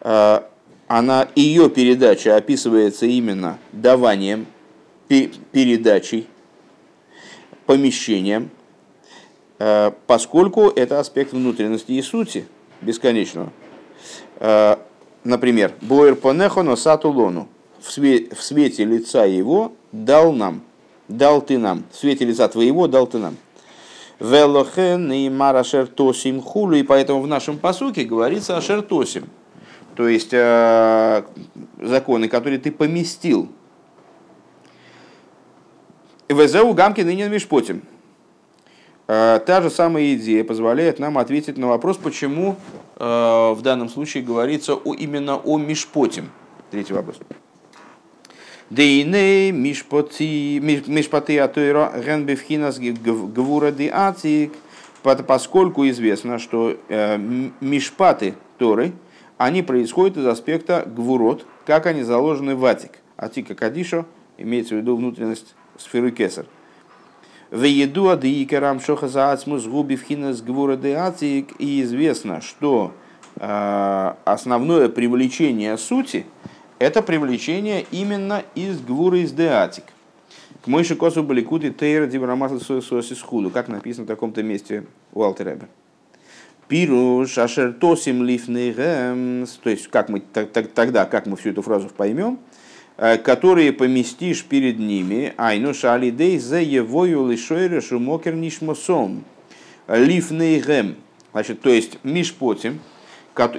э, 0.02 0.41
она, 0.88 1.27
ее 1.35 1.69
передача 1.69 2.35
описывается 2.35 3.05
именно 3.05 3.59
даванием, 3.72 4.47
передачей, 5.07 6.27
помещением, 7.65 8.49
э, 9.59 9.91
поскольку 10.05 10.69
это 10.69 10.99
аспект 10.99 11.34
внутренности 11.34 11.91
и 11.91 12.01
сути 12.01 12.47
бесконечного. 12.81 13.51
Э, 14.39 14.77
например, 15.23 15.73
Боер 15.81 16.15
Понехо 16.15 16.61
Носату 16.61 17.09
Лону 17.11 17.47
в 17.80 17.91
свете 17.91 18.84
лица 18.85 19.26
его 19.26 19.73
дал 19.91 20.34
нам, 20.34 20.61
дал 21.07 21.41
ты 21.41 21.57
нам, 21.57 21.84
в 21.91 21.97
свете 21.97 22.26
лица 22.26 22.47
твоего 22.47 22.88
дал 22.88 23.07
ты 23.07 23.18
нам. 23.18 23.38
Велохен 24.19 25.11
и 25.11 25.30
Марашертосим 25.30 26.41
хулу, 26.41 26.73
и 26.73 26.84
поэтому 26.84 27.22
в 27.22 27.27
нашем 27.27 27.59
посуке 27.59 28.03
говорится 28.03 28.57
о 28.57 28.61
шертосим, 28.61 29.30
то 29.98 30.07
есть 30.07 30.30
э, 30.32 31.24
законы, 31.82 32.28
которые 32.28 32.60
ты 32.60 32.72
поместил 32.72 33.49
Везеу 36.30 36.74
гамки 36.74 37.02
ныне 37.02 37.28
мишпотим. 37.30 37.82
Та 39.07 39.61
же 39.64 39.72
самая 39.72 40.14
идея 40.14 40.44
позволяет 40.44 40.99
нам 40.99 41.18
ответить 41.18 41.57
на 41.57 41.68
вопрос, 41.68 41.98
почему 41.98 42.57
э, 42.98 43.03
в 43.56 43.60
данном 43.64 43.90
случае 43.90 44.22
говорится 44.22 44.76
о, 44.76 44.94
именно 44.94 45.38
о 45.38 45.57
мишпотим. 45.57 46.30
Третий 46.69 46.94
вопрос. 46.94 47.18
Дейне 48.69 49.52
мишпоти 49.52 51.38
атойра 51.38 51.91
генбевхинас 52.06 52.78
гвура 52.80 53.72
ди 53.72 53.88
атик, 53.88 54.53
поскольку 55.02 55.88
известно, 55.88 56.38
что 56.38 56.78
э, 56.88 57.18
мишпаты 57.61 58.36
Торы, 58.60 58.91
они 59.38 59.61
происходят 59.61 60.18
из 60.18 60.26
аспекта 60.26 60.84
гвурот, 60.85 61.45
как 61.65 61.85
они 61.85 62.03
заложены 62.03 62.55
в 62.55 62.65
атик. 62.65 62.99
Атика 63.18 63.55
кадишо 63.55 64.05
имеется 64.38 64.76
в 64.76 64.77
виду 64.77 64.95
внутренность 64.95 65.55
сферы 65.77 66.11
кесар. 66.11 66.45
Вееду 67.51 68.09
адыикерам 68.09 68.80
шоха 68.80 69.07
заацмус 69.07 69.65
губи 69.65 69.95
вхинас 69.95 70.41
гвура 70.41 70.76
деатик. 70.76 71.53
И 71.59 71.81
известно, 71.84 72.41
что 72.41 72.93
э, 73.35 74.14
основное 74.26 74.89
привлечение 74.89 75.77
сути– 75.77 76.26
это 76.80 77.01
привлечение 77.01 77.85
именно 77.91 78.43
из 78.53 78.81
гвура 78.81 79.19
из 79.19 79.31
деатик. 79.31 79.85
К 80.64 80.68
мойши 80.68 80.95
косу 80.95 81.23
баликуты 81.23 81.72
тейра 81.72 82.07
дибрамасл 82.07 82.59
сосис 82.81 83.22
худу, 83.22 83.49
как 83.49 83.69
написано 83.69 84.03
в 84.03 84.07
таком-то 84.07 84.43
месте 84.43 84.85
у 85.14 85.23
Алтереба. 85.23 85.68
Пиру 86.68 87.26
шашертосим 87.26 88.23
лифнейгэм, 88.23 89.45
то 89.64 89.69
есть 89.69 89.88
как 89.88 90.10
мы, 90.10 90.19
тогда, 90.19 91.06
как 91.06 91.26
мы 91.26 91.38
всю 91.38 91.52
эту 91.52 91.61
фразу 91.61 91.89
поймем, 91.95 92.39
э, 92.98 93.18
которые 93.18 93.72
поместишь 93.72 94.44
перед 94.44 94.77
ними, 94.77 95.34
айну 95.38 95.73
шалидей 95.73 96.38
за 96.39 96.60
евою 96.60 97.27
лишойре 97.27 97.80
шумокер 97.80 98.35
нишмосом, 98.35 99.23
лифнейгэм, 99.88 100.98
значит, 101.31 101.61
то 101.61 101.69
есть 101.69 101.99
мишпотим, 102.03 102.81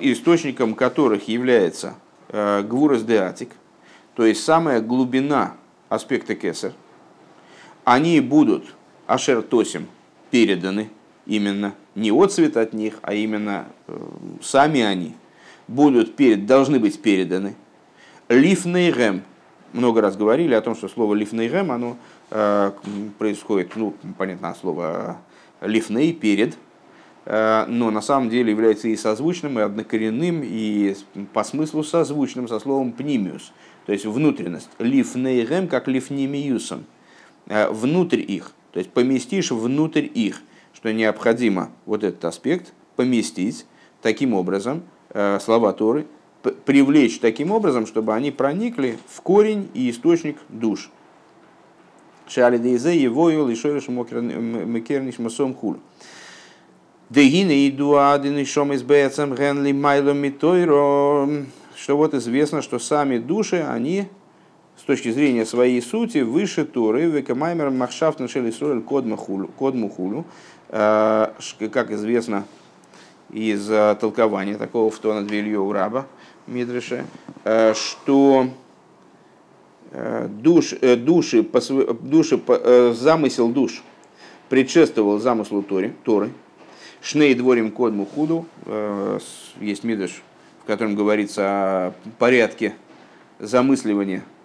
источником 0.01 0.75
которых 0.75 1.29
является 1.29 1.95
э, 2.29 2.63
гвурас 2.63 3.05
деатик, 3.05 3.49
то 4.17 4.27
есть 4.27 4.45
самая 4.45 4.83
глубина 4.83 5.55
аспекта 5.89 6.35
кесар, 6.35 6.73
они 7.85 8.21
будут 8.21 8.75
ашертосим 9.07 9.87
переданы 10.31 10.91
именно 11.29 11.75
не 11.95 12.11
отцвет 12.11 12.57
от 12.57 12.73
них, 12.73 12.99
а 13.03 13.15
именно 13.15 13.67
э, 13.87 13.97
сами 14.43 14.81
они 14.81 15.15
будут 15.69 16.17
перед, 16.17 16.47
должны 16.47 16.81
быть 16.81 17.01
переданы. 17.01 17.55
Лифнейрем. 18.29 19.23
Много 19.75 20.01
раз 20.01 20.17
говорили 20.17 20.55
о 20.55 20.63
том, 20.63 20.75
что 20.75 20.89
слово 20.89 21.15
лифнейрем, 21.15 21.71
оно 21.71 21.99
э, 22.31 22.73
происходит, 23.19 23.77
ну, 23.77 23.95
понятно, 24.17 24.57
слово 24.59 25.19
лифней, 25.61 26.15
перед, 26.15 26.57
э, 27.27 27.67
но 27.69 27.91
на 27.91 28.01
самом 28.01 28.31
деле 28.31 28.51
является 28.51 28.89
и 28.89 28.97
созвучным, 28.97 29.59
и 29.59 29.63
однокоренным, 29.63 30.41
и 30.43 30.97
по 31.35 31.45
смыслу 31.45 31.85
созвучным 31.85 32.49
со 32.49 32.59
словом 32.61 32.93
пнимиус, 32.93 33.53
то 33.85 33.93
есть 33.93 34.07
внутренность. 34.07 34.71
Лифнейрем 34.79 35.69
как 35.69 35.87
лифнимиусом, 35.87 36.87
э, 37.49 37.69
внутрь 37.69 38.25
их, 38.27 38.53
то 38.73 38.79
есть 38.79 38.91
поместишь 38.91 39.51
внутрь 39.51 40.09
их 40.15 40.41
что 40.79 40.93
необходимо 40.93 41.73
вот 41.87 42.05
этот 42.05 42.25
аспект 42.25 42.73
поместить 42.95 43.67
таким 44.01 44.33
образом, 44.33 44.85
э, 45.11 45.41
слова 45.41 45.73
Торы, 45.73 46.07
привлечь 46.65 47.19
таким 47.19 47.51
образом, 47.51 47.85
чтобы 47.85 48.15
они 48.15 48.31
проникли 48.31 48.97
в 49.09 49.21
корень 49.23 49.69
и 49.75 49.91
источник 49.91 50.37
душ. 50.49 50.91
Шали 52.29 52.59
дейзе 52.59 52.97
его 52.97 53.29
и 53.29 53.35
лишориш 53.35 53.89
мекерниш 53.89 55.19
масом 55.19 55.53
хул. 55.53 55.79
Дегины 57.11 57.69
иду 57.69 57.97
один 57.97 58.39
и 58.39 58.45
шом 58.45 58.73
из 58.73 58.85
бецем 58.85 59.35
генли 59.35 59.73
майло 59.73 60.13
митойро. 60.13 61.29
Что 61.75 61.97
вот 61.97 62.15
известно, 62.15 62.63
что 62.63 62.79
сами 62.79 63.19
души, 63.19 63.67
они 63.69 64.07
с 64.77 64.83
точки 64.83 65.11
зрения 65.11 65.45
своей 65.45 65.83
сути 65.83 66.19
выше 66.19 66.65
Торы, 66.65 67.07
векамаймер 67.07 67.71
махшафт 67.71 68.21
нашели 68.21 68.53
сорель 68.53 68.83
код 68.83 69.07
мухулю, 69.07 70.25
Э, 70.58 70.58
как 70.69 71.91
известно 71.91 72.45
из 73.31 73.71
э, 73.71 73.97
толкования 74.01 74.57
такого 74.57 74.91
в 74.91 74.99
тона 74.99 75.27
у 75.61 75.73
раба 75.73 76.07
Мидрыша, 76.47 77.05
э, 77.45 77.75
что 77.75 78.49
душ, 79.91 80.75
души, 80.81 81.43
души, 81.43 82.41
замысел 82.95 83.49
душ 83.49 83.83
предшествовал 84.51 85.19
замыслу 85.19 85.63
Торы, 85.63 85.95
Торы. 86.05 86.31
Шней 87.01 87.35
дворим 87.35 87.71
код 87.71 87.95
мухуду, 87.95 88.45
есть 89.61 89.85
мидрыш, 89.85 90.23
в 90.63 90.67
котором 90.67 90.95
говорится 90.95 91.43
о 91.43 91.93
порядке 92.19 92.75
замысливания 93.39 94.25
Э, 94.29 94.38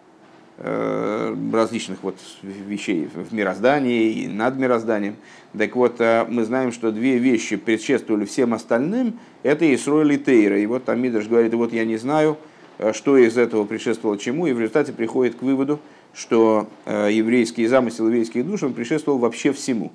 различных 0.58 2.04
вот 2.04 2.16
вещей 2.44 3.10
в 3.14 3.34
мироздании 3.34 4.24
и 4.24 4.28
над 4.28 4.58
мирозданием. 4.58 5.16
Так 5.58 5.76
вот, 5.76 6.00
э, 6.00 6.26
мы 6.30 6.44
знаем, 6.46 6.72
что 6.72 6.92
две 6.92 7.18
вещи 7.18 7.56
предшествовали 7.56 8.26
всем 8.26 8.54
остальным, 8.54 9.20
это 9.42 9.72
Исроэль 9.74 10.14
и 10.14 10.18
Тейра. 10.18 10.60
И 10.60 10.66
вот 10.68 10.86
там 10.86 11.02
Мидраш 11.02 11.28
говорит, 11.28 11.54
вот 11.56 11.74
я 11.74 11.86
не 11.86 11.98
знаю, 11.98 12.38
э, 12.78 12.94
что 12.94 13.18
из 13.18 13.38
этого 13.38 13.66
предшествовало 13.66 14.18
чему, 14.18 14.46
и 14.46 14.54
в 14.54 14.60
результате 14.60 14.94
приходит 14.94 15.36
к 15.36 15.42
выводу, 15.42 15.80
что 16.14 16.68
еврейский 16.86 17.66
замысел 17.66 18.06
еврейских 18.08 18.46
душ, 18.46 18.62
он 18.62 18.74
предшествовал 18.74 19.18
вообще 19.18 19.52
всему. 19.52 19.92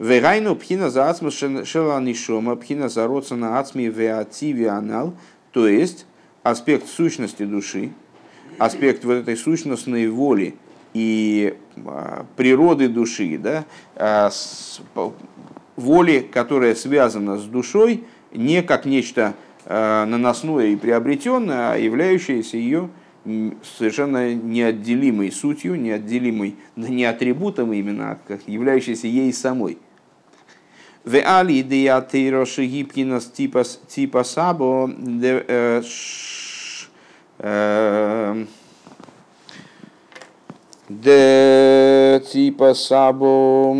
Вегайну 0.00 0.56
пхина 0.56 0.90
за 0.90 1.10
ацмус 1.10 1.34
шела 1.34 2.00
нишома, 2.00 2.56
пхина 2.56 2.88
за 2.88 3.06
родсана 3.06 3.58
ацми 3.58 3.88
веативи 3.88 4.64
анал, 4.64 5.14
то 5.52 5.68
есть 5.68 6.06
аспект 6.42 6.88
сущности 6.88 7.44
души, 7.44 7.90
аспект 8.58 9.04
вот 9.04 9.14
этой 9.14 9.36
сущностной 9.36 10.08
воли 10.08 10.54
и 10.94 11.54
а, 11.86 12.26
природы 12.36 12.88
души, 12.88 13.38
да, 13.38 13.64
а, 13.94 14.30
воли, 15.76 16.28
которая 16.32 16.74
связана 16.74 17.38
с 17.38 17.44
душой, 17.44 18.04
не 18.32 18.62
как 18.62 18.84
нечто 18.84 19.34
а, 19.64 20.06
наносное 20.06 20.68
и 20.68 20.76
приобретенное, 20.76 21.72
а 21.72 21.76
являющееся 21.76 22.56
ее 22.56 22.90
совершенно 23.78 24.34
неотделимой 24.34 25.30
сутью, 25.30 25.78
неотделимой, 25.78 26.56
не 26.76 27.04
атрибутом 27.04 27.72
именно, 27.72 28.18
а 28.28 28.38
являющейся 28.46 29.06
ей 29.06 29.32
самой. 29.32 29.78
В 31.04 31.14
али 31.24 31.62
диатиро 31.62 32.44
шигипкинас 32.44 33.26
типа 33.26 34.24
сабо 34.24 34.90
э, 35.22 35.82
де 40.88 42.20
типа 42.26 42.74
сабо 42.74 43.76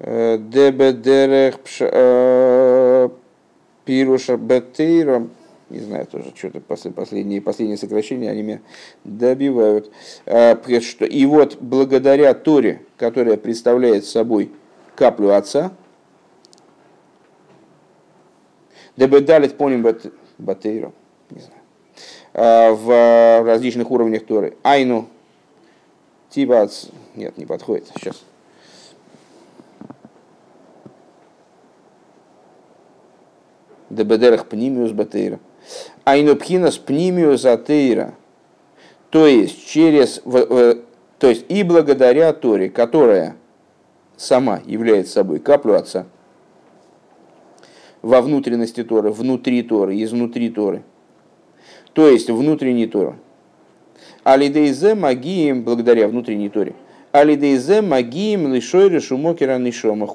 э, 0.00 0.38
Дебедерех 0.38 1.54
э, 1.80 3.08
Пируша 3.84 4.36
Бетейра, 4.36 5.28
не 5.70 5.80
знаю, 5.80 6.06
тоже 6.06 6.32
что-то 6.36 6.60
последние, 6.60 7.40
последние 7.40 7.78
сокращения, 7.78 8.30
они 8.30 8.42
меня 8.42 8.60
добивают. 9.04 9.92
Э, 10.26 10.56
и 11.08 11.26
вот 11.26 11.58
благодаря 11.60 12.34
Торе, 12.34 12.82
которая 12.96 13.36
представляет 13.36 14.04
собой 14.04 14.50
каплю 14.96 15.30
Отца, 15.30 15.72
Дебедалит 18.96 19.56
поним 19.56 19.86
батейру. 20.38 20.92
Не 21.30 21.40
знаю. 21.40 21.60
А, 22.34 22.72
в 22.72 23.46
различных 23.46 23.90
уровнях 23.90 24.24
Торы. 24.26 24.56
Айну. 24.62 25.08
Типа... 26.30 26.68
Нет, 27.14 27.36
не 27.38 27.46
подходит. 27.46 27.88
Сейчас. 27.94 28.22
Дебедерах 33.90 34.46
пнимиус 34.46 34.92
батейра. 34.92 35.38
Айну 36.04 36.36
пхинас 36.36 36.78
пнимиус 36.78 37.44
атейра. 37.44 38.14
То 39.10 39.26
есть 39.26 39.66
через... 39.66 40.22
То 40.24 41.28
есть 41.28 41.44
и 41.50 41.62
благодаря 41.62 42.32
Торе, 42.32 42.70
которая 42.70 43.36
сама 44.16 44.60
является 44.64 45.12
собой 45.12 45.38
каплю 45.38 45.74
Отца, 45.74 46.06
во 48.02 48.20
внутренности 48.20 48.82
Торы, 48.82 49.10
внутри 49.10 49.62
Торы, 49.62 50.02
изнутри 50.02 50.50
Торы. 50.50 50.82
То 51.92 52.08
есть 52.08 52.28
внутренней 52.28 52.86
Торы. 52.86 53.14
Алидейзе 54.24 54.94
магием, 54.94 55.62
благодаря 55.62 56.08
внутренней 56.08 56.48
Торе. 56.48 56.74
Алидейзе 57.12 57.82
магием 57.82 58.52
лишойры 58.52 59.00
шумокера 59.00 59.58
нишома. 59.58 60.08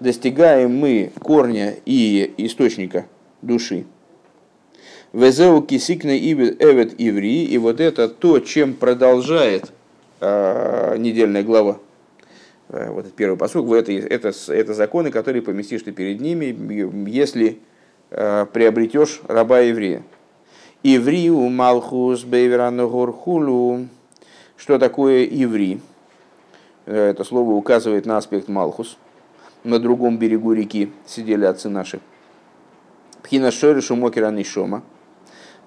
Достигаем 0.00 0.76
мы 0.76 1.10
корня 1.20 1.74
и 1.84 2.32
источника 2.36 3.06
души. 3.42 3.84
Везеу 5.12 5.62
кисикна 5.62 6.16
эвет 6.16 6.94
иври. 6.98 7.44
И 7.44 7.58
вот 7.58 7.80
это 7.80 8.08
то, 8.08 8.38
чем 8.40 8.74
продолжает 8.74 9.72
э, 10.20 10.96
недельная 10.98 11.42
глава 11.42 11.78
вот 12.68 13.00
этот 13.00 13.14
первый 13.14 13.36
посуг, 13.38 13.72
это, 13.72 13.92
это, 13.92 14.32
это 14.48 14.74
законы, 14.74 15.10
которые 15.10 15.42
поместишь 15.42 15.82
ты 15.82 15.92
перед 15.92 16.20
ними, 16.20 16.54
если 17.08 17.60
э, 18.10 18.46
приобретешь 18.52 19.20
раба 19.26 19.60
еврея. 19.60 20.02
Иврию 20.82 21.48
малхус 21.48 22.24
бейверану 22.24 22.88
горхулу. 22.88 23.86
Что 24.56 24.78
такое 24.78 25.24
иври? 25.24 25.80
Э, 26.84 27.10
это 27.10 27.24
слово 27.24 27.52
указывает 27.52 28.04
на 28.04 28.18
аспект 28.18 28.48
малхус. 28.48 28.98
На 29.64 29.78
другом 29.78 30.18
берегу 30.18 30.52
реки 30.52 30.92
сидели 31.06 31.46
отцы 31.46 31.70
наши. 31.70 32.00
Пхина 33.22 33.50
шоришу 33.50 33.96
мокера 33.96 34.30
нишома. 34.30 34.82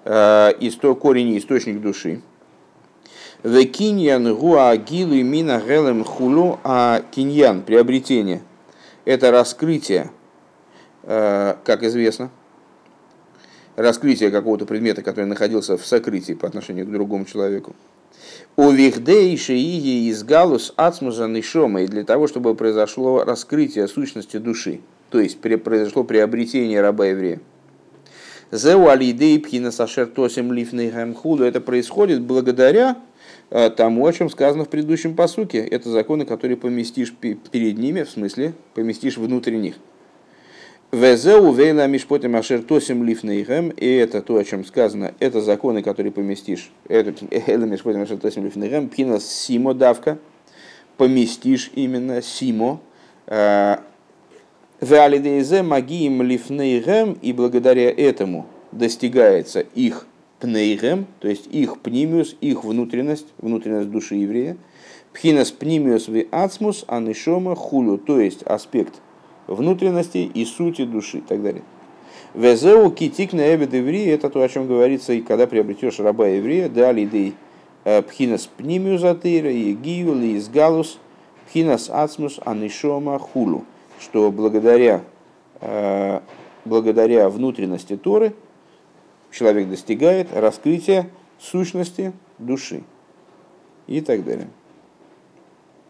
Исто, 0.04 0.96
корень 0.96 1.28
и 1.28 1.38
источник 1.38 1.80
души. 1.80 2.22
В 3.42 3.64
киньян 3.64 4.36
гуа 4.36 4.76
гилу 4.76 5.14
и 5.14 5.24
мина 5.24 5.60
гелем 5.60 6.04
хулу, 6.04 6.60
а 6.62 7.02
киньян, 7.10 7.62
приобретение, 7.62 8.40
это 9.04 9.32
раскрытие, 9.32 10.12
э, 11.02 11.56
как 11.64 11.82
известно, 11.82 12.30
раскрытие 13.74 14.30
какого-то 14.30 14.64
предмета, 14.64 15.02
который 15.02 15.24
находился 15.24 15.76
в 15.76 15.84
сокрытии 15.84 16.34
по 16.34 16.46
отношению 16.46 16.86
к 16.86 16.92
другому 16.92 17.24
человеку. 17.24 17.74
У 18.54 18.70
вихдей 18.70 19.36
шеиги 19.36 20.08
из 20.08 20.22
галус 20.22 20.72
ацмуза 20.76 21.26
нишома, 21.26 21.82
и 21.82 21.88
для 21.88 22.04
того, 22.04 22.28
чтобы 22.28 22.54
произошло 22.54 23.24
раскрытие 23.24 23.88
сущности 23.88 24.36
души, 24.36 24.82
то 25.10 25.18
есть 25.18 25.40
произошло 25.40 26.04
приобретение 26.04 26.80
раба 26.80 27.06
еврея. 27.06 27.40
Зеу 28.52 28.86
алидей 28.88 29.40
пхина 29.40 29.72
сашер 29.72 30.06
тосим 30.06 30.52
лифный 30.52 30.92
худу. 31.14 31.42
Это 31.42 31.60
происходит 31.60 32.20
благодаря 32.20 32.98
тому, 33.76 34.06
о 34.06 34.12
чем 34.12 34.30
сказано 34.30 34.64
в 34.64 34.68
предыдущем 34.68 35.14
посуке. 35.14 35.58
Это 35.58 35.90
законы, 35.90 36.24
которые 36.24 36.56
поместишь 36.56 37.12
перед 37.12 37.78
ними, 37.78 38.02
в 38.02 38.10
смысле 38.10 38.54
поместишь 38.74 39.18
внутрь 39.18 39.56
них. 39.56 39.74
Везеу 40.92 41.52
вейла 41.52 41.86
мишпотим 41.86 42.36
ашер 42.36 42.62
тосим 42.62 43.02
лифнейхем, 43.02 43.70
и 43.70 43.86
это 43.86 44.20
то, 44.20 44.36
о 44.36 44.44
чем 44.44 44.62
сказано, 44.62 45.14
это 45.20 45.40
законы, 45.40 45.82
которые 45.82 46.12
поместишь, 46.12 46.70
это 46.86 47.14
эла 47.30 47.64
мишпотим 47.64 48.02
ашер 48.02 48.18
тосим 48.18 48.44
лифнейхем, 48.44 48.90
пхина 48.90 49.18
симо 49.18 49.72
давка, 49.72 50.18
поместишь 50.98 51.70
именно 51.74 52.20
симо, 52.20 52.80
э, 53.26 53.76
Валидейзе 54.82 55.62
магиим 55.62 56.20
лифнейгем, 56.20 57.16
и 57.22 57.32
благодаря 57.32 57.90
этому 57.90 58.46
достигается 58.70 59.60
их 59.60 60.06
пнейгем, 60.42 61.06
то 61.20 61.28
есть 61.28 61.46
их 61.46 61.78
пнимиус, 61.78 62.36
их 62.40 62.64
внутренность, 62.64 63.28
внутренность 63.38 63.90
души 63.90 64.16
еврея, 64.16 64.56
пхинас 65.14 65.50
пнимиус 65.52 66.08
ви 66.08 66.28
ацмус 66.30 66.84
анишома 66.88 67.54
хулю, 67.54 67.96
то 67.96 68.20
есть 68.20 68.42
аспект 68.42 68.94
внутренности 69.46 70.18
и 70.18 70.44
сути 70.44 70.84
души 70.84 71.18
и 71.18 71.20
так 71.22 71.42
далее. 71.42 71.62
Везеу 72.34 72.90
китик 72.90 73.32
на 73.32 73.54
эбед 73.54 73.72
евреи, 73.72 74.10
это 74.10 74.28
то, 74.28 74.42
о 74.42 74.48
чем 74.48 74.66
говорится, 74.66 75.12
и 75.12 75.20
когда 75.20 75.46
приобретешь 75.46 76.00
раба 76.00 76.26
еврея, 76.26 76.68
дали 76.68 77.04
дей 77.04 77.34
э, 77.84 78.02
пхинас 78.02 78.48
пнимиус 78.56 79.04
атыра, 79.04 79.50
и 79.50 79.72
гию, 79.72 80.14
ли 80.14 80.32
из 80.36 80.48
галус, 80.48 80.98
пхинас 81.46 81.88
ацмус 81.88 82.40
анишома 82.44 83.18
хулю 83.18 83.64
что 84.02 84.30
благодаря, 84.30 85.02
э, 85.60 86.20
благодаря 86.64 87.28
внутренности 87.28 87.96
Торы 87.96 88.34
человек 89.32 89.68
достигает 89.68 90.32
раскрытия 90.32 91.08
сущности 91.40 92.12
души 92.38 92.84
и 93.86 94.00
так 94.00 94.24
далее. 94.24 94.48